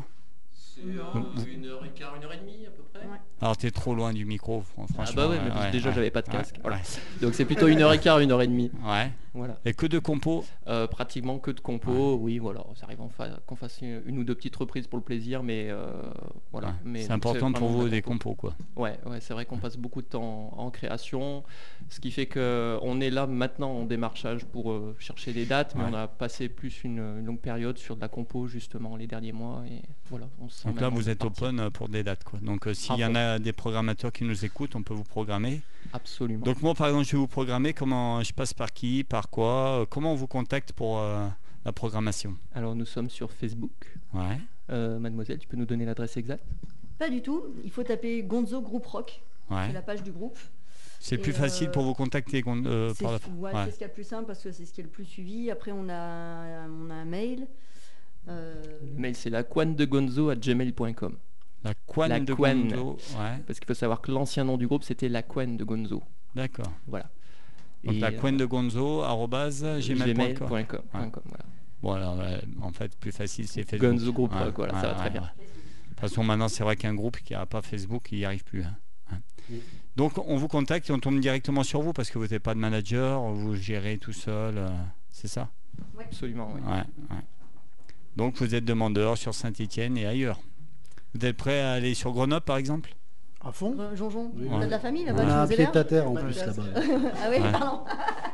C'est 0.54 0.82
vous- 0.82 1.46
une 1.46 1.66
heure 1.66 1.84
et 1.84 1.90
quart, 1.90 2.16
une 2.16 2.24
heure 2.24 2.32
et 2.32 2.38
demie 2.38 2.66
à 2.66 2.70
peu 2.70 2.82
près. 2.92 3.06
Ouais. 3.06 3.18
Alors 3.40 3.56
t'es 3.56 3.70
trop 3.70 3.94
loin 3.94 4.12
du 4.12 4.24
micro, 4.24 4.62
fran- 4.62 4.86
Ah 4.88 4.92
franchement. 4.94 5.14
bah 5.22 5.28
ouais, 5.28 5.38
mais 5.44 5.50
ouais, 5.60 5.70
déjà 5.70 5.90
ouais, 5.90 5.94
j'avais 5.94 6.10
pas 6.10 6.22
de 6.22 6.30
ouais, 6.30 6.36
casque. 6.38 6.56
Voilà. 6.62 6.76
ouais. 6.78 6.82
Donc 7.20 7.34
c'est 7.34 7.44
plutôt 7.44 7.68
une 7.68 7.80
heure 7.82 7.92
et 7.92 7.98
quart, 8.00 8.18
une 8.20 8.32
heure 8.32 8.42
et 8.42 8.46
demie. 8.46 8.70
Ouais. 8.84 9.10
Voilà. 9.34 9.56
Et 9.64 9.72
que 9.72 9.86
de 9.86 9.98
compos 9.98 10.44
Euh, 10.68 10.86
pratiquement 10.86 11.38
que 11.38 11.50
de 11.50 11.60
compos, 11.60 12.16
oui, 12.16 12.38
voilà. 12.38 12.64
Ça 12.74 12.84
arrive 12.84 12.98
qu'on 13.46 13.56
fasse 13.56 13.80
une, 13.80 14.18
ou 14.18 14.24
deux 14.24 14.34
petites 14.34 14.56
reprises 14.56 14.86
pour 14.86 14.98
le 14.98 15.04
plaisir, 15.04 15.42
mais 15.42 15.68
euh, 15.70 15.86
voilà. 16.52 16.68
Ouais. 16.68 16.74
Mais 16.84 17.02
C'est 17.02 17.12
important 17.12 17.52
pour 17.52 17.68
vous 17.68 17.88
des 17.88 18.02
compo. 18.02 18.30
compos, 18.30 18.34
quoi. 18.34 18.54
Ouais, 18.76 18.98
ouais, 19.06 19.20
c'est 19.20 19.32
vrai 19.32 19.46
qu'on 19.46 19.56
passe 19.58 19.76
beaucoup 19.76 20.02
de 20.02 20.06
temps 20.06 20.52
en 20.56 20.70
création, 20.70 21.44
ce 21.88 22.00
qui 22.00 22.10
fait 22.10 22.26
que 22.26 22.78
on 22.82 23.00
est 23.00 23.10
là 23.10 23.26
maintenant 23.26 23.70
en 23.72 23.84
démarchage 23.84 24.44
pour 24.44 24.70
euh, 24.72 24.94
chercher 24.98 25.32
des 25.32 25.46
dates, 25.46 25.74
mais 25.76 25.84
on 25.90 25.94
a 25.94 26.08
passé 26.08 26.48
plus 26.48 26.84
une, 26.84 26.98
une 26.98 27.24
longue 27.24 27.40
période 27.40 27.78
sur 27.78 27.96
de 27.96 28.00
la 28.02 28.08
compo 28.08 28.46
justement 28.46 28.96
les 28.96 29.06
derniers 29.06 29.32
mois 29.32 29.62
et 29.66 29.80
voilà. 30.10 30.28
On 30.40 30.48
se 30.48 30.60
sent 30.62 30.68
Donc 30.68 30.80
là, 30.80 30.88
vous 30.90 31.08
êtes 31.08 31.24
open 31.24 31.70
pour 31.70 31.88
des 31.88 32.02
dates, 32.02 32.24
quoi. 32.24 32.38
Donc 32.40 32.68
s'il 32.74 32.96
y 32.98 33.04
en 33.04 33.14
a 33.14 33.38
des 33.38 33.52
programmateurs 33.52 34.12
qui 34.12 34.24
nous 34.24 34.44
écoutent, 34.44 34.76
on 34.76 34.82
peut 34.82 34.94
vous 34.94 35.04
programmer. 35.04 35.62
Absolument. 35.92 36.44
Donc 36.44 36.62
moi, 36.62 36.74
par 36.74 36.88
exemple, 36.88 37.06
je 37.06 37.12
vais 37.12 37.18
vous 37.18 37.26
programmer. 37.26 37.72
Comment 37.72 38.22
je 38.22 38.32
passe 38.32 38.54
par 38.54 38.72
qui, 38.72 39.04
par 39.04 39.21
quoi 39.28 39.80
euh, 39.80 39.86
Comment 39.88 40.12
on 40.12 40.16
vous 40.16 40.26
contacte 40.26 40.72
pour 40.72 40.98
euh, 40.98 41.26
la 41.64 41.72
programmation? 41.72 42.36
Alors 42.54 42.74
nous 42.74 42.86
sommes 42.86 43.10
sur 43.10 43.32
Facebook. 43.32 43.98
Ouais. 44.14 44.38
Euh, 44.70 44.98
mademoiselle, 44.98 45.38
tu 45.38 45.48
peux 45.48 45.56
nous 45.56 45.66
donner 45.66 45.84
l'adresse 45.84 46.16
exacte? 46.16 46.44
Pas 46.98 47.10
du 47.10 47.20
tout. 47.22 47.42
Il 47.64 47.70
faut 47.70 47.82
taper 47.82 48.22
Gonzo 48.22 48.60
Group 48.60 48.86
Rock. 48.86 49.22
Ouais. 49.50 49.66
C'est 49.66 49.72
la 49.72 49.82
page 49.82 50.02
du 50.02 50.12
groupe. 50.12 50.38
C'est 51.00 51.18
plus 51.18 51.32
facile 51.32 51.68
pour 51.70 51.82
vous 51.82 51.94
contacter 51.94 52.44
euh, 52.46 52.94
par 52.94 53.10
la 53.12 53.18
ouais, 53.18 53.52
ouais. 53.52 53.64
c'est 53.64 53.72
ce 53.72 53.74
qu'il 53.74 53.82
y 53.82 53.84
a 53.84 53.88
de 53.88 53.92
plus 53.92 54.06
simple 54.06 54.26
parce 54.26 54.40
que 54.40 54.52
c'est 54.52 54.64
ce 54.64 54.72
qui 54.72 54.80
est 54.80 54.84
le 54.84 54.90
plus 54.90 55.04
suivi. 55.04 55.50
Après, 55.50 55.72
on 55.72 55.88
a, 55.88 56.68
on 56.68 56.90
a 56.90 56.94
un 56.94 57.04
mail. 57.04 57.48
Euh, 58.28 58.54
Le 58.94 59.00
mail 59.00 59.16
c'est 59.16 59.28
la 59.28 59.42
de 59.42 59.84
gonzo 59.84 60.30
à 60.30 60.36
gmail.com. 60.36 61.16
La 61.64 61.74
Quan 61.86 62.06
La 62.06 62.20
de 62.20 62.32
Quan. 62.32 62.54
Gonzo. 62.54 62.98
Ouais. 63.18 63.42
Parce 63.44 63.58
qu'il 63.58 63.66
faut 63.66 63.74
savoir 63.74 64.00
que 64.00 64.12
l'ancien 64.12 64.44
nom 64.44 64.56
du 64.56 64.68
groupe 64.68 64.84
c'était 64.84 65.08
la 65.08 65.22
de 65.22 65.64
Gonzo. 65.64 66.04
D'accord. 66.36 66.72
Voilà. 66.86 67.10
Donc 67.84 67.94
Et, 67.94 67.98
la 67.98 68.08
euh, 68.08 68.18
Quan 68.20 68.32
de 68.32 68.44
Gonzo 68.44 69.02
arrobase 69.02 69.64
gmail.com. 69.64 70.50
Ouais. 70.50 70.66
voilà. 70.70 71.44
Bon 71.82 71.92
alors, 71.92 72.20
euh, 72.20 72.38
en 72.60 72.70
fait, 72.70 72.96
plus 72.96 73.10
facile, 73.12 73.48
c'est 73.48 73.64
Facebook. 73.68 73.90
Gonzo 73.90 74.12
Group 74.12 74.32
voilà, 74.56 74.80
ça 74.80 74.88
va 74.88 74.94
très 74.94 75.10
bien. 75.10 75.22
De 75.22 75.26
toute 75.88 76.00
façon, 76.00 76.22
maintenant, 76.24 76.48
c'est 76.48 76.62
vrai 76.62 76.76
qu'un 76.76 76.94
groupe 76.94 77.18
qui 77.18 77.32
n'a 77.32 77.44
pas 77.46 77.60
Facebook, 77.62 78.12
il 78.12 78.18
n'y 78.18 78.24
arrive 78.24 78.44
plus. 78.44 78.62
hein. 78.62 78.76
Donc, 79.96 80.16
on 80.26 80.36
vous 80.36 80.48
contacte 80.48 80.88
et 80.88 80.92
on 80.92 80.98
tombe 80.98 81.20
directement 81.20 81.64
sur 81.64 81.82
vous 81.82 81.92
parce 81.92 82.10
que 82.10 82.18
vous 82.18 82.24
n'avez 82.24 82.38
pas 82.38 82.54
de 82.54 82.58
manager, 82.60 83.20
vous 83.22 83.54
gérez 83.56 83.98
tout 83.98 84.12
seul, 84.12 84.56
euh, 84.56 84.68
c'est 85.10 85.28
ça? 85.28 85.50
Absolument, 86.00 86.50
oui. 86.54 86.60
Ouais, 86.62 86.78
ouais. 87.10 87.22
Donc, 88.16 88.36
vous 88.36 88.54
êtes 88.54 88.64
demandeur 88.64 89.18
sur 89.18 89.34
Saint-Etienne 89.34 89.98
et 89.98 90.06
ailleurs. 90.06 90.40
Vous 91.14 91.26
êtes 91.26 91.36
prêt 91.36 91.60
à 91.60 91.72
aller 91.72 91.94
sur 91.94 92.12
Grenoble, 92.12 92.44
par 92.44 92.56
exemple? 92.56 92.94
À 93.44 93.50
fond 93.52 93.74
Re- 93.74 93.94
Jonjon, 93.96 94.30
Oui. 94.36 94.46
on 94.50 94.60
a 94.60 94.66
de 94.66 94.70
la 94.70 94.78
famille 94.78 95.04
là-bas 95.04 95.22
On 95.22 95.26
tu 95.26 95.30
a 95.30 95.42
un 95.42 95.46
pied 95.48 95.66
à 95.66 95.84
terre 95.84 96.08
en 96.08 96.14
Bah, 96.14 96.22
plus 96.22 96.36
là-bas. 96.38 96.62
ah 96.76 97.28
oui, 97.30 97.36
Ouais. 97.40 97.52
pardon. 97.52 97.80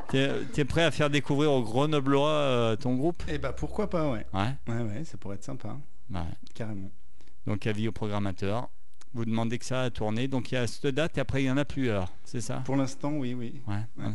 T'es 0.09 0.31
t'es 0.53 0.65
prêt 0.65 0.85
à 0.85 0.91
faire 0.91 1.09
découvrir 1.11 1.53
aux 1.53 1.63
Grenoblois 1.63 2.29
euh, 2.31 2.77
ton 2.77 2.95
groupe? 2.95 3.23
Et 3.29 3.39
bah 3.39 3.53
pourquoi 3.53 3.89
pas, 3.89 4.11
ouais. 4.11 4.27
Ouais. 4.35 4.55
Ouais, 4.69 4.83
ouais, 4.83 5.05
ça 5.05 5.17
pourrait 5.19 5.37
être 5.37 5.45
sympa, 5.45 5.77
Ouais. 6.11 6.21
carrément. 6.55 6.91
Donc 7.47 7.67
avis 7.67 7.89
au 7.89 7.93
programmateur. 7.93 8.69
Vous 9.15 9.25
demandez 9.25 9.59
que 9.59 9.65
ça 9.65 9.83
a 9.83 9.91
tourné. 9.91 10.29
Donc 10.29 10.53
il 10.53 10.57
y 10.57 10.59
a 10.59 10.67
cette 10.67 10.87
date 10.95 11.17
et 11.17 11.21
après 11.23 11.43
il 11.43 11.47
y 11.47 11.51
en 11.51 11.57
a 11.57 11.65
plus 11.65 11.89
alors. 11.91 12.13
C'est 12.25 12.43
ça? 12.43 12.57
Pour 12.65 12.77
l'instant, 12.77 13.13
oui, 13.13 13.33
oui. 13.35 13.61
Ouais. 13.67 13.81
voilà. 13.97 14.13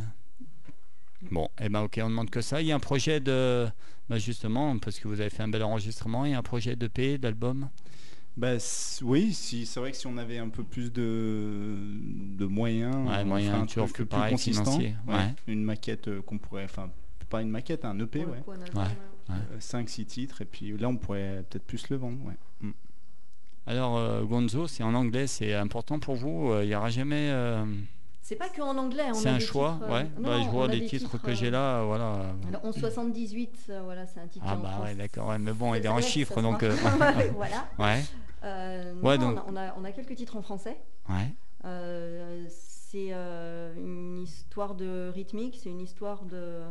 Bon, 1.30 1.48
et 1.60 1.68
ben 1.68 1.80
ok, 1.82 1.98
on 2.02 2.10
demande 2.10 2.30
que 2.30 2.40
ça. 2.40 2.60
Il 2.60 2.66
y 2.68 2.72
a 2.72 2.76
un 2.76 2.80
projet 2.80 3.18
de, 3.18 3.66
bah, 4.08 4.18
justement, 4.18 4.78
parce 4.78 5.00
que 5.00 5.08
vous 5.08 5.20
avez 5.20 5.30
fait 5.30 5.42
un 5.42 5.48
bel 5.48 5.62
enregistrement, 5.62 6.24
il 6.26 6.32
y 6.32 6.34
a 6.34 6.38
un 6.38 6.42
projet 6.42 6.76
de 6.76 6.86
P, 6.86 7.18
d'album? 7.18 7.68
Bah 8.36 8.54
oui, 9.02 9.32
si, 9.32 9.64
c'est 9.64 9.78
vrai 9.78 9.92
que 9.92 9.96
si 9.96 10.06
on 10.08 10.16
avait 10.16 10.38
un 10.38 10.48
peu 10.48 10.64
plus 10.64 10.92
de, 10.92 11.76
de 12.36 12.46
moyens, 12.46 13.08
Ouais, 13.08 13.24
moyens, 13.24 13.54
un 13.62 13.66
truc 13.66 13.92
plus 13.92 14.06
pareil, 14.06 14.32
consistant, 14.32 14.76
ouais. 14.78 15.34
une 15.46 15.62
maquette 15.62 16.08
euh, 16.08 16.20
qu'on 16.22 16.38
pourrait, 16.38 16.64
enfin 16.64 16.90
pas 17.30 17.42
une 17.42 17.48
maquette, 17.50 17.84
un 17.84 17.98
EP, 18.00 18.24
ouais, 18.24 18.40
coup, 18.44 18.50
un 18.52 18.60
album, 18.60 18.82
Ouais. 19.28 19.34
ouais. 19.34 19.58
5-6 19.60 20.04
titres, 20.06 20.42
et 20.42 20.44
puis 20.46 20.76
là 20.76 20.88
on 20.88 20.96
pourrait 20.96 21.44
peut-être 21.48 21.64
plus 21.64 21.88
le 21.90 21.96
vendre, 21.96 22.18
ouais. 22.26 22.34
Mm. 22.60 22.70
Alors 23.66 23.96
euh, 23.98 24.24
Gonzo, 24.24 24.66
c'est 24.66 24.82
en 24.82 24.94
anglais, 24.94 25.26
c'est 25.28 25.54
important 25.54 25.98
pour 26.00 26.16
vous. 26.16 26.50
euh, 26.50 26.64
Il 26.64 26.68
n'y 26.68 26.74
aura 26.74 26.90
jamais. 26.90 27.30
C'est 28.26 28.36
pas 28.36 28.48
que 28.48 28.62
en 28.62 28.78
anglais. 28.78 29.04
c'est 29.12 29.28
a 29.28 29.34
un 29.34 29.38
choix, 29.38 29.72
titres, 29.74 29.84
euh, 29.86 29.92
ouais. 29.92 30.04
non, 30.18 30.28
Bah, 30.30 30.40
je 30.42 30.48
vois 30.48 30.66
les 30.66 30.80
des 30.80 30.86
titres, 30.86 31.18
que 31.20 31.34
j'ai 31.34 31.50
là, 31.50 31.80
euh, 31.80 31.84
voilà. 31.84 32.34
Alors 32.48 32.64
1178, 32.64 33.66
euh, 33.68 33.82
voilà, 33.84 34.06
c'est 34.06 34.18
un 34.18 34.26
titre. 34.26 34.46
Ah 34.48 34.56
bah 34.56 34.80
ouais, 34.82 34.94
d'accord. 34.94 35.28
ouais, 35.28 35.38
mais 35.38 35.52
bon, 35.52 35.74
il 35.74 35.84
est 35.84 35.88
en 35.88 36.00
chiffres, 36.00 36.40
donc. 36.40 36.62
euh, 36.62 36.74
voilà. 37.34 37.68
ouais, 37.78 38.02
Ouais, 39.02 39.18
non, 39.18 39.32
donc- 39.32 39.44
on, 39.46 39.56
a, 39.56 39.74
on 39.76 39.84
a- 39.84 39.92
quelques 39.92 40.16
titres 40.16 40.36
en 40.36 40.42
français. 40.42 40.78
ouais. 41.10 41.34
C'est 42.48 43.10
une 43.76 44.20
histoire 44.22 44.74
de 44.74 45.10
rythmique, 45.14 45.58
c'est 45.62 45.68
une 45.68 45.80
histoire 45.82 46.24
de, 46.24 46.62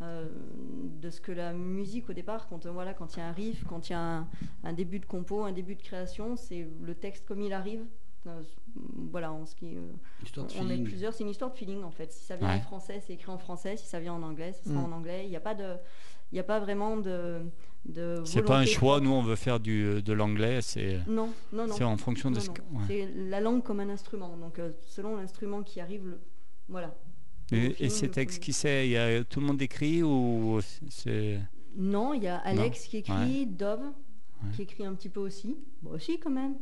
de 0.00 1.10
ce 1.10 1.20
que 1.20 1.32
la 1.32 1.52
musique 1.52 2.08
au 2.08 2.12
départ, 2.12 2.46
quand 2.48 2.66
voilà, 2.66 2.94
quand 2.94 3.16
il 3.16 3.18
y 3.18 3.22
a 3.22 3.26
un 3.26 3.32
riff, 3.32 3.64
quand 3.68 3.88
il 3.88 3.92
y 3.92 3.96
a 3.96 4.00
un, 4.00 4.28
un 4.62 4.72
début 4.72 5.00
de 5.00 5.06
compo, 5.06 5.42
un 5.42 5.52
début 5.52 5.74
de 5.74 5.82
création, 5.82 6.36
c'est 6.36 6.68
le 6.82 6.94
texte 6.94 7.26
comme 7.26 7.40
il 7.40 7.52
arrive. 7.52 7.84
Euh, 8.26 8.42
voilà, 9.10 9.32
en 9.32 9.46
ce 9.46 9.54
qui, 9.54 9.76
euh, 9.76 9.80
on 10.38 10.44
est 10.44 10.48
feeling. 10.50 10.84
plusieurs, 10.84 11.14
c'est 11.14 11.24
une 11.24 11.30
histoire 11.30 11.50
de 11.52 11.56
feeling 11.56 11.82
en 11.84 11.90
fait. 11.90 12.12
Si 12.12 12.24
ça 12.24 12.36
vient 12.36 12.48
Ouais. 12.48 12.56
en 12.56 12.60
français, 12.60 13.02
c'est 13.06 13.14
écrit 13.14 13.30
en 13.30 13.38
français. 13.38 13.76
Si 13.76 13.86
ça 13.86 13.98
vient 13.98 14.12
en 14.12 14.22
anglais, 14.22 14.52
ce 14.52 14.68
sera 14.68 14.80
Mm. 14.80 14.92
en 14.92 14.96
anglais. 14.96 15.22
Il 15.24 15.30
n'y 15.30 15.36
a 15.36 15.40
pas 15.40 15.54
de, 15.54 15.76
il 16.30 16.34
n'y 16.34 16.40
a 16.40 16.44
pas 16.44 16.60
vraiment 16.60 16.98
de, 16.98 17.40
de 17.86 18.20
C'est 18.26 18.42
pas 18.42 18.58
un 18.58 18.66
choix. 18.66 19.00
Nous, 19.00 19.10
on 19.10 19.22
veut 19.22 19.36
faire 19.36 19.58
du, 19.58 20.02
de 20.02 20.12
l'anglais. 20.12 20.60
C'est 20.60 20.98
Non, 21.06 21.30
non, 21.52 21.66
non. 21.66 21.74
c'est 21.74 21.84
en 21.84 21.96
fonction 21.96 22.30
de 22.30 22.36
Non, 22.36 22.40
ce 22.42 22.50
que. 22.50 22.60
ouais. 22.60 22.84
C'est 22.88 23.08
la 23.16 23.40
langue 23.40 23.62
comme 23.62 23.80
un 23.80 23.88
instrument. 23.88 24.36
Donc, 24.36 24.58
euh, 24.58 24.72
selon 24.86 25.16
l'instrument 25.16 25.62
qui 25.62 25.80
arrive, 25.80 26.06
le... 26.06 26.20
voilà. 26.68 26.94
Et, 27.52 27.86
et 27.86 27.88
ces 27.88 28.08
textes, 28.10 28.40
qui 28.42 28.52
c'est 28.52 28.86
Il 28.86 28.92
y 28.92 28.96
a 28.98 29.24
tout 29.24 29.40
le 29.40 29.46
monde 29.46 29.60
écrit 29.62 30.02
ou 30.04 30.60
c'est 30.90 31.40
Non, 31.74 32.12
il 32.12 32.22
y 32.24 32.28
a 32.28 32.36
Alex 32.36 32.86
qui 32.86 32.98
écrit, 32.98 33.40
Ouais. 33.40 33.46
Dove 33.46 33.80
qui 34.54 34.62
écrit 34.62 34.84
un 34.84 34.94
petit 34.94 35.08
peu 35.08 35.20
aussi. 35.20 35.56
Moi 35.82 35.94
aussi, 35.94 36.18
quand 36.20 36.30
même. 36.30 36.54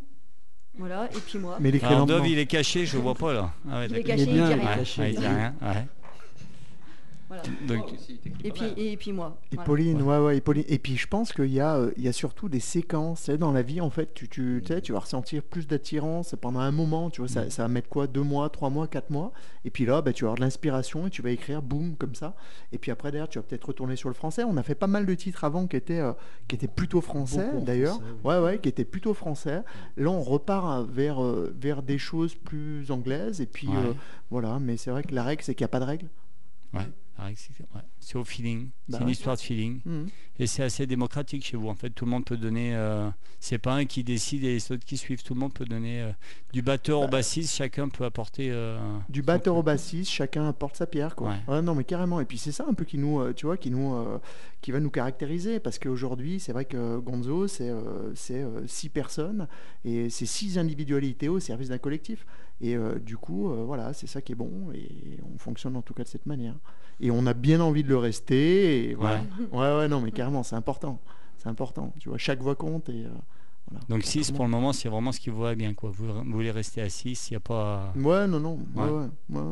Voilà, 0.78 1.08
et 1.14 1.18
puis 1.18 1.38
moi. 1.38 1.56
Mais 1.60 1.70
il 1.70 1.74
écrit 1.76 1.86
Alors 1.88 2.00
lentement. 2.00 2.18
Dove, 2.18 2.28
il 2.28 2.38
est 2.38 2.46
caché, 2.46 2.86
je 2.86 2.96
vois 2.98 3.14
pas 3.14 3.32
là. 3.32 3.50
Ah 3.70 3.78
ouais, 3.80 3.86
Il 3.90 3.96
est 3.96 4.02
d'accord. 4.02 4.06
caché, 4.16 4.22
Il 4.22 4.28
est 4.28 4.32
bien, 4.32 4.50
il 4.50 4.54
dit 4.54 4.54
il 4.54 4.60
est 4.60 4.62
rien. 4.62 4.70
Ouais, 4.70 4.76
caché. 4.78 5.00
ouais, 5.02 5.10
il 5.12 5.18
dit 5.18 5.26
rien. 5.26 5.54
ouais. 5.62 5.86
Voilà. 7.28 7.42
Donc, 7.66 7.92
Et 8.42 8.50
puis, 8.50 8.64
et 8.76 8.96
puis 8.96 9.12
moi. 9.12 9.38
Et 9.52 9.56
Voilà. 9.56 9.66
Pauline, 9.66 10.00
ouais, 10.02 10.18
ouais, 10.18 10.36
et 10.38 10.40
Pauline. 10.40 10.64
Et 10.66 10.78
puis 10.78 10.96
je 10.96 11.06
pense 11.06 11.32
qu'il 11.34 11.52
y, 11.52 11.60
a, 11.60 11.76
euh, 11.76 11.90
il 11.98 12.02
y 12.04 12.08
a 12.08 12.12
surtout 12.12 12.48
des 12.48 12.58
séquences. 12.60 13.28
Dans 13.28 13.52
la 13.52 13.60
vie, 13.60 13.82
en 13.82 13.90
fait, 13.90 14.14
tu, 14.14 14.28
tu, 14.28 14.62
tu 14.64 14.72
sais, 14.72 14.80
tu 14.80 14.92
vas 14.92 15.00
ressentir 15.00 15.42
plus 15.42 15.66
d'attirance 15.66 16.34
pendant 16.40 16.60
un 16.60 16.70
moment. 16.70 17.10
Tu 17.10 17.20
vois, 17.20 17.28
ça, 17.28 17.50
ça 17.50 17.62
va 17.62 17.68
mettre 17.68 17.88
quoi 17.90 18.06
Deux 18.06 18.22
mois, 18.22 18.48
trois 18.48 18.70
mois, 18.70 18.86
quatre 18.88 19.10
mois. 19.10 19.32
Et 19.66 19.70
puis 19.70 19.84
là, 19.84 20.00
bah, 20.00 20.14
tu 20.14 20.24
vas 20.24 20.28
avoir 20.28 20.36
de 20.36 20.40
l'inspiration 20.40 21.06
et 21.06 21.10
tu 21.10 21.20
vas 21.20 21.30
écrire, 21.30 21.60
boum, 21.60 21.96
comme 21.96 22.14
ça. 22.14 22.34
Et 22.72 22.78
puis 22.78 22.90
après, 22.90 23.10
derrière, 23.12 23.28
tu 23.28 23.38
vas 23.38 23.42
peut-être 23.42 23.66
retourner 23.66 23.96
sur 23.96 24.08
le 24.08 24.14
français. 24.14 24.44
On 24.44 24.56
a 24.56 24.62
fait 24.62 24.74
pas 24.74 24.86
mal 24.86 25.04
de 25.04 25.14
titres 25.14 25.44
avant 25.44 25.66
qui 25.66 25.76
étaient, 25.76 26.00
euh, 26.00 26.12
qui 26.48 26.56
étaient 26.56 26.66
plutôt 26.66 27.02
français, 27.02 27.46
d'ailleurs. 27.60 28.00
oui. 28.24 28.30
Ouais, 28.30 28.38
ouais, 28.40 28.58
qui 28.58 28.70
étaient 28.70 28.86
plutôt 28.86 29.12
français. 29.12 29.62
Là, 29.98 30.10
on 30.10 30.22
repart 30.22 30.88
vers, 30.88 31.22
euh, 31.22 31.54
vers 31.60 31.82
des 31.82 31.98
choses 31.98 32.34
plus 32.34 32.90
anglaises. 32.90 33.42
Et 33.42 33.46
puis 33.46 33.68
Ouais. 33.68 33.74
euh, 33.76 33.92
voilà, 34.30 34.58
mais 34.58 34.78
c'est 34.78 34.90
vrai 34.90 35.02
que 35.02 35.14
la 35.14 35.22
règle, 35.24 35.42
c'est 35.42 35.54
qu'il 35.54 35.64
n'y 35.64 35.66
a 35.66 35.68
pas 35.68 35.80
de 35.80 35.84
règle. 35.84 36.06
ouais, 36.72 36.80
pareil, 37.18 37.34
c'est 37.36 37.50
ouais. 37.60 38.20
Au 38.20 38.24
feeling. 38.24 38.68
Bah 38.88 38.96
c'est 38.98 39.04
une 39.04 39.10
histoire 39.10 39.36
de 39.36 39.40
feeling. 39.42 39.80
Mhm. 39.84 40.06
Et 40.38 40.46
c'est 40.46 40.62
assez 40.62 40.86
démocratique 40.86 41.44
chez 41.44 41.56
vous. 41.56 41.68
En 41.68 41.74
fait, 41.74 41.90
tout 41.90 42.04
le 42.06 42.10
monde 42.12 42.24
peut 42.24 42.36
donner. 42.36 42.74
euh, 42.74 43.10
c'est 43.40 43.58
pas 43.58 43.74
un 43.74 43.84
qui 43.84 44.02
décide 44.04 44.44
et 44.44 44.54
les 44.54 44.72
autres 44.72 44.84
qui 44.86 44.96
suivent. 44.96 45.22
Tout 45.22 45.34
le 45.34 45.40
monde 45.40 45.52
peut 45.52 45.64
donner. 45.66 46.00
euh, 46.00 46.12
du 46.52 46.62
batteur 46.62 47.00
au 47.00 47.04
Bah, 47.04 47.18
bassiste, 47.18 47.54
chacun 47.54 47.88
peut 47.88 48.04
apporter. 48.04 48.48
euh, 48.50 48.78
Du 49.10 49.20
batteur 49.22 49.56
au 49.56 49.62
bassiste, 49.62 50.10
chacun 50.10 50.48
apporte 50.48 50.76
sa 50.76 50.86
pierre, 50.86 51.16
quoi. 51.16 51.34
Ouais. 51.48 51.60
Non, 51.60 51.74
mais 51.74 51.84
carrément. 51.84 52.20
Et 52.20 52.24
puis 52.24 52.38
c'est 52.38 52.52
ça 52.52 52.64
un 52.68 52.72
peu 52.72 52.84
qui 52.84 52.96
nous, 52.98 53.20
euh, 53.20 53.34
tu 53.34 53.46
vois, 53.46 53.56
qui 53.58 53.70
nous, 53.70 53.94
qui 54.62 54.70
va 54.70 54.78
nous 54.80 54.90
caractériser, 54.90 55.58
parce 55.60 55.78
qu'aujourd'hui, 55.78 56.38
c'est 56.40 56.52
vrai 56.52 56.64
que 56.64 56.98
Gonzo, 56.98 57.46
c'est, 57.48 57.72
c'est 58.14 58.44
six 58.66 58.88
personnes 58.88 59.48
et 59.84 60.08
c'est 60.08 60.26
six 60.26 60.56
individualités 60.56 61.28
au 61.28 61.40
service 61.40 61.68
d'un 61.68 61.78
collectif. 61.78 62.24
Et 62.60 62.74
euh, 62.76 62.98
du 62.98 63.16
coup, 63.16 63.50
euh, 63.50 63.62
voilà, 63.64 63.92
c'est 63.92 64.06
ça 64.08 64.20
qui 64.20 64.32
est 64.32 64.34
bon 64.34 64.72
et 64.74 65.18
on 65.34 65.38
fonctionne 65.38 65.76
en 65.76 65.82
tout 65.82 65.94
cas 65.94 66.02
de 66.02 66.08
cette 66.08 66.26
manière. 66.26 66.54
Et 67.00 67.10
on 67.12 67.24
a 67.26 67.34
bien 67.34 67.60
envie 67.60 67.84
de 67.84 67.88
le 67.88 67.96
rester. 67.98 68.90
Et 68.90 68.94
voilà. 68.94 69.22
Ouais, 69.52 69.76
ouais, 69.76 69.88
non, 69.88 70.00
mais 70.00 70.10
carrément, 70.10 70.42
c'est 70.42 70.56
important. 70.56 70.98
C'est 71.36 71.48
important. 71.48 71.92
Tu 72.00 72.08
vois, 72.08 72.18
chaque 72.18 72.40
voix 72.42 72.56
compte 72.56 72.88
et. 72.88 73.04
euh, 73.04 73.10
voilà. 73.70 73.84
Donc 73.88 74.00
Tout 74.02 74.06
6 74.08 74.24
simplement. 74.24 74.36
pour 74.36 74.44
le 74.46 74.50
moment, 74.50 74.72
c'est 74.72 74.88
vraiment 74.88 75.12
ce 75.12 75.20
qui 75.20 75.30
vous 75.30 75.40
va 75.42 75.54
bien. 75.54 75.72
Quoi. 75.74 75.90
Vous, 75.90 76.12
vous 76.12 76.32
voulez 76.32 76.50
rester 76.50 76.80
à 76.82 76.88
6, 76.88 77.30
il 77.30 77.34
n'y 77.34 77.36
a 77.36 77.40
pas. 77.40 77.92
Ouais, 77.96 78.26
non, 78.26 78.40
non. 78.40 78.58
Ouais, 78.74 78.82
Ouais. 78.84 78.90
ouais. 78.90 79.40
ouais, 79.40 79.42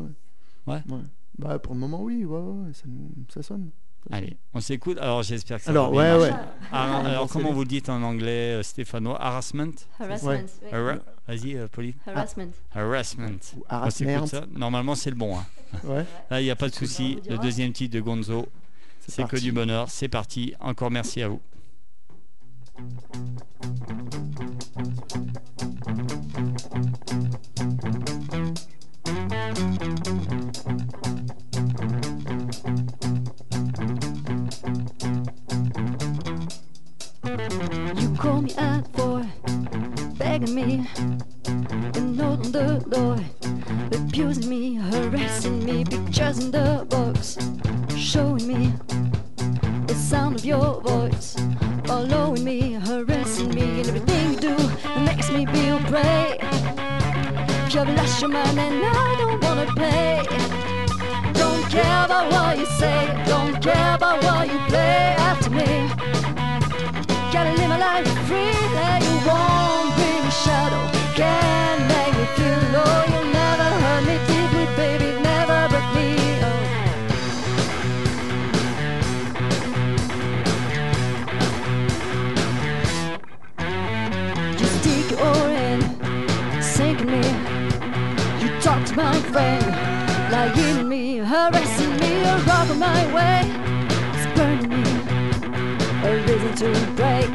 ouais. 0.67 0.83
Ouais. 0.89 1.01
Bah, 1.39 1.59
pour 1.59 1.75
le 1.75 1.79
moment, 1.79 2.01
oui, 2.03 2.25
ouais, 2.25 2.39
ouais, 2.39 2.73
ça, 2.73 2.83
nous, 2.87 3.09
ça 3.29 3.41
sonne. 3.43 3.69
Allez, 4.11 4.37
on 4.53 4.61
s'écoute. 4.61 4.97
Alors 4.99 5.21
j'espère 5.23 5.57
que 5.57 5.63
ça 5.65 5.71
Alors, 5.71 5.91
va 5.93 6.01
bien 6.03 6.13
ouais, 6.13 6.29
marcher. 6.29 6.33
ouais. 6.33 6.39
Ah, 6.71 6.99
On 7.01 7.05
alors 7.05 7.27
comment 7.29 7.51
vous 7.51 7.61
le 7.61 7.67
dites 7.67 7.89
en 7.89 8.01
anglais, 8.03 8.55
euh, 8.55 8.63
Stéphano 8.63 9.15
Harassment? 9.19 9.73
Harassment. 9.99 10.29
Ouais. 10.29 10.45
oui. 10.63 10.69
Hara- 10.71 10.97
Vas-y, 11.27 11.57
euh, 11.57 11.67
Pauline. 11.67 11.93
Harassment. 12.05 12.51
Harassment. 12.73 13.39
Ou 13.57 13.63
On 13.69 13.89
s'écoute 13.89 14.27
ça? 14.27 14.45
Normalement, 14.55 14.95
c'est 14.95 15.09
le 15.09 15.17
bon. 15.17 15.37
hein. 15.37 15.45
Ouais, 15.83 16.05
Là, 16.31 16.39
il 16.39 16.45
n'y 16.45 16.51
a 16.51 16.55
pas 16.55 16.69
de 16.69 16.73
souci. 16.73 17.19
Le 17.29 17.37
deuxième 17.37 17.73
titre 17.73 17.93
de 17.95 17.99
Gonzo, 17.99 18.47
c'est 19.05 19.23
que 19.23 19.29
parti. 19.31 19.43
du 19.43 19.51
bonheur. 19.51 19.89
C'est 19.89 20.07
parti. 20.07 20.53
Encore 20.61 20.89
merci 20.89 21.21
à 21.21 21.27
vous. 21.27 21.41
Begging 40.39 40.55
me 40.55 40.87
note 42.15 42.45
on 42.45 42.51
the 42.51 42.79
door, 42.89 43.17
abusing 43.91 44.49
me, 44.49 44.75
harassing 44.75 45.65
me, 45.65 45.83
pictures 45.83 46.39
in 46.39 46.51
the 46.51 46.85
box, 46.89 47.37
showing 47.95 48.47
me 48.47 48.73
the 49.87 49.95
sound 49.95 50.35
of 50.35 50.45
your 50.45 50.81
voice, 50.81 51.35
following 51.85 52.43
me, 52.43 52.73
harassing 52.73 53.49
me, 53.55 53.79
and 53.79 53.87
everything 53.87 54.33
you 54.33 54.39
do 54.39 54.55
makes 55.05 55.29
me 55.31 55.45
feel 55.47 55.79
prey. 55.91 56.37
You've 57.71 57.89
lost 57.95 58.21
your 58.21 58.29
mind 58.29 58.59
and 58.59 58.83
I 58.85 59.15
don't 59.19 59.43
wanna 59.43 59.67
pay. 59.75 60.23
Don't 61.33 61.63
care 61.69 62.05
about 62.05 62.31
what 62.31 62.57
you 62.59 62.65
say, 62.79 62.96
my 92.89 93.03
way. 93.17 93.39
It's 94.15 94.27
burning 94.35 94.69
me 94.69 94.83
a 96.07 96.11
reason 96.27 96.53
to 96.61 96.67
break. 96.99 97.29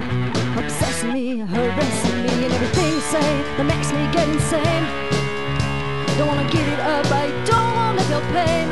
Obsessing 0.60 1.12
me, 1.12 1.26
harassing 1.54 2.18
me, 2.24 2.32
and 2.44 2.52
everything 2.56 2.88
you 2.96 3.02
say 3.14 3.30
that 3.56 3.66
makes 3.72 3.90
me 3.96 4.02
get 4.16 4.26
insane. 4.34 4.84
Don't 6.16 6.28
wanna 6.32 6.48
give 6.56 6.66
it 6.74 6.80
up, 6.94 7.06
I 7.24 7.26
don't 7.50 7.72
wanna 7.78 8.04
feel 8.08 8.24
pain. 8.36 8.68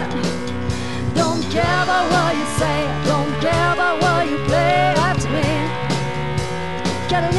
Don't 1.21 1.43
care 1.55 1.79
about 1.87 2.07
what 2.13 2.31
you 2.41 2.47
say, 2.61 2.79
don't 3.11 3.33
care 3.45 3.69
about 3.77 3.97
what 4.03 4.23
you 4.31 4.39
play 4.49 4.95
after 5.09 5.31
me. 5.37 5.49
Gotta 7.11 7.31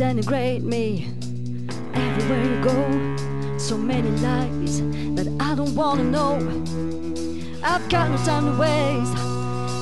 denigrate 0.00 0.62
me 0.62 1.06
everywhere 1.92 2.42
you 2.42 2.58
go. 2.64 3.58
So 3.58 3.76
many 3.76 4.08
lies 4.22 4.80
that 5.14 5.28
I 5.38 5.54
don't 5.54 5.74
wanna 5.74 6.04
know. 6.04 6.36
I've 7.62 7.86
got 7.90 8.08
no 8.08 8.16
time 8.24 8.46
to 8.46 8.58
waste 8.58 9.12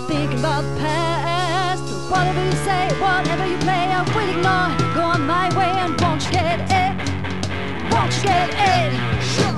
thinking 0.08 0.40
about 0.40 0.62
the 0.62 0.80
past. 0.80 1.84
Whatever 2.10 2.44
you 2.44 2.56
say, 2.66 2.88
whatever 3.00 3.46
you 3.46 3.58
play, 3.58 3.84
I 3.98 4.02
will 4.12 4.28
ignore. 4.28 4.92
Go 4.96 5.02
on 5.02 5.24
my 5.24 5.56
way 5.56 5.70
and 5.84 6.00
won't 6.00 6.24
you 6.24 6.32
get 6.32 6.58
it? 6.68 7.92
Won't 7.92 8.12
you 8.16 8.22
get 8.24 8.50
it? 8.50 9.57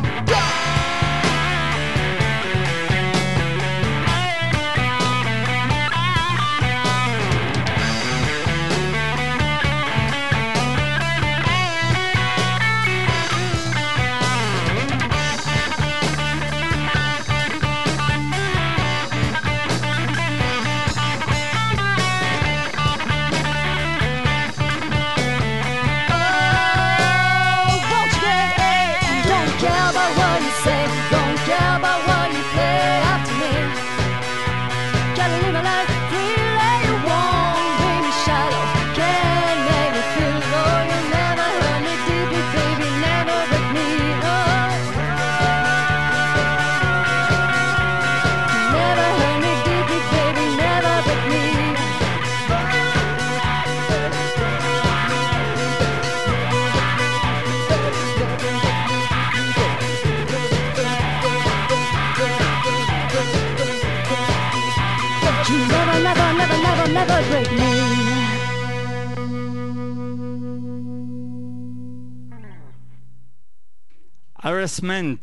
Harassment, 74.64 75.16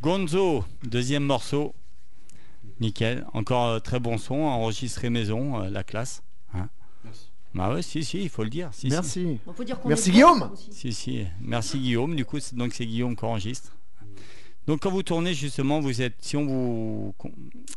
Gonzo, 0.00 0.64
deuxième 0.84 1.24
morceau. 1.24 1.74
Nickel, 2.78 3.26
encore 3.34 3.66
euh, 3.66 3.78
très 3.80 3.98
bon 3.98 4.18
son, 4.18 4.36
enregistré 4.36 5.10
maison, 5.10 5.60
euh, 5.60 5.68
la 5.68 5.82
classe. 5.82 6.22
hein. 6.54 6.68
Merci. 7.02 7.24
Bah 7.54 7.74
ouais, 7.74 7.82
si, 7.82 8.04
si, 8.04 8.22
il 8.22 8.28
faut 8.28 8.44
le 8.44 8.50
dire. 8.50 8.68
Si, 8.72 8.82
si. 8.82 8.88
Merci. 8.90 9.40
Bon, 9.44 9.52
faut 9.52 9.64
dire 9.64 9.80
qu'on 9.80 9.88
Merci, 9.88 10.12
Guillaume. 10.12 10.52
Si, 10.70 10.92
si. 10.92 11.26
Merci 11.40 11.80
Guillaume. 11.80 12.14
Du 12.14 12.24
coup, 12.24 12.38
c'est- 12.38 12.54
donc 12.54 12.72
c'est 12.72 12.86
Guillaume 12.86 13.16
qui 13.16 13.24
enregistre. 13.24 13.72
Donc 14.68 14.82
quand 14.82 14.92
vous 14.92 15.02
tournez 15.02 15.34
justement, 15.34 15.80
vous 15.80 16.00
êtes, 16.00 16.14
si 16.20 16.36
on 16.36 16.46
vous, 16.46 17.14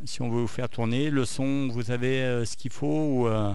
si 0.06 0.22
on 0.22 0.30
veut 0.30 0.42
vous 0.42 0.48
faire 0.48 0.70
tourner, 0.70 1.10
le 1.10 1.26
son, 1.26 1.68
vous 1.70 1.90
avez 1.90 2.22
euh, 2.22 2.46
ce 2.46 2.56
qu'il 2.56 2.72
faut 2.72 2.86
ou 3.08 3.28
euh, 3.28 3.52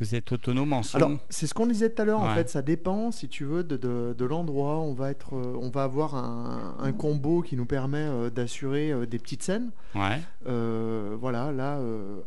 vous 0.00 0.14
êtes 0.14 0.30
autonome 0.32 0.72
en 0.72 0.82
son. 0.82 0.96
Alors, 0.96 1.10
c'est 1.30 1.46
ce 1.46 1.54
qu'on 1.54 1.66
disait 1.66 1.90
tout 1.90 2.02
à 2.02 2.04
l'heure, 2.04 2.20
en 2.20 2.34
fait, 2.34 2.48
ça 2.50 2.62
dépend, 2.62 3.10
si 3.12 3.28
tu 3.28 3.44
veux, 3.44 3.64
de, 3.64 3.76
de- 3.76 4.14
de 4.16 4.24
l'endroit. 4.24 4.78
On 4.78 4.92
va 4.92 5.10
être, 5.10 5.34
euh, 5.34 5.56
on 5.60 5.70
va 5.70 5.84
avoir 5.84 6.14
un, 6.14 6.76
un 6.78 6.92
combo 6.92 7.40
qui 7.42 7.56
nous 7.56 7.66
permet 7.66 7.98
euh, 8.06 8.28
d'assurer 8.30 8.90
euh, 8.92 9.06
des 9.06 9.18
petites 9.18 9.42
scènes. 9.42 9.70
Ouais. 9.94 10.20
Euh, 10.46 11.16
voilà, 11.18 11.50
là, 11.52 11.78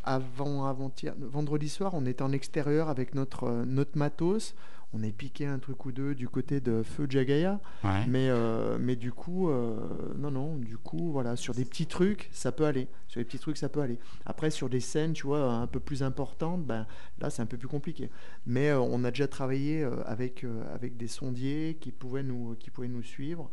avant, 0.03 0.65
avant-hier, 0.65 1.13
vendredi 1.19 1.69
soir, 1.69 1.91
on 1.93 2.05
était 2.05 2.23
en 2.23 2.31
extérieur 2.31 2.89
avec 2.89 3.13
notre, 3.15 3.63
notre 3.65 3.97
matos. 3.97 4.55
On 4.91 5.03
a 5.03 5.09
piqué 5.11 5.45
un 5.45 5.59
truc 5.59 5.85
ou 5.85 5.91
deux 5.91 6.15
du 6.15 6.27
côté 6.27 6.61
de 6.61 6.81
Feu 6.81 7.05
Jagaya. 7.07 7.59
Ouais. 7.83 8.05
Mais, 8.07 8.29
euh, 8.29 8.77
mais 8.79 8.95
du 8.95 9.11
coup, 9.11 9.49
euh, 9.49 9.77
non, 10.17 10.31
non, 10.31 10.55
du 10.57 10.77
coup, 10.77 11.11
voilà, 11.11 11.35
sur 11.35 11.53
des 11.53 11.63
petits 11.63 11.85
trucs, 11.85 12.29
ça 12.31 12.51
peut 12.51 12.65
aller. 12.65 12.87
Sur 13.07 13.19
des 13.19 13.25
petits 13.25 13.37
trucs, 13.37 13.57
ça 13.57 13.69
peut 13.69 13.81
aller. 13.81 13.99
Après, 14.25 14.49
sur 14.49 14.67
des 14.67 14.79
scènes, 14.79 15.13
tu 15.13 15.27
vois, 15.27 15.53
un 15.53 15.67
peu 15.67 15.79
plus 15.79 16.01
importantes, 16.01 16.65
ben, 16.65 16.87
là, 17.19 17.29
c'est 17.29 17.41
un 17.41 17.45
peu 17.45 17.57
plus 17.57 17.67
compliqué. 17.67 18.09
Mais 18.47 18.69
euh, 18.69 18.79
on 18.79 19.03
a 19.03 19.11
déjà 19.11 19.27
travaillé 19.27 19.83
avec, 20.05 20.45
avec 20.73 20.97
des 20.97 21.07
sondiers 21.07 21.77
qui 21.79 21.91
pouvaient 21.91 22.23
nous, 22.23 22.55
qui 22.59 22.71
pouvaient 22.71 22.87
nous 22.87 23.03
suivre. 23.03 23.51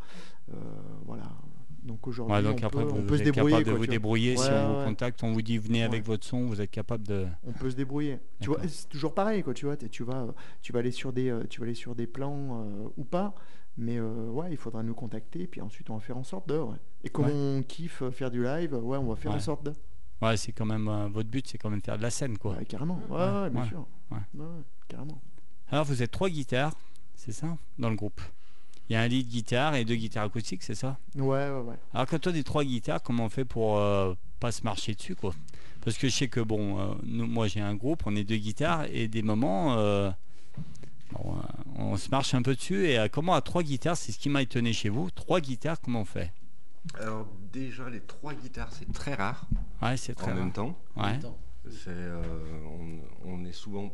Voilà. 1.05 1.29
Donc 1.87 2.05
aujourd'hui, 2.07 2.35
Ouais, 2.35 2.45
on, 2.45 2.51
après, 2.65 2.69
peut, 2.69 2.83
vous, 2.83 2.95
on 2.97 2.99
vous 3.01 3.07
peut 3.07 3.17
se 3.17 3.23
débrouiller. 3.23 3.51
capable 3.55 3.65
de 3.65 3.71
quoi, 3.71 3.79
vous 3.79 3.87
débrouiller. 3.87 4.35
si 4.37 4.43
Ouais, 4.49 4.55
on 4.55 4.79
vous 4.79 4.85
contacte, 4.85 5.23
on 5.23 5.31
vous 5.31 5.41
dit 5.41 5.57
venez 5.57 5.83
avec 5.83 6.03
votre 6.05 6.25
son, 6.25 6.45
vous 6.45 6.59
êtes 6.61 6.69
capable 6.69 7.07
de. 7.07 7.25
On 7.45 7.53
peut 7.53 7.69
se 7.69 7.75
débrouiller. 7.75 8.19
Tu 8.41 8.49
vois, 8.49 8.59
c'est 8.67 8.89
toujours 8.89 9.13
pareil, 9.13 9.41
quoi. 9.41 9.53
Tu 9.53 9.65
vois, 9.65 9.77
tu 9.77 10.03
vas, 10.03 10.27
tu 10.61 10.73
vas 10.73 10.79
aller 10.79 10.91
sur 10.91 11.13
des, 11.13 11.29
euh, 11.29 11.43
tu 11.49 11.59
vas 11.61 11.65
aller 11.65 11.73
sur 11.75 11.95
des 11.95 12.05
plans 12.07 12.61
euh, 12.63 12.89
ou 12.97 13.03
pas. 13.05 13.33
Mais 13.77 13.97
euh, 13.97 14.27
ouais, 14.29 14.47
il 14.51 14.57
faudra 14.57 14.81
nous 14.83 14.95
contacter, 14.95 15.45
puis 15.47 15.61
ensuite 15.61 15.89
on 15.89 15.95
va 15.95 15.99
faire 16.01 16.17
en 16.17 16.23
sorte 16.23 16.49
de. 16.49 16.57
ouais. 16.57 16.75
Et 17.03 17.09
comme 17.09 17.25
Ouais. 17.25 17.31
on 17.33 17.63
kiffe 17.63 18.03
faire 18.11 18.31
du 18.31 18.43
live, 18.43 18.73
ouais, 18.73 18.97
on 18.97 19.07
va 19.07 19.15
faire 19.15 19.31
en 19.31 19.39
sorte 19.39 19.63
de. 19.63 19.73
Ouais, 20.21 20.35
c'est 20.35 20.51
quand 20.51 20.65
même 20.65 20.87
euh, 20.87 21.07
votre 21.07 21.29
but, 21.29 21.47
c'est 21.47 21.57
quand 21.59 21.69
même 21.69 21.81
faire 21.81 21.95
de 21.97 22.01
la 22.01 22.09
scène, 22.09 22.37
quoi. 22.39 22.55
Ouais, 22.55 22.65
carrément. 22.65 22.99
Ouais, 23.09 23.15
Ouais, 23.17 23.41
ouais, 23.43 23.49
bien 23.51 23.61
ouais, 23.61 23.67
sûr. 23.67 23.85
ouais. 24.11 24.17
Ouais, 24.33 24.45
ouais, 24.45 24.63
carrément. 24.87 25.21
Alors 25.69 25.85
vous 25.85 26.01
êtes 26.01 26.09
trois 26.11 26.27
guitares, 26.29 26.73
c'est 27.13 27.31
ça, 27.31 27.55
dans 27.77 27.89
le 27.91 27.95
groupe? 27.95 28.19
Il 28.89 28.93
y 28.93 28.95
a 28.95 29.01
un 29.01 29.07
lead 29.07 29.27
guitare 29.27 29.75
et 29.75 29.83
deux 29.85 29.95
guitares 29.95 30.25
acoustiques, 30.25 30.63
c'est 30.63 30.75
ça? 30.75 30.97
Ouais, 31.15 31.49
ouais, 31.49 31.61
ouais. 31.61 31.75
Alors 31.93 32.07
quand 32.07 32.25
on 32.27 32.33
a 32.33 32.43
trois 32.43 32.63
guitares, 32.63 33.03
comment 33.03 33.25
on 33.25 33.29
fait 33.29 33.43
pour 33.45 33.77
euh, 33.77 34.13
pas 34.39 34.51
se 34.51 34.63
marcher 34.63 34.93
dessus 34.95 35.15
quoi? 35.15 35.33
Parce 35.83 35.97
que 35.97 36.07
je 36.09 36.13
sais 36.15 36.27
que 36.29 36.39
bon, 36.39 36.79
euh, 36.79 36.93
nous, 37.03 37.27
moi 37.27 37.47
j'ai 37.47 37.59
un 37.61 37.75
groupe, 37.75 38.03
on 38.05 38.15
est 38.15 38.23
deux 38.23 38.37
guitares 38.37 38.85
et 38.91 39.07
des 39.07 39.21
moments 39.21 39.77
euh, 39.77 40.09
bon, 41.11 41.35
on 41.75 41.97
se 41.97 42.09
marche 42.09 42.33
un 42.33 42.41
peu 42.41 42.55
dessus 42.55 42.87
et 42.87 42.97
euh, 42.97 43.07
comment 43.11 43.33
à 43.33 43.41
trois 43.41 43.63
guitares, 43.63 43.97
c'est 43.97 44.11
ce 44.11 44.19
qui 44.19 44.29
m'a 44.29 44.41
étonné 44.41 44.71
chez 44.73 44.89
vous? 44.89 45.11
Trois 45.11 45.41
guitares, 45.41 45.79
comment 45.81 46.01
on 46.01 46.05
fait? 46.05 46.31
Alors 46.99 47.27
déjà, 47.51 47.89
les 47.89 47.99
trois 48.01 48.33
guitares, 48.33 48.69
c'est 48.71 48.91
très 48.93 49.13
rare 49.15 49.45
Ouais, 49.81 49.97
c'est 49.97 50.15
très 50.15 50.31
en 50.31 50.35
même 50.35 50.43
rare. 50.45 50.53
temps. 50.53 50.77
Ouais, 50.95 51.19
C'est, 51.69 51.89
euh, 51.89 52.21
on, 53.25 53.29
on 53.29 53.43
est 53.45 53.51
souvent, 53.51 53.91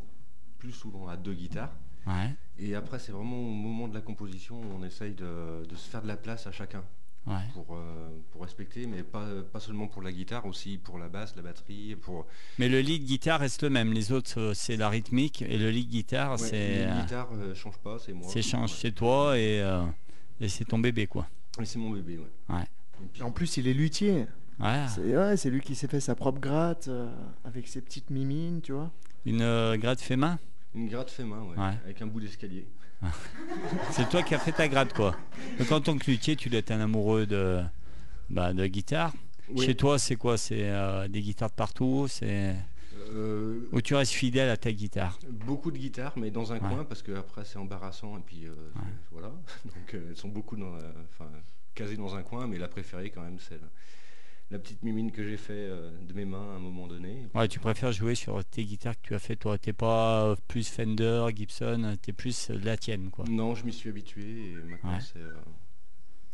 plus 0.60 0.72
souvent 0.72 1.08
à 1.08 1.18
deux 1.18 1.34
guitares. 1.34 1.72
Ouais, 2.08 2.32
Et 2.60 2.76
après, 2.76 3.00
c'est 3.00 3.12
vraiment 3.12 3.38
au 3.38 3.52
moment 3.52 3.88
de 3.88 3.94
la 3.94 4.02
composition 4.02 4.56
où 4.60 4.66
on 4.80 4.84
essaye 4.84 5.14
de, 5.14 5.66
de 5.68 5.76
se 5.76 5.90
faire 5.90 6.02
de 6.02 6.08
la 6.08 6.18
place 6.18 6.46
à 6.48 6.52
chacun 6.52 6.84
ouais. 7.28 7.34
pour, 7.54 7.76
euh, 7.76 8.10
pour 8.32 8.42
respecter, 8.44 8.86
mais 8.88 9.04
pas, 9.04 9.26
pas 9.52 9.60
seulement 9.60 9.88
pour 9.88 10.02
la 10.02 10.12
guitare, 10.12 10.46
aussi 10.46 10.78
pour 10.78 10.98
la 11.00 11.10
basse, 11.10 11.36
la 11.36 11.42
batterie. 11.42 11.96
Pour... 11.96 12.26
Mais 12.60 12.70
le 12.70 12.80
lead 12.82 13.06
guitare 13.06 13.40
reste 13.40 13.64
le 13.64 13.70
même. 13.70 13.94
Les 13.94 14.12
autres, 14.12 14.40
euh, 14.40 14.54
c'est 14.54 14.78
la 14.78 14.90
rythmique 14.90 15.42
et 15.42 15.58
le 15.58 15.70
lead 15.70 15.90
guitare, 15.90 16.32
Ouais, 16.34 16.38
c'est 16.38 16.86
la 16.86 16.98
euh, 16.98 17.02
guitare 17.02 17.30
euh, 17.34 17.56
change 17.56 17.78
pas, 17.80 17.98
c'est 18.00 18.14
moi. 18.14 18.28
c'est 18.32 18.42
change, 18.42 18.72
Ouais. 18.72 18.78
c'est 18.82 18.92
toi 18.92 19.38
et, 19.38 19.62
euh, 19.62 19.84
et 20.40 20.50
c'est 20.50 20.66
ton 20.66 20.80
bébé 20.80 21.08
quoi. 21.08 21.28
Et 21.62 21.66
c'est 21.66 21.80
mon 21.80 21.92
bébé, 21.92 22.18
ouais. 22.18 22.56
Ouais. 22.56 22.64
Et 23.04 23.08
puis- 23.14 23.22
En 23.24 23.32
plus, 23.32 23.58
il 23.58 23.68
est 23.68 23.74
luthier. 23.74 24.26
Ouais. 24.60 24.86
C'est 24.88 25.02
ouais, 25.18 25.36
c'est 25.38 25.50
lui 25.50 25.62
qui 25.62 25.74
s'est 25.76 25.88
fait 25.88 26.00
sa 26.00 26.14
propre 26.16 26.40
gratte 26.40 26.88
euh, 26.88 27.12
avec 27.44 27.68
ses 27.68 27.82
petites 27.82 28.10
mimines, 28.12 28.62
tu 28.62 28.72
vois. 28.72 28.92
Une 29.26 29.42
euh, 29.42 29.78
gratte 29.78 30.00
fait 30.02 30.16
main? 30.16 30.38
Une 30.76 30.88
gratte 30.90 31.10
fait 31.12 31.24
main, 31.24 31.42
ouais, 31.44 31.58
Ouais. 31.58 31.74
avec 31.86 32.02
un 32.02 32.08
bout 32.08 32.20
d'escalier. 32.20 32.68
C'est 33.92 34.10
toi 34.10 34.24
qui 34.24 34.34
as 34.34 34.40
fait 34.40 34.52
ta 34.54 34.68
gratte, 34.68 34.94
quoi. 34.94 35.16
Donc, 35.60 35.72
en 35.72 35.82
tant 35.82 35.98
que 35.98 36.10
luthier, 36.10 36.36
tu 36.36 36.50
dois 36.50 36.60
être 36.60 36.72
un 36.72 36.80
amoureux 36.80 37.26
de, 37.26 37.62
bah, 38.30 38.54
de 38.54 38.66
guitare. 38.68 39.14
Oui. 39.50 39.66
Chez 39.66 39.76
toi, 39.76 40.00
c'est 40.00 40.16
quoi? 40.16 40.38
C'est 40.38 40.70
euh, 40.70 41.08
des 41.08 41.22
guitares 41.22 41.50
de 41.50 41.56
partout? 41.56 42.08
C'est 42.10 42.56
Euh, 43.12 43.68
Ou 43.74 43.82
tu 43.82 43.94
restes 43.96 44.14
fidèle 44.14 44.50
à 44.50 44.56
ta 44.58 44.72
guitare? 44.72 45.20
Beaucoup 45.30 45.70
de 45.72 45.78
guitares, 45.78 46.14
mais 46.16 46.32
dans 46.32 46.52
un 46.54 46.56
Ouais. 46.60 46.62
coin, 46.70 46.86
parce 46.86 47.02
que 47.04 47.12
après 47.12 47.44
c'est 47.44 47.58
embarrassant, 47.60 48.18
et 48.18 48.22
puis 48.26 48.46
euh, 48.48 48.54
voilà. 49.12 49.28
Donc 49.66 49.94
euh, 49.94 50.08
elles 50.10 50.16
sont 50.18 50.30
beaucoup 50.30 50.56
dans 50.56 50.74
enfin, 51.12 51.30
casées 51.76 51.98
dans 51.98 52.16
un 52.16 52.24
coin, 52.24 52.48
mais 52.48 52.58
la 52.58 52.68
préférée 52.70 53.10
quand 53.12 53.22
même, 53.22 53.38
c'est 53.40 53.60
la, 54.52 54.60
petite 54.60 54.84
mimine 54.84 55.12
que 55.12 55.24
j'ai 55.28 55.38
fait 55.38 55.54
euh, 55.54 55.92
de 56.08 56.14
mes 56.14 56.26
mains 56.26 56.54
à 56.54 56.56
un 56.56 56.60
moment 56.60 56.88
donné. 56.88 57.28
Ouais, 57.34 57.48
tu 57.48 57.60
préfères 57.60 57.92
jouer 57.92 58.16
sur 58.16 58.44
tes 58.46 58.64
guitares 58.64 58.94
que 59.02 59.08
tu 59.08 59.16
as 59.16 59.20
fait 59.20 59.36
toi? 59.36 59.58
T'es 59.58 59.74
pas 59.74 60.26
euh, 60.26 60.36
plus 60.48 60.68
Fender, 60.70 61.26
Gibson, 61.36 61.98
t'es 62.02 62.14
plus 62.14 62.50
euh, 62.52 62.60
la 62.64 62.78
tienne, 62.78 63.10
quoi. 63.10 63.26
Non, 63.30 63.56
je 63.56 63.66
m'y 63.66 63.74
suis 63.74 63.90
habitué, 63.90 64.52
et 64.52 64.54
maintenant 64.56 64.92
Ouais. 64.94 65.00
c'est, 65.02 65.20
euh, 65.20 65.34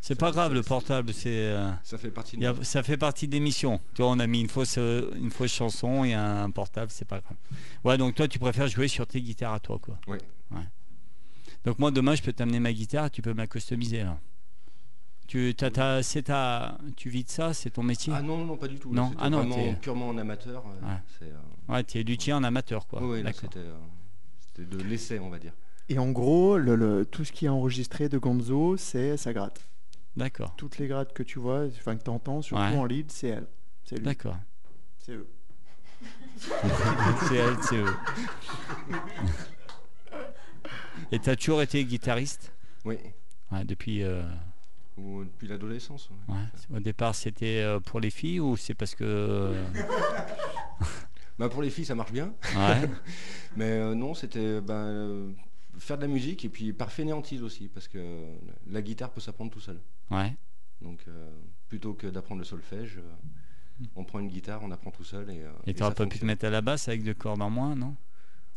C'est 0.01 0.17
pas 0.19 0.31
grave, 0.31 0.53
le 0.53 0.63
portable, 0.63 1.13
c'est. 1.13 1.53
ça 1.83 1.97
fait 1.97 2.11
partie 2.11 2.37
de 2.37 2.45
a- 2.47 2.63
ça 2.63 2.83
fait 2.83 2.97
partie 2.97 3.27
des 3.27 3.39
missions. 3.39 3.79
Tu 3.95 4.01
vois, 4.01 4.11
on 4.11 4.19
a 4.19 4.27
mis 4.27 4.41
une 4.41 4.49
fausse, 4.49 4.77
une 4.77 5.29
fausse 5.31 5.51
chanson 5.53 6.03
et 6.05 6.13
un 6.13 6.49
portable, 6.51 6.89
c'est 6.91 7.07
pas 7.07 7.19
grave. 7.19 7.37
Ouais, 7.83 7.97
donc 7.97 8.15
toi, 8.15 8.27
tu 8.27 8.39
préfères 8.39 8.67
jouer 8.67 8.87
sur 8.87 9.05
tes 9.07 9.21
guitares 9.21 9.53
à 9.53 9.59
toi, 9.59 9.77
quoi. 9.79 9.97
Ouais. 10.07 10.19
Donc 11.65 11.77
moi, 11.79 11.91
demain, 11.91 12.15
je 12.15 12.21
peux 12.21 12.31
t'amener 12.33 12.59
ma 12.61 12.71
guitare 12.71 13.07
et 13.07 13.09
tu 13.09 13.21
peux 13.21 13.33
me 13.33 13.39
la 13.39 13.47
customiser, 13.47 14.03
là. 14.03 14.17
Tu, 15.29 15.53
t'as- 15.55 15.69
t'as- 15.69 16.01
c'est 16.01 16.23
ta, 16.23 16.79
tu 16.97 17.11
vis 17.11 17.23
de 17.23 17.29
ça, 17.29 17.53
c'est 17.53 17.69
ton 17.69 17.83
métier 17.83 18.11
Ah 18.15 18.23
non, 18.23 18.37
non, 18.39 18.45
non, 18.45 18.57
pas 18.57 18.67
du 18.67 18.79
tout. 18.79 18.91
Non. 18.91 19.11
Ah 19.19 19.29
non, 19.29 19.47
vraiment 19.47 19.75
purement 19.75 20.07
en 20.09 20.17
amateur. 20.17 20.65
Ouais. 20.65 20.71
c'est, 21.19 21.25
euh, 21.25 21.37
Ouais, 21.71 21.83
tu 21.83 21.99
es 21.99 22.03
luthier 22.03 22.33
en 22.33 22.43
amateur, 22.43 22.87
quoi. 22.87 22.99
c'était, 23.35 23.59
euh, 23.59 23.77
c'était 24.39 24.65
de 24.65 24.81
l'essai, 24.83 25.19
on 25.19 25.29
va 25.29 25.37
dire. 25.37 25.53
Et 25.87 25.99
en 25.99 26.09
gros, 26.09 26.57
le, 26.57 26.75
le- 26.75 27.05
tout 27.05 27.25
ce 27.25 27.31
qui 27.31 27.45
est 27.45 27.49
enregistré 27.49 28.09
de 28.09 28.17
Gonzo, 28.17 28.75
c'est 28.77 29.17
ça 29.17 29.31
gratte. 29.31 29.61
D'accord. 30.17 30.55
Toutes 30.57 30.79
les 30.79 30.87
grattes 30.87 31.13
que 31.13 31.21
tu 31.21 31.37
vois, 31.37 31.65
enfin 31.77 31.95
que 31.95 32.03
tu 32.03 32.09
entends, 32.09 32.41
surtout 32.41 32.63
Ouais. 32.63 32.75
en 32.75 32.85
lead, 32.85 33.11
c'est 33.11 33.27
elle. 33.27 33.45
C'est 33.83 33.97
lui. 33.97 34.05
D'accord. 34.05 34.37
C'est 34.97 35.11
eux. 35.11 35.27
c'est 37.27 37.35
elle, 37.35 37.55
c'est 37.61 37.77
eux. 37.77 37.95
Et 41.11 41.19
tu 41.19 41.29
as 41.29 41.35
toujours 41.35 41.61
été 41.61 41.83
guitariste? 41.85 42.51
Oui, 42.85 42.97
Ouais, 43.51 43.63
depuis. 43.63 44.01
euh, 44.03 44.23
ou 44.99 45.23
depuis 45.23 45.47
l'adolescence. 45.47 46.09
ouais. 46.27 46.35
ouais. 46.35 46.77
Au 46.77 46.79
départ, 46.79 47.15
c'était 47.15 47.61
euh, 47.61 47.79
pour 47.79 47.99
les 47.99 48.09
filles 48.09 48.39
ou 48.39 48.57
c'est 48.57 48.73
parce 48.73 48.95
que. 48.95 49.03
euh, 49.03 49.63
Bah, 51.37 51.47
pour 51.47 51.61
les 51.61 51.69
filles, 51.69 51.85
ça 51.85 51.95
marche 51.95 52.11
bien. 52.11 52.33
Ouais. 52.55 52.89
Mais 53.55 53.63
euh, 53.71 53.95
non, 53.95 54.13
c'était 54.13 54.59
ben, 54.59 54.73
euh, 54.73 55.31
faire 55.77 55.95
de 55.97 56.01
la 56.01 56.09
musique 56.09 56.43
et 56.43 56.49
puis 56.49 56.73
par 56.73 56.91
fainéantise 56.91 57.43
aussi, 57.43 57.69
parce 57.69 57.87
que 57.87 58.25
la 58.69 58.81
guitare 58.81 59.09
peut 59.11 59.21
s'apprendre 59.21 59.49
tout 59.49 59.61
seul. 59.61 59.79
Ouais. 60.11 60.35
Donc 60.81 60.99
euh, 61.07 61.29
plutôt 61.69 61.93
que 61.93 62.07
d'apprendre 62.07 62.39
le 62.39 62.45
solfège, 62.45 62.97
euh, 62.97 63.85
on 63.95 64.03
prend 64.03 64.19
une 64.19 64.27
guitare, 64.27 64.59
on 64.63 64.71
apprend 64.71 64.91
tout 64.91 65.05
seul 65.05 65.29
et. 65.29 65.43
euh, 65.43 65.51
Et 65.65 65.71
et 65.71 65.77
ça 65.77 65.91
pas 65.91 66.05
pu 66.07 66.19
te 66.19 66.25
mettre 66.25 66.43
à 66.45 66.49
la 66.49 66.59
basse 66.59 66.89
avec 66.89 67.03
deux 67.03 67.13
cordes 67.13 67.41
en 67.41 67.49
moins, 67.49 67.73
non? 67.73 67.95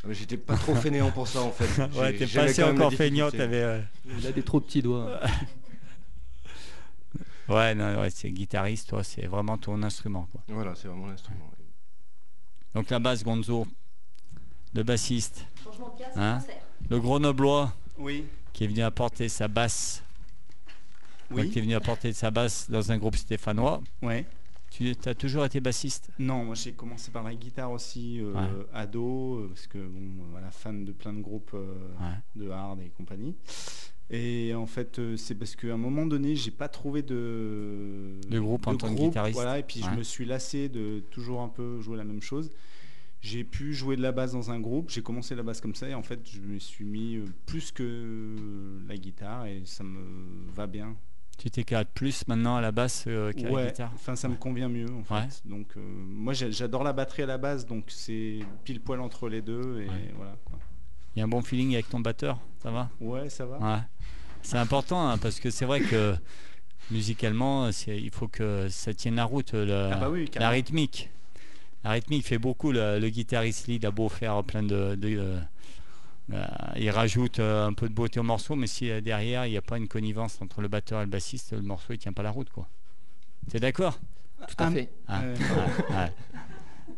Ah, 0.03 0.09
mais 0.09 0.15
J'étais 0.15 0.37
pas 0.37 0.57
trop 0.57 0.75
fainéant 0.75 1.13
pour 1.13 1.29
ça 1.29 1.41
en 1.43 1.53
fait. 1.53 1.81
Ouais, 1.97 2.13
t'es 2.17 2.27
pas 2.27 2.43
assez 2.43 2.65
encore 2.65 2.91
difficulté. 2.91 3.39
t'avais. 3.39 3.63
euh, 3.63 3.81
Il 4.19 4.27
a 4.27 4.33
des 4.33 4.43
trop 4.43 4.59
petits 4.61 4.83
doigts. 4.83 5.21
Ouais, 7.53 7.75
non, 7.75 8.01
ouais, 8.01 8.11
c'est 8.11 8.31
guitariste, 8.31 8.88
toi, 8.88 9.05
c'est 9.05 9.27
vraiment 9.27 9.59
ton 9.59 9.83
instrument. 9.83 10.27
Quoi. 10.33 10.41
Voilà, 10.49 10.75
c'est 10.75 10.88
vraiment 10.88 11.07
l'instrument. 11.07 11.51
Donc 12.75 12.88
la 12.91 12.99
basse, 12.99 13.23
Gonzo, 13.23 13.67
le 14.75 14.83
bassiste, 14.83 15.45
Changement 15.62 15.91
de 15.95 15.99
casque, 15.99 16.17
Hein 16.17 16.41
le 16.88 16.99
grenoblois 16.99 17.73
Oui. 17.99 18.25
qui 18.53 18.65
est 18.65 18.67
venu 18.67 18.83
apporter 18.83 19.29
sa 19.29 19.47
basse, 19.49 20.03
Oui. 21.31 21.51
qui 21.51 21.59
est 21.59 21.62
venu 21.62 21.75
apporter 21.75 22.12
sa 22.15 22.31
basse 22.31 22.71
dans 22.71 22.91
un 22.91 22.97
groupe 22.99 23.17
stéphanois. 23.17 23.83
Ouais. 24.01 24.25
Tu 24.71 24.97
as 25.05 25.15
toujours 25.15 25.45
été 25.45 25.61
bassiste? 25.61 26.09
Non, 26.19 26.45
moi 26.47 26.55
j'ai 26.55 26.73
commencé 26.73 27.11
par 27.11 27.23
la 27.25 27.35
guitare 27.35 27.71
aussi 27.71 28.19
euh, 28.21 28.33
Ouais. 28.33 28.67
ado, 28.73 29.35
euh, 29.41 29.49
parce 29.49 29.67
que 29.67 29.77
bon, 29.77 30.25
voilà, 30.31 30.51
fan 30.51 30.87
de 30.87 30.93
plein 30.93 31.12
de 31.12 31.21
groupes 31.21 31.51
euh, 31.53 31.75
Ouais. 32.01 32.17
de 32.43 32.49
hard 32.51 32.81
et 32.81 32.88
compagnie. 32.88 33.37
Et 34.11 34.55
en 34.55 34.67
fait, 34.67 34.99
euh, 34.99 35.17
c'est 35.17 35.35
parce 35.35 35.57
qu'à 35.57 35.73
un 35.73 35.79
moment 35.79 36.05
donné, 36.07 36.37
j'ai 36.37 36.51
pas 36.51 36.69
trouvé 36.69 37.03
de, 37.03 38.21
De 38.29 38.38
groupe 38.38 38.67
en 38.67 38.77
tant 38.77 38.88
que 38.91 38.95
groupe, 38.95 39.09
guitariste. 39.11 39.35
Voilà, 39.35 39.59
et 39.59 39.62
puis 39.62 39.81
Ouais. 39.83 39.88
je 39.91 39.97
me 39.99 40.03
suis 40.03 40.25
lassé 40.27 40.69
de 40.69 41.01
toujours 41.11 41.41
un 41.41 41.49
peu 41.49 41.81
jouer 41.81 41.97
la 41.97 42.05
même 42.05 42.21
chose. 42.21 42.51
J'ai 43.23 43.45
pu 43.45 43.73
jouer 43.73 43.97
de 43.97 44.03
la 44.03 44.11
basse 44.12 44.33
dans 44.33 44.51
un 44.51 44.59
groupe, 44.59 44.91
j'ai 44.91 45.01
commencé 45.01 45.35
la 45.37 45.45
basse 45.45 45.61
comme 45.61 45.77
ça, 45.77 45.88
et 45.88 45.95
en 45.95 46.03
fait, 46.03 46.21
je 46.29 46.41
me 46.41 46.59
suis 46.59 46.85
mis 46.85 47.17
euh, 47.17 47.25
plus 47.47 47.71
que 47.71 48.37
la 48.88 48.97
guitare, 48.97 49.47
et 49.47 49.62
ça 49.65 49.85
me 49.85 50.51
va 50.53 50.67
bien. 50.67 50.97
Tu 51.38 51.49
t'éclates 51.51 51.88
plus 51.95 52.27
maintenant 52.29 52.57
à 52.57 52.61
la 52.61 52.73
basse 52.73 53.05
euh, 53.07 53.33
qu'à 53.33 53.49
la 53.49 53.67
guitare 53.67 53.91
enfin 53.95 54.15
ça 54.17 54.29
me 54.29 54.37
convient 54.37 54.69
mieux 54.69 54.91
en 54.93 55.03
fait. 55.03 55.41
Donc 55.47 55.77
euh, 55.77 55.81
moi 55.81 56.35
j'adore 56.35 56.85
la 56.85 56.93
batterie 56.93 57.23
à 57.23 57.27
la 57.27 57.38
base, 57.38 57.65
donc 57.67 57.85
c'est 57.88 58.41
pile 58.65 58.81
poil 58.81 59.01
entre 59.01 59.29
les 59.29 59.41
deux 59.41 59.81
et 59.81 59.88
voilà 60.15 60.37
quoi. 60.45 60.59
Il 61.14 61.18
y 61.18 61.22
a 61.22 61.25
un 61.25 61.29
bon 61.29 61.42
feeling 61.42 61.75
avec 61.75 61.88
ton 61.88 62.01
batteur, 62.01 62.38
ça 62.62 62.70
va? 62.70 62.90
Ouais, 63.01 63.29
ça 63.29 63.44
va. 63.46 63.59
Ouais. 63.59 63.81
C'est 64.42 64.59
important 64.59 65.09
hein, 65.09 65.18
parce 65.18 65.40
que 65.40 65.51
c'est 65.51 65.64
vrai 65.66 65.81
que 65.81 66.14
musicalement, 66.90 67.68
il 67.87 68.11
faut 68.11 68.29
que 68.29 68.66
ça 68.70 68.92
tienne 68.94 69.16
la 69.16 69.25
route, 69.25 69.53
le- 69.53 69.90
Ah 69.92 69.96
bah 69.96 70.11
oui, 70.11 70.29
la 70.37 70.48
rythmique. 70.51 71.11
La 71.85 71.90
rythmique 71.90 72.27
fait 72.27 72.38
beaucoup. 72.38 72.72
Le, 72.72 72.98
le 72.98 73.09
guitariste 73.09 73.66
lead 73.66 73.85
a 73.85 73.90
beau 73.90 74.09
faire 74.09 74.42
plein 74.44 74.62
de. 74.62 74.94
de, 74.94 75.16
euh, 75.18 75.40
euh, 76.33 76.44
il 76.77 76.88
rajoute 76.90 77.40
euh, 77.40 77.66
un 77.66 77.72
peu 77.72 77.88
de 77.88 77.94
beauté 77.94 78.20
au 78.20 78.22
morceau, 78.22 78.55
mais 78.55 78.68
si 78.68 78.88
derrière 79.03 79.46
il 79.46 79.51
n'y 79.51 79.57
a 79.57 79.62
pas 79.62 79.77
une 79.79 79.88
connivence 79.88 80.38
entre 80.40 80.61
le 80.62 80.68
batteur 80.68 81.01
et 81.01 81.05
le 81.05 81.11
bassiste, 81.11 81.53
le 81.53 81.62
morceau 81.62 81.92
il 81.92 81.98
tient 81.98 82.12
pas 82.12 82.22
la 82.22 82.31
route 82.31 82.51
quoi. 82.51 82.68
T'es 83.50 83.58
d'accord? 83.60 83.98
Tout 84.48 84.54
à 84.58 84.67
Ah, 84.67 84.71
fait. 84.71 84.88
Ah, 85.08 85.21
Euh, 85.23 85.37
ouais. 85.90 86.13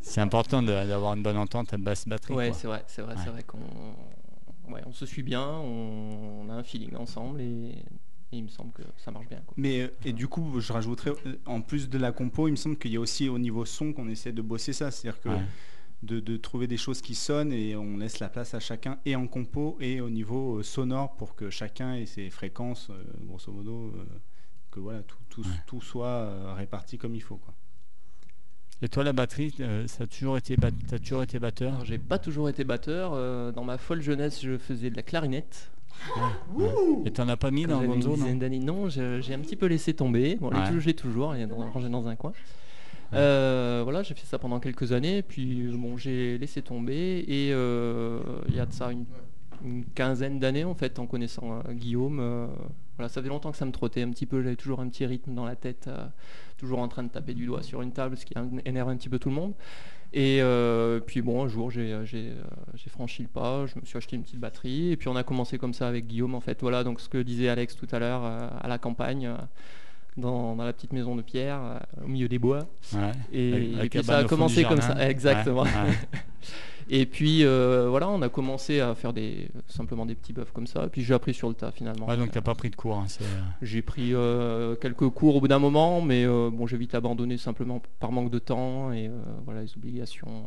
C'est 0.06 0.20
important 0.20 0.62
d'avoir 0.62 1.14
une 1.14 1.22
bonne 1.22 1.36
entente 1.38 1.72
à 1.72 1.78
basse 1.78 2.06
batterie. 2.06 2.34
Ouais, 2.34 2.52
c'est 2.52 2.66
vrai, 2.66 2.84
c'est 2.86 3.02
vrai, 3.02 3.14
Ouais. 3.14 3.20
c'est 3.24 3.30
vrai 3.30 3.42
qu'on 3.42 3.58
ouais, 4.72 4.82
on 4.86 4.92
se 4.92 5.06
suit 5.06 5.22
bien, 5.22 5.46
on, 5.48 6.42
on 6.46 6.50
a 6.50 6.54
un 6.54 6.62
feeling 6.62 6.94
ensemble 6.96 7.40
et, 7.40 7.70
et 8.32 8.36
il 8.38 8.42
me 8.44 8.48
semble 8.48 8.72
que 8.72 8.82
ça 8.98 9.10
marche 9.10 9.28
bien. 9.28 9.40
quoi. 9.46 9.54
Mais 9.56 9.80
euh, 9.80 9.88
et 10.04 10.12
du 10.12 10.28
coup, 10.28 10.60
je 10.60 10.72
rajouterais 10.72 11.12
euh, 11.26 11.36
en 11.46 11.60
plus 11.62 11.88
de 11.88 11.98
la 11.98 12.12
compo, 12.12 12.48
il 12.48 12.52
me 12.52 12.56
semble 12.56 12.76
qu'il 12.76 12.92
y 12.92 12.96
a 12.96 13.00
aussi 13.00 13.28
au 13.28 13.38
niveau 13.38 13.64
son 13.64 13.92
qu'on 13.92 14.08
essaie 14.08 14.32
de 14.32 14.42
bosser 14.42 14.72
ça, 14.72 14.90
c'est-à-dire 14.90 15.20
que 15.20 15.30
Ouais. 15.30 15.40
de, 16.02 16.20
de 16.20 16.36
trouver 16.36 16.66
des 16.66 16.76
choses 16.76 17.00
qui 17.00 17.14
sonnent 17.14 17.52
et 17.52 17.74
on 17.76 17.96
laisse 17.96 18.18
la 18.20 18.28
place 18.28 18.52
à 18.52 18.60
chacun 18.60 18.98
et 19.06 19.16
en 19.16 19.26
compo 19.26 19.78
et 19.80 20.02
au 20.02 20.10
niveau 20.10 20.58
euh, 20.58 20.62
sonore 20.62 21.16
pour 21.16 21.34
que 21.34 21.48
chacun 21.48 21.94
ait 21.94 22.06
ses 22.06 22.28
fréquences, 22.28 22.90
grosso 23.22 23.50
modo, 23.50 23.94
que 24.70 24.80
voilà 24.80 25.02
tout, 25.02 25.16
tout, 25.30 25.40
Ouais. 25.42 25.48
tout 25.66 25.80
soit 25.80 26.54
réparti 26.54 26.98
comme 26.98 27.14
il 27.14 27.22
faut 27.22 27.36
quoi. 27.36 27.54
Et 28.82 28.88
toi, 28.88 29.02
la 29.04 29.12
batterie, 29.12 29.54
euh, 29.60 29.86
ça 29.86 30.04
a 30.04 30.06
toujours 30.06 30.36
été, 30.36 30.56
bat- 30.56 30.70
t'as 30.88 30.98
toujours 30.98 31.22
été 31.22 31.38
batteur? 31.38 31.84
J'ai 31.84 31.96
pas 31.98 32.18
toujours 32.18 32.48
été 32.48 32.64
batteur. 32.64 33.12
euh, 33.14 33.50
dans 33.52 33.64
ma 33.64 33.78
folle 33.78 34.02
jeunesse, 34.02 34.42
je 34.42 34.58
faisais 34.58 34.90
de 34.90 34.96
la 34.96 35.02
clarinette. 35.02 35.70
Et 37.06 37.10
t'en 37.12 37.28
as 37.28 37.36
pas 37.36 37.50
mis 37.50 37.64
Quand 37.64 37.76
dans 37.76 37.82
une 37.82 37.92
Gonzo, 38.02 38.16
non? 38.16 38.26
Non, 38.60 38.88
j'ai 38.88 39.32
un 39.34 39.38
petit 39.38 39.56
peu 39.56 39.66
laissé 39.66 39.94
tomber. 39.94 40.36
Bon, 40.36 40.50
Ouais. 40.50 40.64
toujours- 40.66 40.80
je 40.80 40.86
l'ai 40.86 40.94
toujours, 40.94 41.34
il 41.36 41.42
est 41.42 41.46
dans- 41.46 41.70
rangé 41.70 41.88
dans 41.88 42.08
un 42.08 42.16
coin. 42.16 42.32
Euh, 43.12 43.82
voilà, 43.84 44.02
j'ai 44.02 44.14
fait 44.14 44.26
ça 44.26 44.38
pendant 44.38 44.58
quelques 44.58 44.90
années, 44.92 45.22
puis 45.22 45.68
bon, 45.72 45.96
j'ai 45.96 46.36
laissé 46.36 46.60
tomber. 46.62 47.24
Et 47.28 47.52
euh, 47.52 48.18
il 48.48 48.56
y 48.56 48.60
a 48.60 48.66
de 48.66 48.72
ça 48.72 48.90
une, 48.90 49.04
une 49.64 49.84
quinzaine 49.94 50.40
d'années 50.40 50.64
en 50.64 50.74
fait, 50.74 50.98
en 50.98 51.06
connaissant 51.06 51.60
euh, 51.68 51.72
Guillaume. 51.72 52.18
Voilà, 52.96 53.08
ça 53.08 53.22
fait 53.22 53.28
longtemps 53.28 53.50
que 53.50 53.56
ça 53.56 53.64
me 53.64 53.72
trottait 53.72 54.02
un 54.02 54.10
petit 54.10 54.26
peu. 54.26 54.42
J'avais 54.42 54.56
toujours 54.56 54.80
un 54.80 54.88
petit 54.88 55.06
rythme 55.06 55.34
dans 55.34 55.44
la 55.44 55.56
tête, 55.56 55.86
euh, 55.88 56.06
toujours 56.58 56.78
en 56.78 56.88
train 56.88 57.02
de 57.02 57.08
taper 57.08 57.34
du 57.34 57.46
doigt 57.46 57.62
sur 57.62 57.82
une 57.82 57.92
table, 57.92 58.16
ce 58.16 58.24
qui 58.24 58.34
énerve 58.64 58.88
un 58.88 58.96
petit 58.96 59.08
peu 59.08 59.18
tout 59.18 59.28
le 59.28 59.34
monde. 59.34 59.54
Et 60.16 60.38
euh, 60.40 61.00
puis 61.00 61.22
bon, 61.22 61.44
un 61.44 61.48
jour, 61.48 61.72
j'ai 61.72 61.92
euh, 61.92 62.04
j'ai 62.06 62.90
franchi 62.90 63.22
le 63.22 63.28
pas, 63.28 63.66
je 63.66 63.74
me 63.80 63.84
suis 63.84 63.96
acheté 63.96 64.14
une 64.14 64.22
petite 64.22 64.38
batterie, 64.38 64.92
et 64.92 64.96
puis 64.96 65.08
on 65.08 65.16
a 65.16 65.24
commencé 65.24 65.58
comme 65.58 65.74
ça 65.74 65.88
avec 65.88 66.06
Guillaume, 66.06 66.36
en 66.36 66.40
fait. 66.40 66.60
Voilà, 66.60 66.84
donc 66.84 67.00
ce 67.00 67.08
que 67.08 67.18
disait 67.18 67.48
Alex 67.48 67.74
tout 67.74 67.88
à 67.90 67.98
l'heure, 67.98 68.22
euh, 68.24 68.48
à 68.60 68.68
la 68.68 68.78
campagne, 68.78 69.28
dans, 70.16 70.54
dans 70.54 70.62
la 70.62 70.72
petite 70.72 70.92
maison 70.92 71.16
de 71.16 71.22
pierre, 71.22 71.80
au 72.04 72.06
milieu 72.06 72.28
des 72.28 72.38
bois. 72.38 72.60
Ouais. 72.92 73.10
Et, 73.32 73.88
puis 73.90 74.04
ça 74.04 74.18
a 74.18 74.24
commencé 74.24 74.62
comme 74.62 74.80
ça, 74.80 75.08
exactement. 75.08 75.62
Ouais, 75.62 75.70
ouais. 75.70 76.18
Et 76.90 77.06
puis 77.06 77.44
euh, 77.44 77.86
voilà, 77.88 78.08
on 78.08 78.20
a 78.22 78.28
commencé 78.28 78.80
à 78.80 78.94
faire 78.94 79.12
des, 79.12 79.48
simplement 79.68 80.04
des 80.06 80.14
petits 80.14 80.32
buffs 80.32 80.52
comme 80.52 80.66
ça, 80.66 80.84
et 80.84 80.88
puis 80.88 81.02
j'ai 81.02 81.14
appris 81.14 81.32
sur 81.34 81.48
le 81.48 81.54
tas 81.54 81.70
finalement. 81.70 82.06
Ouais, 82.06 82.16
donc 82.16 82.30
t'as 82.30 82.40
pas 82.40 82.54
pris 82.54 82.70
de 82.70 82.76
cours. 82.76 82.96
hein, 82.96 83.06
euh, 83.22 83.24
J'ai 83.62 83.82
pris 83.82 84.14
euh, 84.14 84.74
quelques 84.76 85.08
cours 85.08 85.36
au 85.36 85.40
bout 85.40 85.48
d'un 85.48 85.58
moment, 85.58 86.00
mais 86.02 86.24
euh, 86.24 86.50
bon, 86.52 86.66
j'ai 86.66 86.76
vite 86.76 86.94
abandonné 86.94 87.38
simplement 87.38 87.80
par 88.00 88.12
manque 88.12 88.30
de 88.30 88.38
temps 88.38 88.92
et 88.92 89.08
euh, 89.08 89.12
voilà 89.44 89.62
les 89.62 89.74
obligations, 89.76 90.46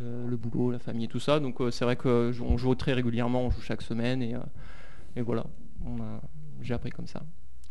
euh, 0.00 0.24
le, 0.24 0.30
le 0.30 0.36
boulot, 0.36 0.70
la 0.70 0.78
famille 0.78 1.06
et 1.06 1.08
tout 1.08 1.20
ça. 1.20 1.40
Donc 1.40 1.60
euh, 1.60 1.70
c'est 1.70 1.84
vrai 1.84 1.96
qu'on 1.96 2.56
joue 2.56 2.74
très 2.74 2.92
régulièrement, 2.92 3.42
on 3.44 3.50
joue 3.50 3.62
chaque 3.62 3.82
semaine 3.82 4.22
et, 4.22 4.34
euh, 4.34 4.38
et 5.16 5.22
voilà, 5.22 5.44
j'ai 6.62 6.74
appris 6.74 6.90
comme 6.90 7.06
ça. 7.06 7.22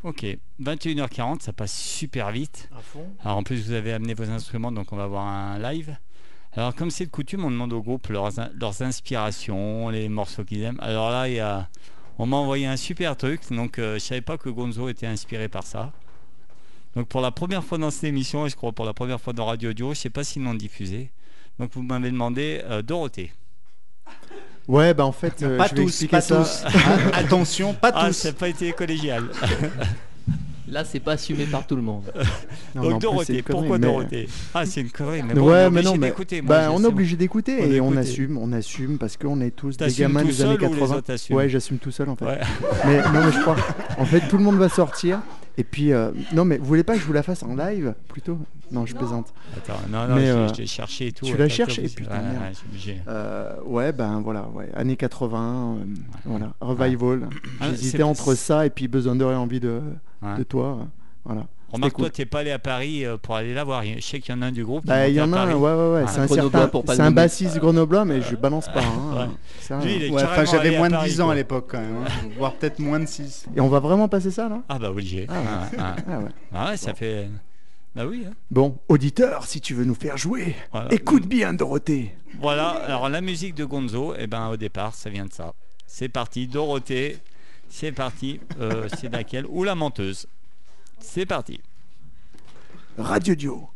Ok, 0.04 0.26
21h40, 0.62 1.42
ça 1.42 1.54
passe 1.54 1.76
super 1.78 2.32
vite. 2.32 2.70
À 2.76 2.82
fond. 2.82 3.06
Alors 3.24 3.38
en 3.38 3.44
plus, 3.44 3.66
vous 3.66 3.72
avez 3.74 3.94
amené 3.94 4.14
vos 4.14 4.30
instruments, 4.30 4.72
donc 4.72 4.92
on 4.94 4.96
va 4.96 5.04
avoir 5.06 5.26
un 5.26 5.58
live. 5.60 5.98
Alors 6.58 6.74
comme 6.76 6.90
c'est 6.92 7.06
de 7.06 7.12
coutume, 7.12 7.46
on 7.46 7.52
demande 7.52 7.72
au 7.72 7.82
groupe 7.82 8.08
leurs, 8.10 8.40
in- 8.40 8.50
leurs 8.60 8.82
inspirations, 8.82 9.90
les 9.90 10.10
morceaux 10.10 10.44
qu'ils 10.44 10.64
aiment. 10.64 10.80
Alors 10.82 11.12
là, 11.12 11.30
il 11.30 11.36
y 11.36 11.40
a... 11.40 11.70
on 12.18 12.26
m'a 12.26 12.38
envoyé 12.38 12.66
un 12.66 12.78
super 12.78 13.16
truc, 13.16 13.42
donc 13.52 13.78
euh, 13.80 13.94
je 13.96 14.00
savais 14.00 14.22
pas 14.22 14.38
que 14.38 14.50
Gonzo 14.50 14.90
était 14.90 15.06
inspiré 15.08 15.48
par 15.50 15.64
ça. 15.64 15.92
Donc 16.96 17.08
pour 17.08 17.22
la 17.22 17.30
première 17.32 17.64
fois 17.64 17.78
dans 17.78 17.92
cette 17.92 18.06
émission, 18.06 18.48
et 18.48 18.50
je 18.50 18.56
crois 18.56 18.72
pour 18.72 18.86
la 18.86 18.94
première 18.94 19.22
fois 19.22 19.34
dans 19.34 19.46
Radio 19.46 19.70
Audio, 19.70 19.94
je 19.94 20.00
sais 20.00 20.10
pas 20.10 20.24
s'ils 20.24 20.44
l'ont 20.44 20.56
diffusé. 20.56 21.12
Donc 21.60 21.72
vous 21.74 21.84
m'avez 21.84 22.10
demandé 22.10 22.62
euh, 22.66 22.82
Dorothée. 22.82 23.32
Ouais, 24.68 24.94
bah 24.96 25.06
en 25.06 25.12
fait, 25.12 25.44
euh, 25.44 25.58
pas 25.58 25.68
je 25.68 25.76
vais 25.76 25.82
tous, 25.84 25.88
expliquer 25.90 26.12
pas 26.12 26.22
ça. 26.22 26.38
tous. 26.44 26.66
Attention, 27.14 27.74
pas 27.76 27.92
Ah, 27.94 28.08
tous. 28.08 28.14
ça 28.14 28.30
n'a 28.30 28.34
pas 28.34 28.50
été 28.50 28.72
collégial. 28.74 29.30
Là, 30.70 30.84
c'est 30.84 31.00
pas 31.00 31.14
assumé 31.14 31.46
par 31.46 31.66
tout 31.66 31.76
le 31.76 31.82
monde. 31.82 32.04
Non, 32.76 32.90
Donc 32.90 33.02
Dorothée, 33.02 33.42
pourquoi 33.42 33.78
mais- 33.80 33.88
Dorothée 33.88 34.30
Ah, 34.54 34.66
c'est 34.66 34.82
une 34.82 34.90
connerie, 34.92 35.24
mais 35.24 35.34
bon, 35.34 35.42
on 35.42 35.48
est 35.48 35.52
ouais, 35.52 35.70
mais 35.72 35.80
obligé 35.80 35.84
non, 35.86 35.96
mais 35.98 36.42
bah, 36.42 36.70
on 36.72 36.84
est 36.84 36.86
obligé 36.86 37.16
d'écouter 37.16 37.76
et 37.76 37.82
on 37.82 37.96
assume, 37.96 38.38
on 38.38 38.52
assume 38.52 38.98
parce 39.00 39.18
qu'on 39.18 39.42
est 39.42 39.52
tous 39.52 39.78
des 39.78 39.92
gamins 39.92 40.24
des 40.24 40.42
années 40.44 40.58
seul 40.58 40.70
ou 40.70 40.74
les 40.74 40.80
80. 40.80 40.96
autres 40.98 41.14
assument 41.14 41.38
ouais, 41.38 41.50
j'assume 41.50 41.78
tout 41.78 41.92
seul 41.92 42.10
en 42.10 42.16
fait. 42.16 42.26
Ouais. 42.26 42.40
Mais 42.86 42.98
non, 43.02 43.26
mais 43.26 43.32
je 43.32 43.40
crois. 43.42 43.56
En 43.98 44.06
fait, 44.06 44.22
tout 44.28 44.38
le 44.38 44.44
monde 44.44 44.58
va 44.58 44.70
sortir. 44.70 45.22
Et 45.60 45.64
puis, 45.64 45.92
euh, 45.92 46.12
non, 46.34 46.46
mais 46.46 46.58
vous 46.58 46.66
voulez 46.66 46.84
pas 46.84 46.94
que 46.94 47.00
je 47.00 47.06
vous 47.06 47.14
la 47.14 47.24
fasse 47.24 47.42
en 47.44 47.56
live 47.56 47.96
plutôt? 48.10 48.38
Non, 48.72 48.86
je 48.86 48.94
plaisante. 48.96 49.34
Attends, 49.56 49.80
non, 49.90 50.08
non, 50.08 50.16
Mais, 50.16 50.26
je, 50.28 50.32
euh, 50.32 50.48
je 50.50 50.54
l'ai 50.62 50.68
cherché 50.68 51.08
et 51.08 51.12
tout. 51.12 51.26
tu 51.26 51.36
t'as 51.36 51.48
cherché 51.48 51.82
obligé. 51.82 51.96
Putain, 51.96 52.12
Ouais, 52.18 52.22
merde. 52.22 52.98
Euh, 53.08 53.56
ouais, 53.66 53.92
ben 53.94 54.20
voilà, 54.22 54.48
ouais, 54.54 54.70
années 54.76 54.98
80, 54.98 55.78
euh, 55.80 55.84
voilà, 56.26 56.54
revival. 56.60 57.30
Ah, 57.60 57.70
J'hésitais 57.70 58.04
entre 58.04 58.36
ça 58.36 58.66
et 58.66 58.70
puis 58.70 58.88
besoin 58.88 59.16
d'heure 59.16 59.32
et 59.32 59.36
envie 59.36 59.60
de, 59.60 59.82
de 60.38 60.44
toi. 60.44 60.86
voilà. 61.26 61.48
Remarque, 61.70 61.94
cool. 61.94 62.06
toi, 62.06 62.10
t'es 62.12 62.26
pas 62.26 62.40
allé 62.40 62.52
à 62.52 62.60
Paris 62.60 63.06
euh, 63.06 63.18
pour 63.18 63.36
aller 63.36 63.54
la 63.54 63.64
voir. 63.66 63.84
Je 63.84 64.00
sais 64.00 64.20
qu'il 64.22 64.34
y 64.34 64.38
en 64.38 64.42
a 64.42 64.46
un 64.48 64.52
du 64.54 64.64
groupe. 64.64 64.84
qui 64.84 64.88
Bah, 64.88 65.08
il 65.10 65.16
y 65.16 65.22
en 65.22 65.34
a 65.34 65.40
un, 65.42 65.54
ouais, 65.54 65.74
ouais, 65.74 65.94
ouais. 65.96 66.04
Ah, 66.06 66.12
c'est 66.12 66.20
un 66.22 66.28
certain. 66.28 66.70
C'est 66.96 67.12
bassiste 67.14 67.58
grenoblois, 67.60 68.06
mais 68.06 68.22
je 68.22 68.36
balance 68.38 68.68
pas. 68.68 68.82
hein. 68.82 69.18
Ouais. 69.28 69.34
C'est 69.60 69.74
un- 69.74 69.82
Lui, 69.84 69.96
il 69.98 70.04
est 70.04 70.10
Ouais, 70.10 70.24
enfin, 70.24 70.36
carrément 70.46 70.52
allé 70.54 70.64
j'avais 70.70 70.78
moins 70.78 70.88
de 70.88 70.94
Paris, 70.94 71.10
10 71.10 71.22
ans 71.22 71.26
quoi. 71.26 71.34
à 71.34 71.36
l'époque 71.36 71.66
quand 71.70 71.80
même, 71.82 71.98
hein. 72.06 72.30
voire 72.38 72.54
peut-être 72.54 72.80
moins 72.80 73.00
de 73.02 73.06
6. 73.06 73.48
Et 73.56 73.60
on 73.60 73.68
va 73.68 73.80
vraiment 73.82 74.08
passer 74.08 74.32
ça, 74.32 74.48
là 74.48 74.62
Ah 74.70 74.80
bah 74.80 74.90
obligé. 74.92 75.26
Ah 75.30 75.34
ouais. 75.34 75.40
Ah, 75.48 75.68
ah. 75.78 75.96
Ah 76.10 76.20
ouais. 76.20 76.30
Ah 76.54 76.70
ouais, 76.70 76.78
ça 76.78 76.94
fait. 76.94 77.28
Bah 77.96 78.06
oui. 78.06 78.24
hein. 78.30 78.34
Bon, 78.50 78.78
auditeur, 78.88 79.44
si 79.46 79.60
tu 79.60 79.74
veux 79.74 79.84
nous 79.84 79.96
faire 79.96 80.16
jouer, 80.18 80.56
Voilà. 80.72 80.94
écoute 80.94 81.28
bien, 81.28 81.52
Dorothée. 81.54 82.16
Voilà, 82.40 82.68
alors 82.70 83.10
la 83.10 83.20
musique 83.22 83.56
de 83.56 83.66
Gonzo, 83.66 84.14
eh 84.18 84.28
ben, 84.28 84.48
au 84.50 84.56
départ, 84.58 84.94
ça 84.94 85.10
vient 85.10 85.26
de 85.26 85.34
ça. 85.34 85.52
C'est 85.86 86.08
parti, 86.10 86.48
Dorothée, 86.48 87.18
c'est 87.68 87.92
parti. 87.92 88.40
Euh, 88.62 88.88
c'est 88.98 89.12
laquelle? 89.12 89.46
Ou 89.50 89.64
la 89.66 89.76
menteuse. 89.76 90.28
C'est 91.10 91.26
parti. 91.26 91.60
Radio 92.98 93.34
Dio. 93.34 93.70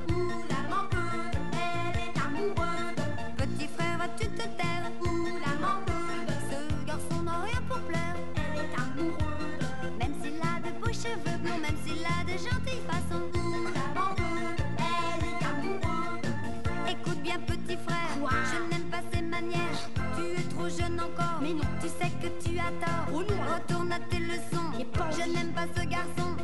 encore, 20.99 21.39
mais 21.41 21.53
non, 21.53 21.63
tu 21.81 21.87
sais 21.87 22.11
que 22.21 22.27
tu 22.43 22.59
as 22.59 22.71
tort. 22.83 23.15
Retourne 23.15 23.91
à 23.91 23.99
tes 23.99 24.19
leçons, 24.19 24.71
je 25.11 25.31
n'aime 25.31 25.53
pas 25.53 25.67
ce 25.75 25.85
garçon. 25.85 26.35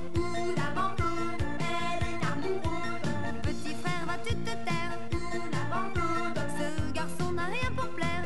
Petit 3.42 3.76
frère, 3.82 4.06
vas-tu 4.08 4.36
te 4.36 4.52
taire? 4.66 4.98
Ce 6.58 6.92
garçon 6.94 7.32
n'a 7.34 7.46
rien 7.46 7.72
pour 7.76 7.90
plaire. 7.90 8.26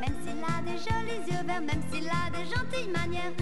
Même 0.00 0.16
s'il 0.22 0.42
a 0.44 0.62
des 0.62 0.78
jolis 0.78 1.22
yeux 1.28 1.44
verts, 1.46 1.60
même 1.60 1.82
s'il 1.90 2.08
a 2.08 2.30
des 2.30 2.44
gentilles 2.44 2.90
manières. 2.92 3.32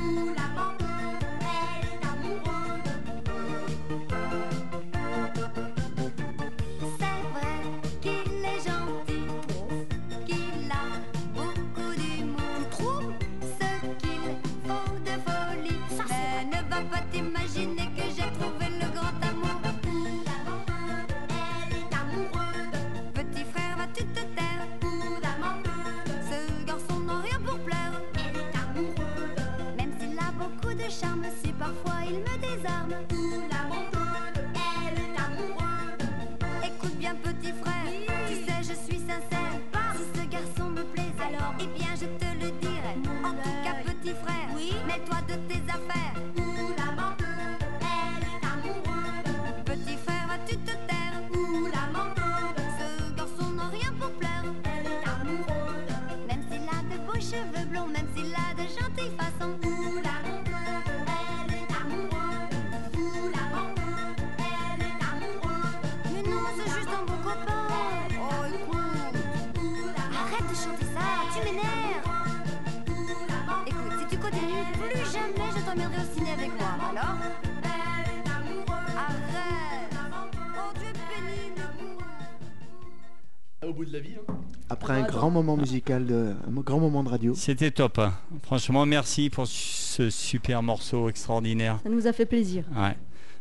De, 85.90 86.34
un 86.46 86.60
grand 86.60 86.78
moment 86.78 87.02
de 87.02 87.08
radio. 87.08 87.34
C'était 87.34 87.70
top. 87.70 87.98
hein. 87.98 88.12
Franchement, 88.42 88.84
merci 88.86 89.30
pour 89.30 89.46
ce 89.46 90.10
super 90.10 90.62
morceau 90.62 91.08
extraordinaire. 91.08 91.78
Ça 91.82 91.88
nous 91.88 92.06
a 92.06 92.12
fait 92.12 92.26
plaisir. 92.26 92.64
Ouais. 92.76 92.96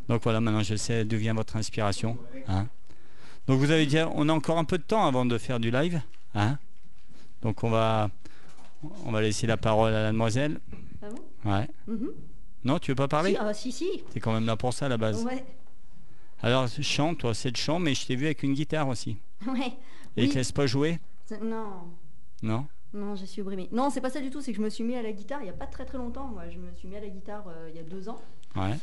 Donc 0.10 0.24
voilà, 0.24 0.40
maintenant 0.40 0.64
je 0.64 0.76
sais 0.76 1.04
d'où 1.06 1.18
vient 1.18 1.34
votre 1.34 1.56
inspiration. 1.58 2.18
hein. 2.48 2.68
Donc 3.48 3.60
vous 3.60 3.72
avez 3.72 3.86
dit, 3.86 3.98
on 4.16 4.28
a 4.30 4.34
encore 4.34 4.58
un 4.58 4.64
peu 4.66 4.78
de 4.78 4.84
temps 4.84 5.06
avant 5.06 5.26
de 5.26 5.38
faire 5.38 5.60
du 5.60 5.70
live. 5.72 6.02
hein. 6.36 6.58
Donc 7.42 7.64
on 7.64 7.70
va, 7.70 8.10
on 9.06 9.12
va 9.12 9.22
laisser 9.22 9.46
la 9.48 9.58
parole 9.58 9.94
à 9.94 10.04
la 10.04 10.12
demoiselle. 10.12 10.60
Ah 11.04 11.08
bon? 11.44 11.52
Ouais. 11.52 11.68
Mhm. 11.88 12.10
Non, 12.64 12.80
tu 12.80 12.92
veux 12.92 12.96
pas 12.96 13.08
parler? 13.08 13.32
Si, 13.32 13.38
ah, 13.40 13.54
si, 13.54 13.72
si. 13.72 13.86
T'es 14.14 14.20
quand 14.20 14.34
même 14.34 14.46
là 14.46 14.56
pour 14.58 14.74
ça 14.74 14.88
à 14.88 14.90
la 14.90 14.98
base. 14.98 15.24
Ouais. 15.24 15.44
Alors 16.42 16.68
chant, 16.82 17.16
toi, 17.16 17.34
c'est 17.34 17.52
de 17.52 17.58
chant, 17.58 17.80
mais 17.80 17.94
je 17.96 18.06
t'ai 18.06 18.16
vu 18.16 18.26
avec 18.26 18.44
une 18.44 18.54
guitare 18.54 18.88
aussi. 18.88 19.18
Ouais. 19.48 19.68
Et 20.18 20.24
ils 20.24 20.28
Oui. 20.28 20.30
te 20.30 20.36
laissent 20.36 20.52
pas 20.52 20.68
jouer? 20.68 21.00
C'est- 21.26 21.42
Non. 21.42 21.68
Non 22.44 22.68
Non, 22.94 23.16
je 23.16 23.26
suis 23.26 23.42
brimée. 23.42 23.68
Non, 23.72 23.90
c'est 23.90 24.02
pas 24.02 24.10
ça 24.10 24.22
du 24.22 24.30
tout. 24.30 24.42
C'est 24.42 24.52
que 24.52 24.58
je 24.58 24.64
me 24.64 24.70
suis 24.70 24.84
mis 24.84 24.96
à 24.96 25.02
la 25.02 25.12
guitare 25.12 25.42
il 25.42 25.46
n'y 25.46 25.50
a 25.50 25.54
pas 25.54 25.68
très 25.68 25.86
très 25.86 25.98
longtemps. 25.98 26.28
Moi, 26.28 26.50
je 26.50 26.58
me 26.58 26.72
suis 26.76 26.88
mis 26.88 26.96
à 26.96 27.02
la 27.02 27.10
guitare 27.10 27.46
euh, 27.48 27.70
il 27.70 27.76
y 27.76 27.80
a 27.80 27.84
deux 27.84 28.10
ans. 28.10 28.20
Ouais. 28.56 28.78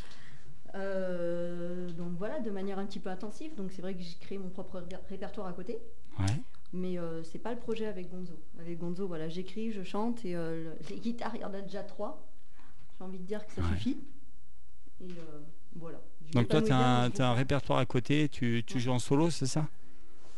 Euh, 0.75 1.89
donc 1.91 2.13
voilà, 2.19 2.41
de 2.41 2.51
manière 2.51 2.79
un 2.79 2.87
petit 2.87 2.99
peu 3.01 3.09
intensive. 3.11 3.55
Donc 3.55 3.71
c'est 3.73 3.83
vrai 3.83 3.95
que 3.95 4.03
j'ai 4.03 4.17
créé 4.21 4.39
mon 4.39 4.49
propre 4.49 4.79
ré- 4.81 4.97
répertoire 5.09 5.47
à 5.47 5.53
côté. 5.53 5.79
Ouais. 6.19 6.27
Mais 6.73 6.99
euh, 6.99 7.23
c'est 7.23 7.39
pas 7.39 7.53
le 7.53 7.61
projet 7.61 7.87
avec 7.87 8.11
Gonzo. 8.11 8.35
Avec 8.59 8.79
Gonzo, 8.79 9.07
voilà, 9.07 9.29
j'écris, 9.29 9.71
je 9.71 9.85
chante 9.85 10.25
et 10.25 10.35
euh, 10.35 10.65
le- 10.65 10.77
les 10.91 11.01
guitares, 11.01 11.33
il 11.37 11.43
y 11.43 11.45
en 11.45 11.55
a 11.55 11.61
déjà 11.61 11.85
trois. 11.85 12.27
J'ai 12.99 13.05
envie 13.05 13.19
de 13.19 13.25
dire 13.25 13.47
que 13.47 13.53
ça 13.53 13.61
Ouais. 13.63 13.69
suffit. 13.77 13.99
Et 15.01 15.09
voilà. 15.77 16.01
Je 16.27 16.33
Donc 16.33 16.49
toi, 16.49 16.63
tu 16.63 16.73
as, 16.73 17.11
un, 17.29 17.35
répertoire 17.35 17.79
à 17.79 17.87
côté, 17.87 18.29
tu, 18.29 18.65
tu 18.67 18.81
joues 18.81 18.93
en 18.93 18.99
solo, 18.99 19.31
c'est 19.31 19.47
ça? 19.47 19.69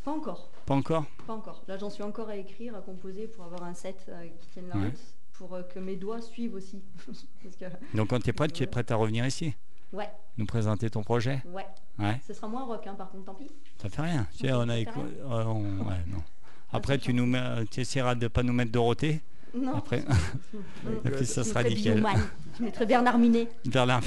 Pas 0.06 0.12
encore. 0.12 0.48
Pas 0.66 0.74
encore 0.74 1.04
Pas 1.26 1.32
encore. 1.34 1.62
Là, 1.66 1.76
j'en 1.78 1.90
suis 1.90 2.04
encore 2.04 2.28
à 2.28 2.36
écrire, 2.36 2.76
à 2.76 2.80
composer 2.80 3.26
pour 3.26 3.44
avoir 3.44 3.64
un 3.64 3.74
set 3.74 4.06
euh, 4.08 4.24
qui 4.40 4.48
tienne 4.50 4.68
la 4.68 4.76
Ouais. 4.76 4.84
route, 4.86 5.00
pour 5.32 5.52
euh, 5.54 5.62
que 5.64 5.80
mes 5.80 5.96
doigts 5.96 6.20
suivent 6.22 6.54
aussi. 6.54 6.80
Parce 7.42 7.56
que, 7.56 7.64
Donc 7.96 8.10
quand 8.10 8.20
tu 8.20 8.30
es 8.30 8.32
prête, 8.32 8.52
tu 8.52 8.62
es 8.62 8.66
prête 8.68 8.88
à 8.92 8.96
revenir 8.96 9.26
ici 9.26 9.52
ouais, 9.92 10.08
Nous 10.38 10.46
présenter 10.46 10.88
ton 10.90 11.02
projet 11.02 11.42
ouais. 11.46 11.66
Ouais, 11.98 12.20
Ce 12.26 12.32
sera 12.34 12.46
moins 12.46 12.64
rock, 12.64 12.86
hein, 12.86 12.94
par 12.94 13.10
contre, 13.10 13.24
tant 13.24 13.34
pis. 13.34 13.50
ça 13.82 13.88
fait 13.88 14.02
rien. 14.02 14.28
Tu 14.32 14.46
sais, 14.46 14.52
Ok, 14.52 14.58
on 14.60 14.62
a 14.62 14.66
ça 14.68 14.74
fait 14.74 14.82
écou- 14.82 15.00
rien. 15.02 15.32
euh, 15.32 15.44
on- 15.46 15.88
ouais, 15.88 16.00
non. 16.06 16.22
Après, 16.72 16.98
tu, 16.98 17.12
nous 17.12 17.26
mets, 17.26 17.64
tu 17.70 17.80
essaieras 17.80 18.14
de 18.14 18.28
pas 18.28 18.42
nous 18.44 18.52
mettre 18.52 18.70
Dorothée. 18.70 19.20
Non. 19.56 19.76
Après, 19.76 20.04
et 21.04 21.10
puis 21.10 21.24
ça 21.26 21.42
sera 21.44 21.62
nickel. 21.62 22.04
Je 22.58 22.64
mettrai 22.64 22.86
Bernard 22.86 23.18
Minet. 23.18 23.48
Berlin. 23.66 24.00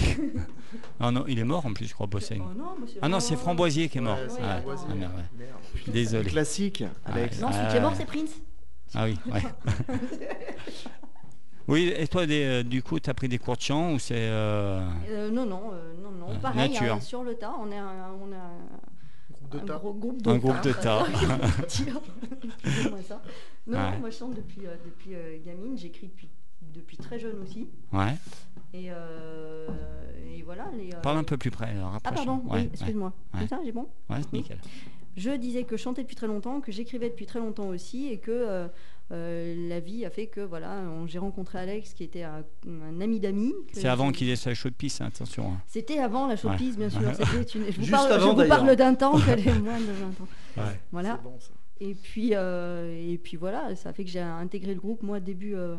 ah 1.00 1.12
non, 1.12 1.26
il 1.28 1.40
est 1.40 1.44
mort 1.44 1.66
en 1.66 1.74
plus, 1.74 1.86
je 1.88 1.94
crois, 1.94 2.08
Bossaigne. 2.08 2.42
Oh 2.46 2.54
non, 2.58 2.76
Ah 3.02 3.10
non, 3.10 3.20
c'est 3.20 3.36
Framboisier 3.36 3.90
qui 3.90 3.98
est 3.98 4.02
mort. 4.02 4.18
Ouais. 4.18 4.28
Framboisier. 4.30 4.88
Ah, 4.92 4.96
merde, 4.96 5.12
ouais. 5.16 5.46
Merde. 5.46 5.94
Désolé. 5.94 6.30
Classique, 6.30 6.84
Alex. 7.06 7.40
Non, 7.40 7.52
celui 7.52 7.64
Ah, 7.66 7.72
qui 7.72 7.78
est 7.78 7.82
mort, 7.82 7.94
c'est 7.96 8.06
Prince. 8.06 8.32
Ah 8.96 9.06
oui, 9.06 9.18
ouais. 9.32 9.42
oui, 11.68 11.94
et 11.96 12.08
toi, 12.08 12.26
des- 12.26 12.44
euh, 12.44 12.64
du 12.64 12.82
coup, 12.82 13.00
tu 13.00 13.10
as 13.10 13.14
pris 13.14 13.28
des 13.30 13.38
cours 13.38 13.56
de 13.56 13.62
chant 13.62 13.94
ou 13.94 14.00
c'est. 14.00 14.16
euh, 14.16 14.82
Euh, 15.10 15.30
non, 15.30 15.46
non, 15.46 15.72
euh, 15.74 15.94
non, 16.02 16.12
non. 16.12 16.28
Ah, 16.36 16.40
Pareil, 16.42 16.72
nature. 16.72 16.96
hein, 16.96 17.00
sur 17.00 17.24
le 17.24 17.36
tas, 17.36 17.54
on 17.60 17.72
est 17.72 17.78
un, 17.78 18.12
on 18.20 18.32
est 18.32 18.36
un, 18.36 18.89
Groupe 19.50 19.66
de 19.66 19.72
un 19.72 19.78
groupe 19.78 20.22
de 20.22 20.30
Un 20.30 20.38
groupe 20.38 20.62
de 20.64 20.74
tas. 20.74 21.06
Excusez-moi 21.64 23.02
ça. 23.08 23.22
Non, 23.68 23.78
Ouais. 23.78 23.92
non, 23.94 24.00
moi 24.00 24.10
je 24.10 24.18
chante 24.18 24.36
depuis, 24.36 24.66
euh, 24.66 24.76
depuis 24.86 25.16
euh, 25.16 25.38
gamine, 25.46 25.78
j'écris 25.78 26.08
depuis, 26.08 26.30
depuis 26.74 26.98
très 26.98 27.20
jeune 27.20 27.42
aussi. 27.44 27.68
Ouais. 27.94 28.16
Et, 28.74 28.88
euh, 28.92 29.68
et 30.36 30.42
voilà. 30.44 30.68
Les, 30.78 30.94
euh, 30.94 31.02
Parle 31.02 31.18
un 31.18 31.24
peu 31.24 31.38
plus 31.38 31.52
près. 31.52 31.70
alors, 31.72 31.98
Ah 32.04 32.12
pardon, 32.12 32.42
Ouais, 32.46 32.62
oui, 32.62 32.70
excuse-moi. 32.74 33.14
ouais. 33.34 33.40
Comme 33.40 33.48
ça, 33.48 33.60
j'ai 33.64 33.72
bon 33.72 33.88
Ouais, 34.10 34.18
ouais, 34.18 34.22
c'est 34.24 34.34
nickel. 34.34 34.60
je 35.18 35.32
disais 35.32 35.64
que 35.64 35.78
je 35.78 35.82
chantais 35.84 36.02
depuis 36.04 36.16
très 36.16 36.28
longtemps, 36.28 36.62
que 36.62 36.72
j'écrivais 36.72 37.10
depuis 37.10 37.26
très 37.26 37.40
longtemps 37.40 37.68
aussi, 37.68 38.08
et 38.08 38.18
que 38.20 38.68
euh, 39.12 39.68
la 39.70 39.80
vie 39.80 40.06
a 40.06 40.10
fait 40.10 40.28
que 40.28 40.42
voilà, 40.42 40.82
on- 40.88 41.08
j'ai 41.08 41.18
rencontré 41.20 41.58
Alex, 41.60 41.94
qui 41.94 42.04
était 42.04 42.24
un, 42.24 42.44
un 42.68 43.02
ami 43.02 43.20
d'amis. 43.20 43.54
que 43.72 43.80
C'est 43.80 43.88
avant 43.88 44.12
qu'il 44.12 44.30
ait 44.30 44.36
sa 44.36 44.54
chaude 44.54 44.74
pisse, 44.76 45.02
hein, 45.02 45.06
attention. 45.08 45.52
hein. 45.54 45.62
C'était 45.68 46.00
avant 46.00 46.26
la 46.28 46.34
Ouais. 46.34 46.38
showbiz, 46.38 46.78
bien 46.78 46.90
sûr. 46.90 47.02
C'était 47.16 47.60
une- 47.60 47.66
Je 47.66 47.72
vous 47.78 47.82
Juste 47.82 47.92
parle, 47.92 48.20
je 48.20 48.26
vous 48.26 48.48
parle 48.48 48.76
d'un 48.76 48.94
temps 48.96 49.20
qu'elle 49.20 49.48
est 49.48 49.60
moins 49.60 49.80
de 49.80 49.86
20 49.86 50.08
ans. 50.22 50.28
Ouais. 50.58 50.80
Voilà. 50.92 51.18
Bon. 51.24 51.38
Et 51.82 51.96
puis, 51.96 52.32
euh, 52.36 52.94
et 53.12 53.18
puis 53.18 53.38
voilà, 53.38 53.76
ça 53.76 53.94
fait 53.94 54.04
que 54.04 54.10
j'ai 54.10 54.20
intégré 54.20 54.74
le 54.74 54.80
groupe, 54.80 55.02
moi, 55.02 55.20
début, 55.20 55.56
euh, 55.56 55.76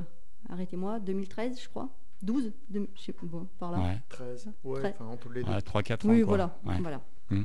arrêtez-moi, 0.49 0.99
2013, 1.01 1.61
je 1.63 1.69
crois. 1.69 1.89
12, 2.23 2.53
de- 2.69 2.89
je 2.97 3.01
sais, 3.03 3.15
bon, 3.23 3.47
par 3.59 3.71
là. 3.71 3.79
Ouais. 3.79 3.99
13. 4.09 4.51
Ouais, 4.65 4.81
Très- 4.81 4.95
enfin 4.99 5.07
entre 5.11 5.31
les 5.31 5.43
deux. 5.43 5.51
Ouais, 5.51 5.61
3-4 5.61 6.07
ans. 6.07 6.11
Oui, 6.11 6.23
voilà. 6.23 6.59
Ouais. 6.67 6.75
voilà. 6.81 7.01
Mm. 7.31 7.43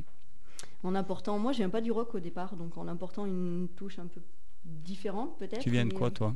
En 0.83 0.95
apportant, 0.95 1.37
moi, 1.39 1.51
je 1.51 1.57
viens 1.57 1.69
pas 1.69 1.81
du 1.81 1.91
rock 1.91 2.13
au 2.15 2.19
départ, 2.19 2.55
donc 2.55 2.77
en 2.77 2.87
apportant 2.87 3.25
une 3.25 3.67
touche 3.75 3.99
un 3.99 4.07
peu 4.07 4.21
différente, 4.65 5.37
peut-être. 5.37 5.59
Tu 5.61 5.69
viens 5.69 5.85
de 5.85 5.93
quoi, 5.93 6.07
euh, 6.07 6.11
toi 6.11 6.35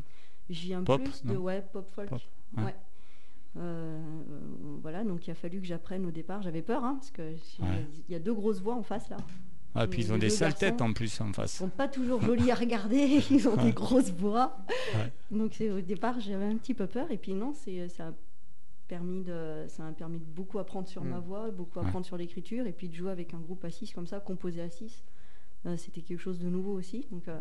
Je 0.49 0.61
viens 0.61 0.83
Pop, 0.83 1.01
plus 1.03 1.23
de 1.25 1.35
ouais, 1.37 1.61
pop 1.73 1.89
folk. 1.89 2.09
Pop, 2.09 2.21
ouais. 2.57 2.63
ouais. 2.63 2.75
Euh, 3.57 3.99
voilà, 4.81 5.03
donc 5.03 5.27
il 5.27 5.31
a 5.31 5.35
fallu 5.35 5.59
que 5.59 5.65
j'apprenne 5.65 6.05
au 6.05 6.11
départ. 6.11 6.41
J'avais 6.41 6.61
peur, 6.61 6.83
hein, 6.83 6.95
parce 6.95 7.11
que 7.11 7.33
il 7.33 7.65
y 7.65 7.67
a- 7.67 7.71
Ouais. 7.71 7.85
y 8.09 8.15
a 8.15 8.19
deux 8.19 8.33
grosses 8.33 8.61
voix 8.61 8.75
en 8.75 8.83
face 8.83 9.09
là. 9.09 9.17
Ah, 9.75 9.85
puis 9.87 10.01
ils 10.01 10.11
ont 10.13 10.17
des 10.17 10.29
sales 10.31 10.55
têtes 10.55 10.81
en 10.81 10.93
plus 10.93 11.21
en 11.21 11.27
Ils 11.27 11.33
face. 11.33 11.53
sont 11.53 11.69
pas 11.69 11.87
toujours 11.87 12.21
jolis 12.21 12.49
à 12.51 12.55
regarder, 12.55 13.21
ils 13.31 13.47
ont 13.47 13.55
Ouais. 13.55 13.65
des 13.65 13.71
grosses 13.71 14.11
voix. 14.11 14.57
Ouais. 14.95 15.11
Donc 15.31 15.61
au 15.61 15.81
départ 15.81 16.19
j'avais 16.19 16.45
un 16.45 16.57
petit 16.57 16.73
peu 16.73 16.87
peur 16.87 17.11
et 17.11 17.17
puis 17.17 17.33
non, 17.33 17.53
ça 17.53 18.07
a 18.07 18.13
permis 18.87 19.21
de 19.23 19.65
ça 19.67 19.83
m'a 19.83 19.91
permis 19.91 20.17
de 20.19 20.25
beaucoup 20.25 20.57
apprendre 20.57 20.87
sur 20.87 21.03
Mm. 21.03 21.09
ma 21.09 21.19
voix, 21.19 21.51
beaucoup 21.51 21.79
apprendre 21.79 22.05
sur 22.05 22.17
l'écriture 22.17 22.65
et 22.65 22.71
puis 22.71 22.89
de 22.89 22.95
jouer 22.95 23.11
avec 23.11 23.33
un 23.35 23.39
groupe 23.39 23.63
à 23.65 23.69
6 23.69 23.93
comme 23.93 24.07
ça, 24.07 24.19
composé 24.19 24.61
à 24.61 24.69
6. 24.69 25.03
c'était 25.77 26.01
quelque 26.01 26.19
chose 26.21 26.39
de 26.39 26.49
nouveau 26.49 26.71
aussi 26.73 27.05
donc 27.11 27.27
euh, 27.27 27.37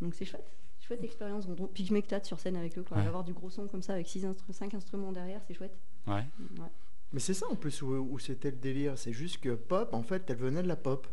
donc 0.00 0.14
c'est 0.14 0.24
chouette. 0.24 0.50
Chouette 0.80 1.02
expérience. 1.02 1.46
Donc, 1.48 1.72
Puis 1.72 1.84
je 1.84 1.92
m'éclate 1.92 2.24
sur 2.26 2.38
scène 2.38 2.56
avec 2.56 2.78
eux. 2.78 2.82
Quoi. 2.86 2.98
Ouais. 2.98 3.06
Avoir 3.06 3.24
du 3.24 3.32
gros 3.32 3.50
son 3.50 3.66
comme 3.66 3.82
ça 3.82 3.94
avec 3.94 4.06
5 4.08 4.74
instruments 4.74 5.10
derrière, 5.12 5.40
c'est 5.46 5.54
chouette. 5.54 5.76
Ouais. 6.06 6.14
Ouais. 6.58 6.68
Mais 7.12 7.20
c'est 7.20 7.34
ça 7.34 7.46
en 7.50 7.56
plus 7.56 7.82
où, 7.82 7.88
où 7.94 8.18
c'était 8.18 8.50
le 8.50 8.56
délire. 8.56 8.96
C'est 8.98 9.12
juste 9.12 9.38
que 9.38 9.54
pop, 9.54 9.92
en 9.94 10.02
fait, 10.02 10.22
elle 10.28 10.36
venait 10.36 10.62
de 10.62 10.68
la 10.68 10.76
pop. 10.76 11.06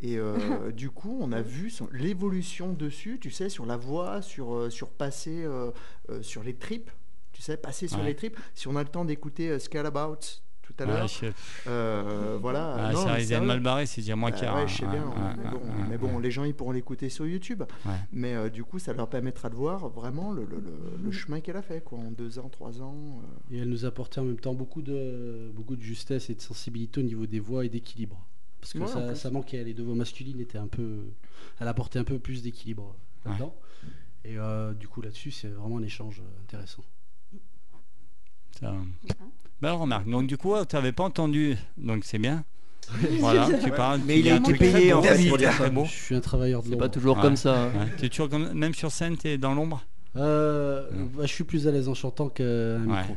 Et 0.00 0.18
euh, 0.18 0.72
du 0.72 0.90
coup, 0.90 1.16
on 1.20 1.32
a 1.32 1.40
vu 1.40 1.70
son- 1.70 1.88
l'évolution 1.92 2.72
dessus, 2.74 3.18
tu 3.20 3.30
sais, 3.30 3.48
sur 3.48 3.64
la 3.64 3.76
voix, 3.76 4.20
sur, 4.20 4.54
euh, 4.54 4.68
sur 4.70 4.90
passer 4.90 5.44
euh, 5.44 5.70
euh, 6.10 6.20
sur 6.22 6.42
les 6.42 6.54
tripes. 6.56 6.90
Tu 7.32 7.40
sais, 7.42 7.56
passer 7.56 7.88
sur 7.88 7.98
Ouais. 8.00 8.04
les 8.06 8.16
tripes. 8.16 8.38
Si 8.54 8.68
on 8.68 8.76
a 8.76 8.82
le 8.82 8.88
temps 8.88 9.04
d'écouter 9.04 9.48
euh, 9.50 9.58
Scalabout 9.58 10.42
tout 10.76 10.82
à 10.82 10.86
Ouais, 10.86 10.92
l'heure, 10.92 11.08
je- 11.08 11.26
euh, 11.68 12.38
voilà. 12.40 12.74
Ah, 12.78 12.92
non, 12.92 12.98
ça 13.00 13.06
mais 13.06 13.12
risque 13.14 13.28
d'être 13.30 13.42
mal 13.44 13.60
barré, 13.60 13.86
c'est 13.86 14.00
dire 14.02 14.16
moi 14.16 14.30
Bah 14.30 14.36
qui 14.36 14.44
ouais, 14.44 14.68
je 14.68 14.74
sais 14.76 14.86
bien. 14.86 15.04
Ouais, 15.06 15.12
mais, 15.88 15.98
bon, 15.98 16.16
mais 16.16 16.22
les 16.22 16.30
gens 16.30 16.44
ils 16.44 16.54
pourront 16.54 16.72
l'écouter 16.72 17.08
sur 17.08 17.26
YouTube. 17.26 17.62
Ouais. 17.86 17.92
Mais 18.12 18.34
euh, 18.34 18.48
du 18.50 18.64
coup, 18.64 18.78
ça 18.78 18.92
leur 18.92 19.08
permettra 19.08 19.50
de 19.50 19.54
voir 19.54 19.88
vraiment 19.88 20.32
le, 20.32 20.44
le- 20.44 20.58
le- 20.60 21.02
le 21.04 21.10
chemin 21.12 21.40
qu'elle 21.40 21.56
a 21.56 21.62
fait, 21.62 21.82
quoi, 21.82 21.98
en 21.98 22.10
deux 22.10 22.38
ans, 22.38 22.48
trois 22.48 22.80
ans. 22.82 23.20
euh. 23.22 23.54
Et 23.54 23.58
elle 23.58 23.68
nous 23.68 23.84
apportait 23.84 24.20
en 24.20 24.24
même 24.24 24.40
temps 24.40 24.54
beaucoup 24.54 24.82
de, 24.82 25.50
beaucoup 25.54 25.76
de 25.76 25.82
justesse 25.82 26.30
et 26.30 26.34
de 26.34 26.40
sensibilité 26.40 27.00
au 27.00 27.04
niveau 27.04 27.26
des 27.26 27.40
voix 27.40 27.64
et 27.64 27.68
d'équilibre. 27.68 28.24
Parce 28.60 28.72
que 28.72 28.78
Ouais, 28.78 28.86
ça, 28.86 29.14
ça 29.14 29.30
manquait, 29.30 29.62
les 29.62 29.74
deux 29.74 29.82
voix 29.82 29.94
masculines 29.94 30.40
étaient 30.40 30.58
un 30.58 30.68
peu. 30.68 31.00
Elle 31.60 31.68
apportait 31.68 31.98
un 31.98 32.04
peu 32.04 32.18
plus 32.18 32.42
d'équilibre 32.42 32.94
là-dedans. 33.26 33.54
Et 34.24 34.38
euh, 34.38 34.72
du 34.72 34.88
coup, 34.88 35.02
là-dessus, 35.02 35.30
c'est 35.30 35.48
vraiment 35.48 35.76
un 35.76 35.82
échange 35.82 36.22
intéressant. 36.42 36.82
Ça- 38.60 38.72
Belle 39.60 39.72
remarque. 39.72 40.08
Donc 40.08 40.26
du 40.26 40.36
coup, 40.36 40.54
tu 40.68 40.76
n'avais 40.76 40.92
pas 40.92 41.04
entendu, 41.04 41.56
donc 41.76 42.04
c'est 42.04 42.18
bien. 42.18 42.44
voilà, 43.20 43.48
tu 43.64 43.70
parles. 43.70 44.00
Mais 44.06 44.14
tu 44.14 44.20
il 44.20 44.28
a 44.30 44.34
un 44.34 44.38
été 44.42 44.54
payé, 44.54 44.92
en 44.92 45.02
fait, 45.02 45.28
pour 45.28 45.38
dire 45.38 45.52
ça. 45.52 45.70
beau. 45.70 45.84
Je 45.86 45.90
suis 45.90 46.14
un 46.14 46.20
travailleur 46.20 46.60
de 46.62 46.66
C'est 46.66 46.70
l'ombre. 46.72 46.84
pas 46.84 46.88
toujours 46.90 47.16
Ouais. 47.16 47.22
comme 47.22 47.36
ça. 47.36 47.64
hein. 47.64 47.66
Ouais. 47.74 47.86
T'es 47.98 48.08
toujours 48.08 48.28
comme- 48.28 48.52
même 48.52 48.74
sur 48.74 48.90
scène, 48.92 49.16
tu 49.16 49.28
es 49.28 49.38
dans 49.38 49.54
l'ombre? 49.54 49.82
Euh, 50.16 50.88
bah, 51.16 51.22
je 51.22 51.32
suis 51.32 51.44
plus 51.44 51.66
à 51.66 51.70
l'aise 51.72 51.88
en 51.88 51.94
chantant 51.94 52.28
qu'à 52.28 52.44
un 52.44 52.86
Ouais. 52.86 52.98
micro. 52.98 53.16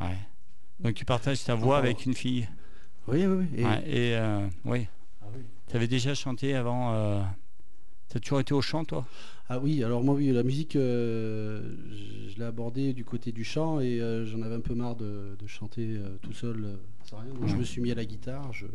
Ouais. 0.00 0.16
Donc 0.80 0.94
tu 0.94 1.04
partages 1.04 1.42
ta 1.44 1.54
voix 1.54 1.78
avec 1.78 2.06
une 2.06 2.14
fille? 2.14 2.48
Oui, 3.08 3.26
oui, 3.26 3.46
oui. 3.52 3.60
Et- 3.60 3.64
Ouais, 3.64 3.82
et 3.86 4.16
euh, 4.16 4.46
oui. 4.64 4.86
Ah 5.22 5.26
oui. 5.34 5.42
Tu 5.68 5.76
avais 5.76 5.88
déjà 5.88 6.14
chanté 6.14 6.54
avant. 6.54 6.94
Euh... 6.94 7.20
Tu 8.10 8.16
as 8.16 8.20
toujours 8.20 8.40
été 8.40 8.54
au 8.54 8.60
chant, 8.60 8.84
toi? 8.84 9.06
Ah 9.48 9.58
oui, 9.58 9.82
alors 9.84 10.02
moi 10.02 10.14
oui, 10.14 10.30
la 10.32 10.42
musique, 10.42 10.76
euh, 10.76 11.74
je, 12.28 12.36
l'ai 12.38 12.44
abordée 12.44 12.92
du 12.92 13.04
côté 13.04 13.32
du 13.32 13.44
chant 13.44 13.80
et 13.80 14.00
euh, 14.00 14.24
j'en 14.26 14.42
avais 14.42 14.54
un 14.54 14.60
peu 14.60 14.74
marre 14.74 14.96
de, 14.96 15.36
de 15.38 15.46
chanter 15.46 15.96
euh, 15.96 16.16
tout 16.22 16.32
seul 16.32 16.78
sans 17.04 17.18
rien. 17.18 17.32
Donc 17.32 17.46
je 17.48 17.56
me 17.56 17.64
suis 17.64 17.80
mis 17.80 17.90
à 17.90 17.94
la 17.94 18.04
guitare, 18.04 18.52
je, 18.52 18.66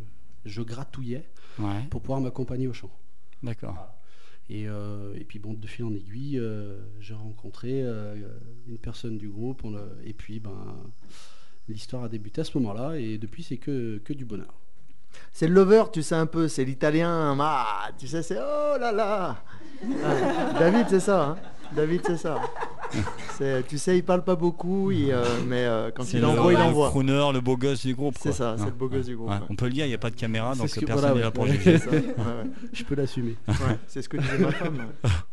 je 0.45 0.61
gratouillais 0.61 1.25
Ouais, 1.59 1.85
pour 1.89 2.01
pouvoir 2.01 2.21
m'accompagner 2.21 2.67
au 2.67 2.73
chant. 2.73 2.91
d'accord. 3.43 3.75
Et, 4.49 4.63
et 4.65 5.23
puis 5.27 5.39
bon, 5.39 5.53
de 5.53 5.65
fil 5.67 5.85
en 5.85 5.93
aiguille, 5.93 6.39
j'ai 6.99 7.13
rencontré 7.15 7.81
une 7.81 8.77
personne 8.77 9.17
du 9.17 9.27
groupe 9.29 9.63
on 9.63 9.75
a- 9.75 9.87
et 10.05 10.13
puis 10.13 10.39
ben 10.39 10.77
l'histoire 11.67 12.03
a 12.03 12.09
débuté 12.09 12.41
à 12.41 12.43
ce 12.43 12.55
moment-là 12.59 12.95
et 12.99 13.17
depuis 13.17 13.41
c'est 13.41 13.57
que, 13.57 13.99
que 14.05 14.13
du 14.13 14.23
bonheur. 14.23 14.53
C'est 15.33 15.47
le 15.47 15.53
lover, 15.53 15.83
tu 15.91 16.01
sais 16.03 16.15
un 16.15 16.25
peu, 16.27 16.47
c'est 16.47 16.63
l'italien. 16.63 17.35
Ah, 17.39 17.89
tu 17.97 18.07
sais, 18.07 18.23
c'est 18.23 18.37
oh 18.37 18.77
là 18.79 18.91
là. 18.91 19.35
Ah, 20.03 20.53
David, 20.59 20.85
c'est 20.89 20.99
ça. 21.01 21.23
hein. 21.23 21.37
David, 21.75 22.01
c'est 22.05 22.17
ça. 22.17 22.39
C'est- 23.37 23.63
Tu 23.67 23.77
sais, 23.77 23.97
il 23.97 24.03
parle 24.03 24.23
pas 24.23 24.35
beaucoup, 24.35 24.91
il, 24.91 25.11
euh, 25.11 25.25
mais 25.45 25.65
euh, 25.65 25.91
quand 25.93 26.03
C'est 26.03 26.17
il 26.17 26.21
le, 26.21 26.27
envoie, 26.27 26.53
il 26.53 26.57
le 26.57 26.63
envoie. 26.63 26.89
crooner, 26.89 27.31
le 27.33 27.41
beau 27.41 27.57
gosse 27.57 27.85
du 27.85 27.93
groupe. 27.93 28.15
C'est 28.21 28.31
ça, 28.31 28.55
c'est 28.57 28.65
le 28.65 28.71
beau 28.71 28.87
gosse 28.87 29.07
du 29.07 29.15
groupe, 29.17 29.29
Ouais, 29.29 29.35
ouais. 29.35 29.41
On 29.49 29.55
peut 29.55 29.65
le 29.65 29.71
dire, 29.71 29.85
il 29.85 29.89
n'y 29.89 29.95
a 29.95 29.97
pas 29.97 30.09
de 30.11 30.15
caméra, 30.15 30.53
C'est 30.53 30.59
donc 30.59 30.69
ce 30.69 30.79
que- 30.79 30.85
personne 30.85 31.01
voilà, 31.01 31.15
n'est 31.15 31.21
là 31.21 31.27
ouais. 31.27 31.33
pour 31.33 31.43
Ouais. 31.43 31.51
juger. 31.51 31.77
C'est 31.79 31.85
ça, 31.85 31.91
ouais, 31.91 31.97
ouais. 31.97 32.49
Je 32.71 32.83
peux 32.85 32.95
l'assumer. 32.95 33.35
Ouais, 33.47 33.55
c'est 33.87 34.01
ce 34.01 34.07
que 34.07 34.17
disait 34.17 34.37
ma 34.37 34.51
femme. 34.51 34.85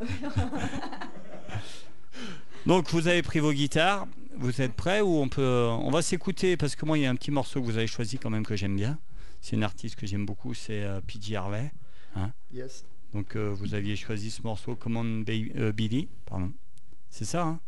Donc 2.67 2.89
vous 2.91 3.09
avez 3.09 3.23
pris 3.23 3.41
vos 3.41 3.53
guitares, 3.53 4.07
vous 4.39 4.61
êtes 4.63 4.73
prêts 4.75 5.01
ou 5.01 5.17
on 5.21 5.29
peut 5.29 5.67
on 5.71 5.91
va 5.91 6.01
s'écouter 6.03 6.57
parce 6.57 6.77
que 6.77 6.87
moi 6.87 6.97
il 6.97 7.03
y 7.03 7.07
a 7.07 7.11
un 7.11 7.17
petit 7.17 7.33
morceau 7.33 7.61
que 7.61 7.67
vous 7.67 7.77
avez 7.77 7.89
choisi 7.89 8.19
quand 8.19 8.31
même 8.31 8.47
que 8.47 8.55
j'aime 8.57 8.77
bien. 8.77 8.99
C'est 9.43 9.57
une 9.57 9.65
artiste 9.65 9.97
que 9.97 10.07
j'aime 10.07 10.25
beaucoup, 10.25 10.55
c'est 10.55 10.83
euh, 10.85 11.01
PJ 11.03 11.35
Harvey. 11.35 11.71
Yes. 12.53 12.85
Donc 13.13 13.37
euh, 13.37 13.51
vous 13.51 13.75
aviez 13.75 13.97
choisi 13.97 14.31
ce 14.31 14.41
morceau 14.43 14.75
Command 14.77 15.25
Ba- 15.25 15.33
euh, 15.57 15.73
Billy, 15.73 16.09
pardon. 16.25 16.51
C'est 17.11 17.25
ça 17.27 17.43
hein 17.45 17.61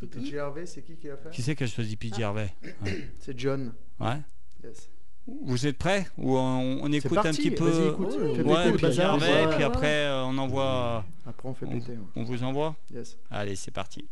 PJ 0.00 0.34
Harvey, 0.34 0.66
c'est 0.66 0.82
qui 0.82 0.96
qui 0.96 1.06
l'a 1.06 1.16
fait? 1.16 1.30
Qui 1.30 1.42
c'est 1.42 1.54
qui 1.54 1.62
a 1.62 1.66
choisi 1.68 1.96
PJ 1.96 2.14
Ah. 2.22 2.26
Harvey? 2.28 2.52
Ouais. 2.84 3.08
C'est 3.20 3.38
John. 3.38 3.72
Ouais. 4.00 4.20
Yes. 4.64 4.88
Vous 5.44 5.64
êtes 5.68 5.78
prêts? 5.78 6.08
Ou 6.18 6.36
on, 6.36 6.80
on 6.82 6.90
écoute 6.90 7.18
un 7.18 7.30
petit 7.30 7.52
peu? 7.52 7.90
Écoute. 7.92 8.16
Ouais, 8.44 8.72
PJ 8.72 8.80
bazar, 8.82 9.10
Harvey, 9.12 9.26
ouais. 9.28 9.46
puis 9.50 9.58
Ouais, 9.58 9.62
après 9.64 10.06
euh, 10.06 10.24
on 10.24 10.36
envoie 10.38 11.04
Après, 11.24 11.48
on 11.48 11.54
fait 11.54 11.66
péter. 11.66 11.92
ouais. 11.92 11.98
on 12.16 12.24
vous 12.24 12.42
envoie? 12.42 12.74
Yes. 12.92 13.16
Allez, 13.30 13.54
c'est 13.54 13.70
parti. 13.70 14.08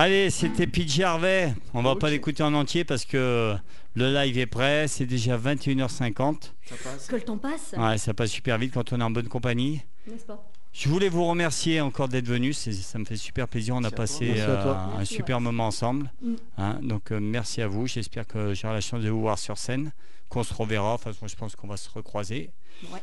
Allez, 0.00 0.30
c'était 0.30 0.68
PJ 0.68 1.00
Harvey. 1.00 1.52
On 1.74 1.82
va 1.82 1.96
pas 1.96 2.08
l'écouter 2.08 2.44
en 2.44 2.54
entier 2.54 2.84
parce 2.84 3.04
que 3.04 3.56
le 3.94 4.14
live 4.14 4.38
est 4.38 4.46
prêt. 4.46 4.86
C'est 4.86 5.06
déjà 5.06 5.36
21h50. 5.36 6.52
Ça 6.66 6.76
passe. 6.84 7.06
Que 7.08 7.16
le 7.16 7.22
temps 7.22 7.36
passe, 7.36 7.74
Ouais, 7.76 7.98
ça 7.98 8.14
passe 8.14 8.30
super 8.30 8.58
vite 8.58 8.72
quand 8.74 8.92
on 8.92 9.00
est 9.00 9.02
en 9.04 9.10
bonne 9.10 9.26
compagnie. 9.26 9.80
n'est-ce 10.06 10.24
pas? 10.24 10.40
Je 10.72 10.88
voulais 10.88 11.08
vous 11.08 11.24
remercier 11.24 11.80
encore 11.80 12.06
d'être 12.08 12.28
venu. 12.28 12.52
C'est- 12.52 12.70
Ça 12.72 13.00
me 13.00 13.04
fait 13.06 13.16
super 13.16 13.48
plaisir. 13.48 13.74
On 13.74 13.78
a 13.78 13.90
Merci 13.90 13.94
passé 13.96 14.34
euh, 14.36 14.72
un 14.72 14.96
Merci, 14.98 15.14
super 15.16 15.38
ouais. 15.38 15.42
moment 15.42 15.66
ensemble. 15.66 16.12
Mm. 16.22 16.34
Hein, 16.58 16.78
donc 16.82 17.10
euh, 17.10 17.18
merci 17.18 17.60
à 17.60 17.66
vous. 17.66 17.88
J'espère 17.88 18.24
que 18.24 18.54
j'aurai 18.54 18.74
la 18.74 18.80
chance 18.80 19.02
de 19.02 19.10
vous 19.10 19.20
voir 19.20 19.36
sur 19.36 19.58
scène, 19.58 19.90
qu'on 20.28 20.44
se 20.44 20.54
reverra. 20.54 20.92
Enfin, 20.94 21.10
je 21.26 21.34
pense 21.34 21.56
qu'on 21.56 21.66
va 21.66 21.76
se 21.76 21.90
recroiser. 21.90 22.50
Ouais. 22.92 23.02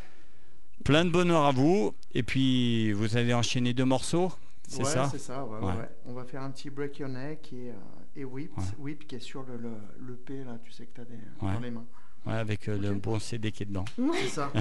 Plein 0.86 1.04
de 1.04 1.10
bonheur 1.10 1.44
à 1.44 1.52
vous. 1.52 1.94
Et 2.14 2.24
puis 2.24 2.94
vous 2.94 3.18
allez 3.18 3.34
enchaîner 3.34 3.74
deux 3.74 3.84
morceaux. 3.84 4.32
C'est 4.68 4.80
ouais, 4.84 4.90
ça 4.90 5.08
c'est 5.12 5.20
ça, 5.20 5.46
ouais, 5.46 5.60
ouais, 5.60 5.66
Ouais. 5.66 5.74
ouais. 5.78 5.90
On 6.06 6.14
va 6.14 6.26
faire 6.26 6.42
un 6.42 6.52
petit 6.52 6.70
Break 6.70 7.00
Your 7.00 7.10
Neck 7.10 7.52
et, 7.54 7.70
euh, 7.72 7.74
et 8.16 8.24
Whip. 8.26 8.52
Whip 8.80 9.08
qui 9.08 9.16
est 9.16 9.20
sur 9.20 9.44
le, 9.44 9.58
le, 9.58 9.72
le 10.00 10.16
P 10.16 10.44
là, 10.44 10.58
tu 10.64 10.72
sais 10.72 10.86
que 10.86 10.96
tu 10.96 11.02
as 11.02 11.06
des, 11.06 11.18
dans 11.42 11.60
les 11.60 11.72
mains. 11.72 11.86
Ouais, 12.26 12.34
avec 12.34 12.68
euh, 12.68 12.78
le 12.78 12.94
bon 12.96 13.20
CD 13.20 13.52
qui 13.52 13.64
est 13.64 13.68
dedans. 13.68 13.86
C'est 14.14 14.30
ça. 14.30 14.52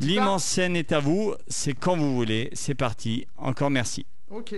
L'immense 0.00 0.44
scène 0.44 0.74
est 0.76 0.90
à 0.92 0.98
vous. 0.98 1.34
C'est 1.46 1.74
quand 1.74 1.96
vous 1.96 2.14
voulez. 2.16 2.50
C'est 2.52 2.74
parti. 2.74 3.26
Encore 3.36 3.70
merci. 3.70 4.04
Ok. 4.30 4.54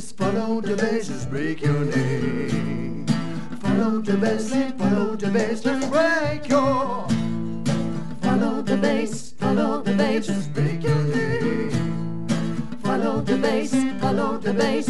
Follow 0.00 0.60
the 0.60 0.76
bass, 0.76 1.08
just 1.08 1.28
break 1.30 1.60
your 1.60 1.84
neck. 1.84 2.50
Follow 3.60 4.00
the 4.00 4.16
bass, 4.16 4.50
follow 4.78 5.14
the 5.14 5.26
and 5.66 5.90
break 5.90 6.48
your. 6.48 7.06
Follow 8.22 8.62
the 8.62 8.76
bass, 8.76 9.32
follow 9.32 9.82
the 9.82 9.92
bass, 9.92 10.26
just 10.26 10.54
break 10.54 10.82
your 10.82 11.02
neck. 11.14 11.72
Follow 12.82 13.20
the 13.20 13.36
bass, 13.36 13.74
follow 14.00 14.38
the 14.38 14.54
bass, 14.54 14.88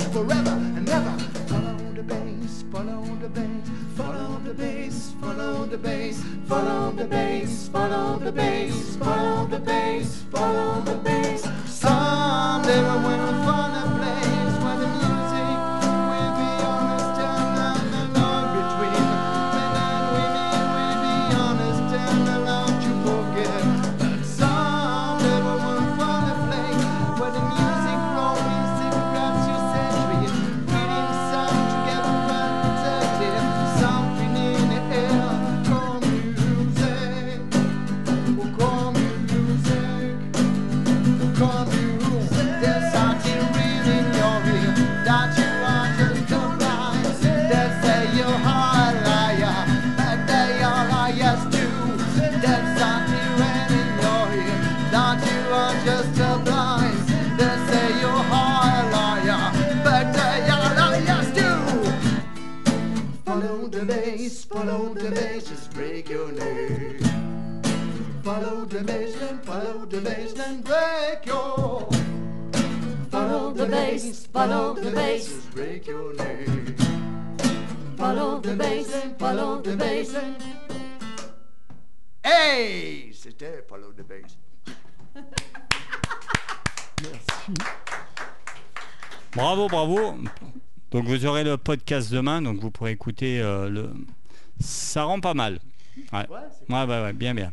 and 0.00 0.12
forever 0.12 0.50
and 0.50 0.88
ever. 0.88 1.18
Follow 1.48 1.76
the 1.94 2.02
bass, 2.02 2.64
follow 2.72 3.04
the 3.20 3.28
bass, 3.28 3.70
follow 3.96 4.40
the 4.44 4.54
bass, 4.54 5.12
follow 5.20 5.66
the 5.66 5.78
bass, 5.78 6.22
follow 6.48 6.92
the 6.92 7.04
bass, 7.04 7.68
follow 7.68 8.18
the 8.18 8.32
bass, 8.32 8.96
follow 8.96 9.46
the 9.46 9.58
bass, 9.58 10.24
follow 10.30 10.80
the 10.82 10.96
bass. 10.96 11.42
Someday 11.66 12.82
when 12.82 13.02
we'll 13.04 13.49
follow 74.32 74.74
the 74.74 74.90
bass. 74.90 75.28
break 75.54 75.86
your 75.86 76.14
neck. 76.14 76.46
Follow 77.96 78.40
the 78.40 78.56
bass, 78.56 78.90
follow 79.18 79.60
the 79.60 79.76
bass. 79.76 80.14
Hey, 82.22 83.12
c'était 83.12 83.64
follow 83.68 83.92
the 83.92 84.02
bass. 84.06 84.36
Merci. 87.02 87.52
Bravo, 89.34 89.68
bravo. 89.68 90.14
Donc 90.90 91.04
vous 91.04 91.24
aurez 91.26 91.44
le 91.44 91.56
podcast 91.56 92.10
demain, 92.12 92.42
donc 92.42 92.58
vous 92.58 92.70
pourrez 92.70 92.92
écouter 92.92 93.40
euh, 93.40 93.68
le. 93.68 93.90
Ça 94.60 95.04
rend 95.04 95.20
pas 95.20 95.34
mal. 95.34 95.60
Ouais. 96.12 96.26
Ouais, 96.28 96.38
Ouais, 96.68 96.84
ouais, 96.84 97.02
ouais, 97.02 97.12
bien, 97.12 97.34
bien. 97.34 97.52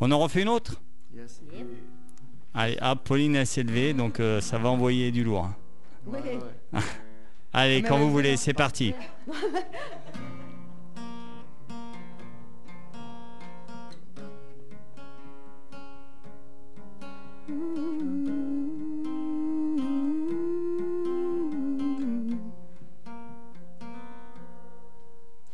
On 0.00 0.10
en 0.10 0.18
refait 0.18 0.42
une 0.42 0.48
autre? 0.48 0.80
Yes. 1.14 1.40
Allez, 2.54 2.76
hop, 2.80 3.04
Pauline 3.04 3.36
a 3.36 3.44
s'est 3.44 3.62
levée, 3.62 3.92
donc 3.92 4.18
euh, 4.18 4.40
ça 4.40 4.58
va 4.58 4.70
envoyer 4.70 5.12
du 5.12 5.22
lourd. 5.22 5.50
Oui. 6.06 6.18
Allez, 7.52 7.82
Mais 7.82 7.88
quand 7.88 7.98
vous 7.98 8.10
voulez, 8.10 8.36
c'est 8.36 8.54
parti. 8.54 8.94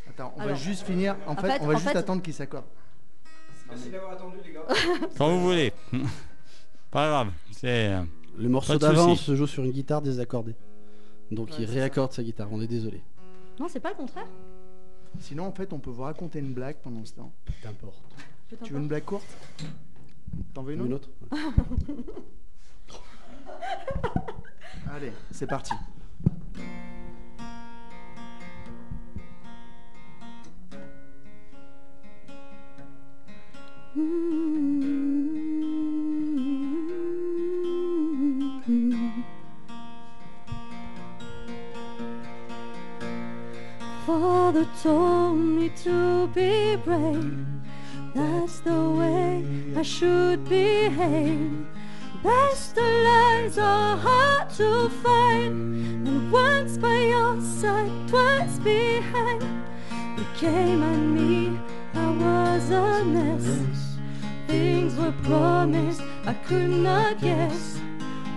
Attends, 0.09 0.33
on 0.37 0.45
va 0.45 0.55
juste 0.55 0.85
finir. 0.87 1.17
En, 1.27 1.33
en 1.33 1.37
fait, 1.37 1.49
fait- 1.53 1.59
on 1.61 1.67
va 1.67 1.75
en 1.75 1.79
juste 1.79 1.91
fait- 1.91 1.99
attendre 1.99 2.23
qu'il 2.23 2.35
s'accorde. 2.35 2.65
Merci 3.69 3.91
d'avoir 3.91 4.13
attendu 4.13 4.37
les 4.45 4.53
gars. 4.53 4.63
Quand 5.19 5.29
vous 5.29 5.41
voulez. 5.43 5.73
Pas 6.91 7.09
grave. 7.09 7.29
C'est. 7.53 7.93
Le 8.39 8.49
morceau 8.49 8.79
d'avant 8.79 9.15
se 9.15 9.35
joue 9.35 9.47
sur 9.47 9.65
une 9.65 9.73
guitare 9.73 10.03
désaccordée. 10.03 10.55
Donc 11.31 11.49
Ouais, 11.51 11.57
il 11.61 11.65
réaccorde 11.65 12.13
sa 12.13 12.23
guitare, 12.23 12.49
on 12.53 12.61
est 12.61 12.67
désolé. 12.67 13.03
Non, 13.59 13.67
c'est 13.69 13.81
pas 13.81 13.91
le 13.91 13.97
contraire. 13.97 14.27
Sinon, 15.19 15.47
en 15.47 15.53
fait, 15.53 15.73
on 15.73 15.79
peut 15.79 15.91
vous 15.91 16.03
raconter 16.03 16.39
une 16.41 16.53
blague 16.53 16.77
pendant 16.83 17.05
ce 17.05 17.15
temps. 17.15 17.33
Qu'importe. 17.63 17.97
Je 18.51 18.57
Tu 18.63 18.73
veux 18.73 18.79
une 18.81 18.89
blague 18.89 19.05
courte? 19.05 19.27
T'en 20.53 20.63
veux 20.63 20.75
une 20.75 20.85
Une 20.85 20.93
autre? 20.93 21.09
autre 21.31 21.39
Allez, 24.95 25.13
c'est 25.33 25.47
parti. 25.47 25.73
Father 44.47 44.69
told 44.81 45.39
me 45.39 45.69
to 45.83 46.29
be 46.29 46.77
brave. 46.77 47.45
That's 48.15 48.61
the 48.61 48.91
way 48.91 49.45
I 49.77 49.83
should 49.83 50.49
behave. 50.49 51.67
Best 52.23 52.77
lies 52.77 53.59
are 53.59 53.97
hard 53.97 54.49
to 54.51 54.89
find. 55.03 56.07
And 56.07 56.31
once 56.31 56.79
by 56.79 56.97
your 56.97 57.41
side, 57.41 57.91
twice 58.07 58.61
behind. 58.61 59.43
You 60.17 60.25
came 60.37 60.81
at 60.81 60.97
me, 60.97 61.59
I 61.95 62.07
was 62.23 62.71
a 62.71 63.05
mess. 63.05 63.99
Things 64.47 64.95
were 64.95 65.15
promised, 65.25 66.03
I 66.25 66.35
could 66.35 66.71
not 66.71 67.21
guess. 67.21 67.81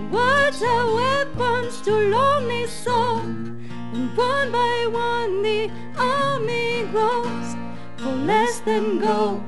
Words 0.09 0.63
are 0.63 0.95
weapons 0.95 1.81
to 1.81 1.93
lonely 1.93 2.65
soul. 2.65 3.21
And 3.91 4.15
one 4.15 4.51
by 4.51 4.87
one 4.91 5.41
the 5.41 5.71
army 5.97 6.83
grows. 6.91 7.55
Oh, 7.55 7.75
For 7.97 8.11
less 8.11 8.59
than 8.59 8.99
gold, 8.99 9.43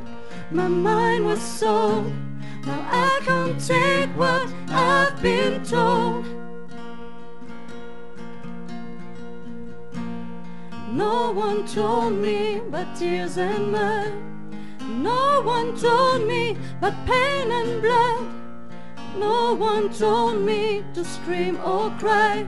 my 0.49 0.67
mind 0.67 1.25
was 1.25 1.41
sold. 1.41 2.11
Now 2.65 2.87
I 2.91 3.19
can't 3.23 3.59
take 3.59 4.09
what 4.17 4.51
I've 4.69 5.21
been 5.21 5.63
told. 5.63 6.25
No 10.91 11.31
one 11.31 11.65
told 11.67 12.13
me 12.13 12.61
but 12.69 12.95
tears 12.95 13.37
and 13.37 13.71
mud. 13.71 14.11
No 14.89 15.41
one 15.43 15.77
told 15.79 16.27
me 16.27 16.57
but 16.79 16.93
pain 17.05 17.51
and 17.51 17.81
blood. 17.81 18.27
No 19.17 19.53
one 19.53 19.89
told 19.93 20.41
me 20.41 20.83
to 20.93 21.05
scream 21.05 21.57
or 21.63 21.91
cry. 21.91 22.47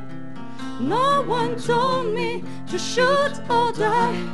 No 0.84 1.22
one 1.22 1.56
told 1.56 2.14
me 2.14 2.44
to 2.68 2.78
shoot 2.78 3.34
or 3.50 3.72
die. 3.72 4.30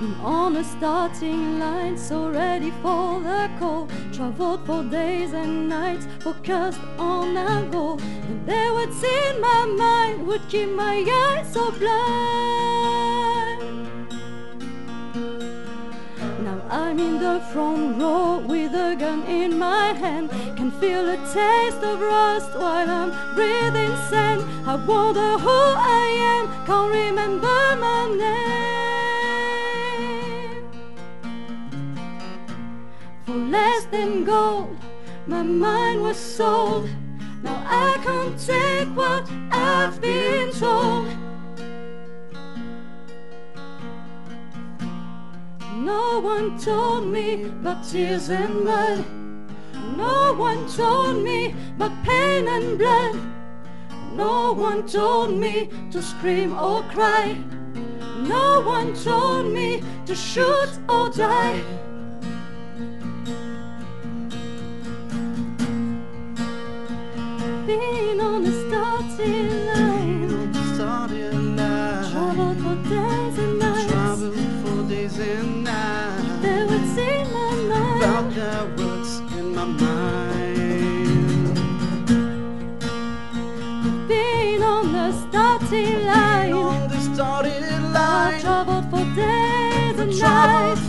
I'm 0.00 0.20
on 0.20 0.56
a 0.56 0.64
starting 0.64 1.60
line, 1.60 1.96
so 1.96 2.28
ready 2.30 2.72
for 2.82 3.20
the 3.20 3.48
call. 3.60 3.86
Traveled 4.12 4.66
for 4.66 4.82
days 4.82 5.32
and 5.32 5.68
nights, 5.68 6.08
focused 6.18 6.80
on 6.98 7.36
a 7.36 7.68
goal. 7.70 8.00
And 8.00 8.44
there 8.46 8.72
what's 8.72 9.00
in 9.02 9.40
my 9.40 9.66
mind 9.66 10.26
would 10.26 10.48
keep 10.48 10.70
my 10.70 11.04
eyes 11.08 11.52
so 11.52 11.70
blind. 11.70 13.09
I'm 16.90 16.98
in 16.98 17.20
the 17.20 17.38
front 17.52 18.02
row 18.02 18.38
with 18.48 18.74
a 18.74 18.96
gun 18.98 19.22
in 19.22 19.56
my 19.56 19.92
hand. 19.92 20.28
Can 20.56 20.72
feel 20.80 21.08
a 21.08 21.16
taste 21.32 21.84
of 21.84 22.00
rust 22.00 22.52
while 22.58 22.90
I'm 22.90 23.12
breathing 23.36 23.94
sand. 24.08 24.42
I 24.66 24.74
wonder 24.74 25.38
who 25.38 25.48
I 25.48 26.06
am, 26.34 26.48
can't 26.66 26.92
remember 26.92 27.76
my 27.86 28.08
name. 28.24 28.64
For 33.24 33.36
less 33.36 33.84
than 33.84 34.24
gold, 34.24 34.76
my 35.28 35.44
mind 35.44 36.02
was 36.02 36.16
sold. 36.16 36.88
Now 37.44 37.62
I 37.68 37.98
can't 38.02 38.36
take 38.36 38.88
what 38.96 39.30
I've 39.52 40.00
been 40.00 40.50
told. 40.50 41.06
No 45.80 46.20
one 46.20 46.58
told 46.58 47.06
me 47.06 47.50
but 47.62 47.82
tears 47.82 48.28
and 48.28 48.64
mud. 48.64 49.02
No 49.96 50.34
one 50.34 50.68
told 50.68 51.24
me 51.24 51.54
but 51.78 51.90
pain 52.04 52.46
and 52.48 52.76
blood. 52.76 53.16
No 54.12 54.52
one 54.52 54.86
told 54.86 55.32
me 55.32 55.70
to 55.90 56.02
scream 56.02 56.52
or 56.52 56.82
cry. 56.92 57.34
No 58.28 58.60
one 58.60 58.92
told 58.92 59.46
me 59.46 59.82
to 60.04 60.14
shoot 60.14 60.70
or 60.86 61.08
die. 61.08 61.62
Been 67.66 68.20
on 68.20 68.44
the 68.44 68.52
starting 68.68 69.66
line. 69.66 70.28
Traveled 72.10 72.58
for 72.62 72.76
days 72.88 73.59
About 78.50 78.76
in 79.38 79.54
my 79.54 79.64
mind. 79.64 80.48
Been 84.08 84.62
on 84.62 84.92
the 84.92 85.12
starting 85.12 86.04
line. 86.04 86.52
On 86.52 86.88
the 86.88 87.00
starting 87.14 87.92
line. 87.92 88.40
traveled 88.40 88.90
for 88.90 89.04
days 89.14 89.98
and 90.00 90.18
nights. 90.18 90.79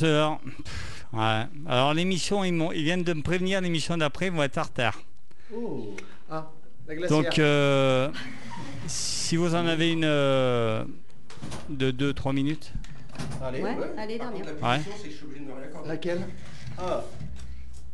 22 0.00 0.04
heures. 0.04 0.38
Ouais. 1.12 1.44
Alors 1.66 1.94
l'émission, 1.94 2.44
ils, 2.44 2.52
m'ont- 2.52 2.72
ils 2.72 2.82
viennent 2.82 3.04
de 3.04 3.12
me 3.12 3.22
prévenir, 3.22 3.60
l'émission 3.60 3.96
d'après 3.96 4.30
vont 4.30 4.42
être 4.42 4.58
en 4.58 4.62
retard. 4.62 5.00
Oh. 5.54 5.94
Ah, 6.30 6.50
la. 6.88 7.06
Donc 7.08 7.38
euh, 7.38 8.10
si 8.86 9.36
vous 9.36 9.54
en 9.54 9.66
avez 9.66 9.92
une 9.92 10.04
euh, 10.04 10.84
de 11.68 11.90
2-3 12.12 12.34
minutes. 12.34 12.72
Allez, 13.42 13.62
Ouais, 13.62 13.76
allez, 13.96 14.18
Par 14.18 14.30
dernière. 14.30 14.32
contre, 14.32 14.60
la 14.62 14.68
Ouais. 14.68 14.76
condition, 14.76 14.92
c'est 14.98 15.04
que 15.08 15.10
je 15.10 15.16
suis 15.16 15.24
obligé 15.26 15.40
de 15.44 15.48
me 15.48 15.54
réaccorder. 15.54 15.88
Laquelle? 15.88 16.26
Ah, 16.78 17.02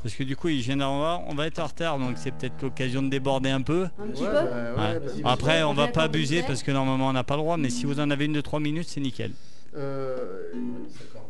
Parce 0.02 0.14
que 0.16 0.24
du 0.24 0.34
coup, 0.34 0.48
ils 0.48 0.60
viennent 0.62 0.80
d'en 0.80 0.98
voir, 0.98 1.20
on 1.28 1.34
va 1.34 1.46
être 1.46 1.60
en 1.60 1.66
retard, 1.66 1.98
donc 1.98 2.16
c'est 2.18 2.32
peut-être 2.32 2.60
l'occasion 2.62 3.02
de 3.02 3.08
déborder 3.08 3.50
un 3.50 3.62
peu. 3.62 3.84
Un 4.00 4.08
petit 4.08 4.22
Ouais, 4.22 4.28
peu 4.28 4.34
bah, 4.34 4.98
vas-y. 4.98 5.22
Après, 5.24 5.62
on 5.62 5.74
va 5.74 5.88
pas 5.88 6.02
abuser 6.04 6.42
parce 6.42 6.62
que 6.64 6.72
normalement 6.72 7.08
on 7.08 7.12
n'a 7.12 7.22
pas 7.22 7.36
le 7.36 7.42
droit, 7.42 7.56
mais 7.56 7.70
si 7.70 7.84
vous 7.86 8.00
en 8.00 8.10
avez 8.10 8.24
une 8.24 8.32
de 8.32 8.40
3 8.40 8.58
minutes, 8.58 8.88
c'est 8.88 9.00
nickel. 9.00 9.32
Euh, 9.76 10.42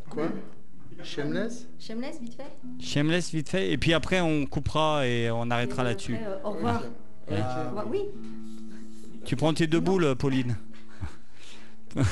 quoi? 0.08 0.28
Shameless 1.14 1.66
Shameless, 1.78 2.20
vite 2.20 2.34
fait. 2.34 2.84
Shameless 2.84 3.30
vite 3.32 3.48
fait, 3.48 3.70
et 3.70 3.78
puis 3.78 3.92
après 3.92 4.20
on 4.20 4.46
coupera 4.46 5.06
et 5.06 5.30
on 5.30 5.50
arrêtera 5.50 5.82
Et 5.82 5.86
là-dessus. 5.86 6.14
après, 6.14 6.26
euh, 6.26 6.36
au 6.44 6.50
revoir. 6.52 6.82
Ouais. 7.30 7.36
Oui. 7.90 8.00
Tu 9.24 9.36
prends 9.36 9.52
tes 9.54 9.66
deux 9.66 9.80
boules, 9.80 10.14
Pauline. 10.16 10.56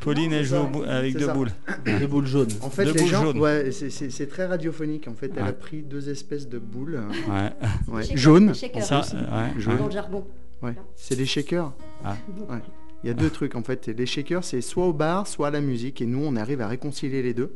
Pauline, 0.00 0.32
elle 0.34 0.44
joue 0.44 0.56
avec 0.86 1.12
C'est 1.14 1.18
deux 1.18 1.26
ça. 1.26 1.32
boules. 1.32 1.50
Des 1.86 2.06
boules 2.06 2.26
jaunes. 2.26 2.48
En 2.60 2.68
fait, 2.68 2.84
Deux 2.84 2.92
les 2.92 3.06
gens, 3.06 3.22
jaunes. 3.22 3.38
ouais, 3.38 3.70
c'est- 3.72 3.88
c'est 3.90 4.10
c'est 4.10 4.26
très 4.26 4.44
radiophonique. 4.46 5.08
En 5.08 5.14
fait, 5.14 5.30
elle 5.34 5.42
Ouais. 5.42 5.48
a 5.48 5.52
pris 5.54 5.82
deux 5.82 6.10
espèces 6.10 6.46
de 6.48 6.58
boules, 6.58 7.00
Ouais. 7.28 7.50
ouais, 7.88 8.02
jaunes. 8.16 8.52
Ça, 8.54 9.00
euh, 9.14 9.46
ouais, 9.54 9.60
Jaune. 9.60 9.78
Dans 9.78 9.86
le 9.86 9.90
jargon. 9.92 10.26
Ouais, 10.62 10.74
c'est 10.94 11.16
des 11.16 11.24
shakers. 11.26 11.72
Ah. 12.04 12.16
Ouais. 12.50 12.58
Il 13.02 13.06
y 13.08 13.10
a 13.10 13.14
deux 13.14 13.30
trucs 13.30 13.54
en 13.54 13.62
fait. 13.62 13.88
Les 13.88 14.06
shakers, 14.06 14.44
c'est 14.44 14.60
soit 14.60 14.86
au 14.86 14.92
bar, 14.92 15.26
soit 15.26 15.48
à 15.48 15.50
la 15.50 15.60
musique, 15.60 16.00
et 16.02 16.06
nous, 16.06 16.22
on 16.24 16.36
arrive 16.36 16.60
à 16.60 16.68
réconcilier 16.68 17.22
les 17.22 17.34
deux. 17.34 17.54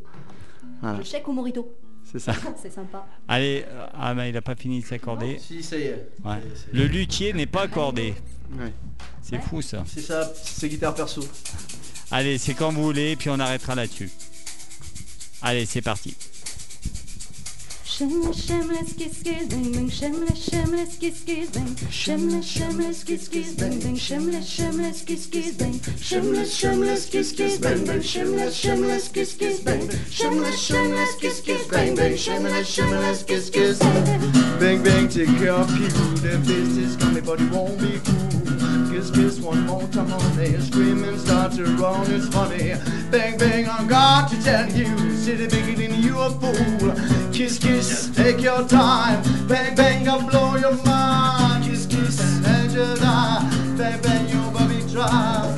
Voilà, 0.80 0.98
Le 0.98 1.04
chèque 1.04 1.26
au 1.28 1.32
morito. 1.32 1.74
c'est 2.04 2.18
ça. 2.18 2.32
C'est 2.62 2.72
sympa. 2.72 3.06
Allez, 3.26 3.64
euh, 3.68 3.86
ah 3.94 4.14
ben 4.14 4.24
il 4.26 4.36
a 4.36 4.42
pas 4.42 4.54
fini 4.54 4.80
de 4.80 4.86
s'accorder. 4.86 5.38
si, 5.38 5.62
ça 5.62 5.76
y 5.76 5.82
est. 5.82 6.08
Ouais. 6.24 6.36
C'est- 6.54 6.66
c'est- 6.70 6.76
Le 6.76 6.84
luthier 6.86 7.32
n'est 7.32 7.46
pas 7.46 7.62
accordé. 7.62 8.14
Ouais. 8.58 8.72
C'est 9.22 9.36
Ouais. 9.36 9.42
fou 9.42 9.60
ça. 9.62 9.84
C'est 9.86 10.00
ça, 10.00 10.30
c'est 10.34 10.68
guitare 10.68 10.94
perso. 10.94 11.22
Allez, 12.10 12.38
c'est 12.38 12.54
quand 12.54 12.72
vous 12.72 12.82
voulez, 12.82 13.16
puis 13.16 13.28
on 13.28 13.38
arrêtera 13.38 13.74
là-dessus. 13.74 14.10
Allez, 15.42 15.66
c'est 15.66 15.82
parti. 15.82 16.16
Shimla, 17.98 18.32
shimla, 18.32 18.86
skis, 18.86 19.22
kiss, 19.24 19.48
ding, 19.48 19.72
bang, 19.72 19.90
shimla, 19.90 20.30
shimla, 20.30 20.86
skis, 20.86 21.18
skis, 21.18 21.50
ding, 21.50 21.74
shimla, 21.90 22.40
shimla, 22.44 22.94
skis, 22.94 23.24
skis, 23.24 23.56
ding, 23.56 23.80
ding, 23.80 23.96
shimla, 23.96 24.38
shimla, 24.38 25.04
kiss, 25.04 25.26
kiss, 25.26 25.56
bang, 25.56 25.72
shimla, 25.98 26.44
shimla, 26.44 26.96
skis, 26.96 27.30
skis, 27.30 27.58
bang, 27.58 27.84
bang, 27.84 27.98
shimla, 27.98 28.46
shimla, 28.54 29.00
skis, 29.00 29.32
skis, 29.32 29.60
bang, 29.64 29.80
shimla, 30.14 30.52
shimla, 30.52 31.18
kiss, 31.18 31.40
kiss, 31.40 31.66
bang, 31.66 31.96
bang, 31.96 32.12
shimla, 32.12 32.62
shimla, 32.62 33.26
kiss, 33.26 33.50
kiss, 33.50 33.80
bang, 33.80 34.80
bang, 34.84 35.08
take 35.08 35.36
care 35.38 35.54
of 35.54 35.66
people, 35.66 36.06
their 36.22 36.38
business 36.38 36.94
coming, 36.94 37.24
but 37.24 37.40
it 37.40 37.50
won't 37.50 37.80
be 37.80 37.98
cool. 38.04 38.92
Kiss, 38.92 39.10
kiss, 39.10 39.40
one 39.40 39.66
more 39.66 39.88
time 39.88 40.06
honey. 40.06 40.56
screaming, 40.60 41.18
start 41.18 41.50
to 41.54 41.64
run, 41.64 42.08
it's 42.12 42.28
funny. 42.28 42.74
Bang, 43.10 43.36
bang, 43.38 43.68
I'm 43.68 43.88
God 43.88 44.28
to 44.30 44.40
tell 44.44 44.70
you, 44.70 44.86
city 45.16 45.48
biggin' 45.48 46.00
you 46.00 46.16
a 46.20 46.30
fool. 46.30 47.17
Kiss 47.38 47.56
kiss, 47.56 48.10
take 48.16 48.40
your 48.40 48.66
time. 48.66 49.22
Bang 49.46 49.76
bang, 49.76 50.08
I'll 50.08 50.28
blow 50.28 50.56
your 50.56 50.74
mind. 50.82 51.62
Kiss 51.62 51.86
kiss, 51.86 52.20
and 52.44 52.74
die. 52.98 53.74
Bang 53.78 54.02
bang, 54.02 54.28
your 54.28 54.50
body 54.50 54.80
dry. 54.90 55.57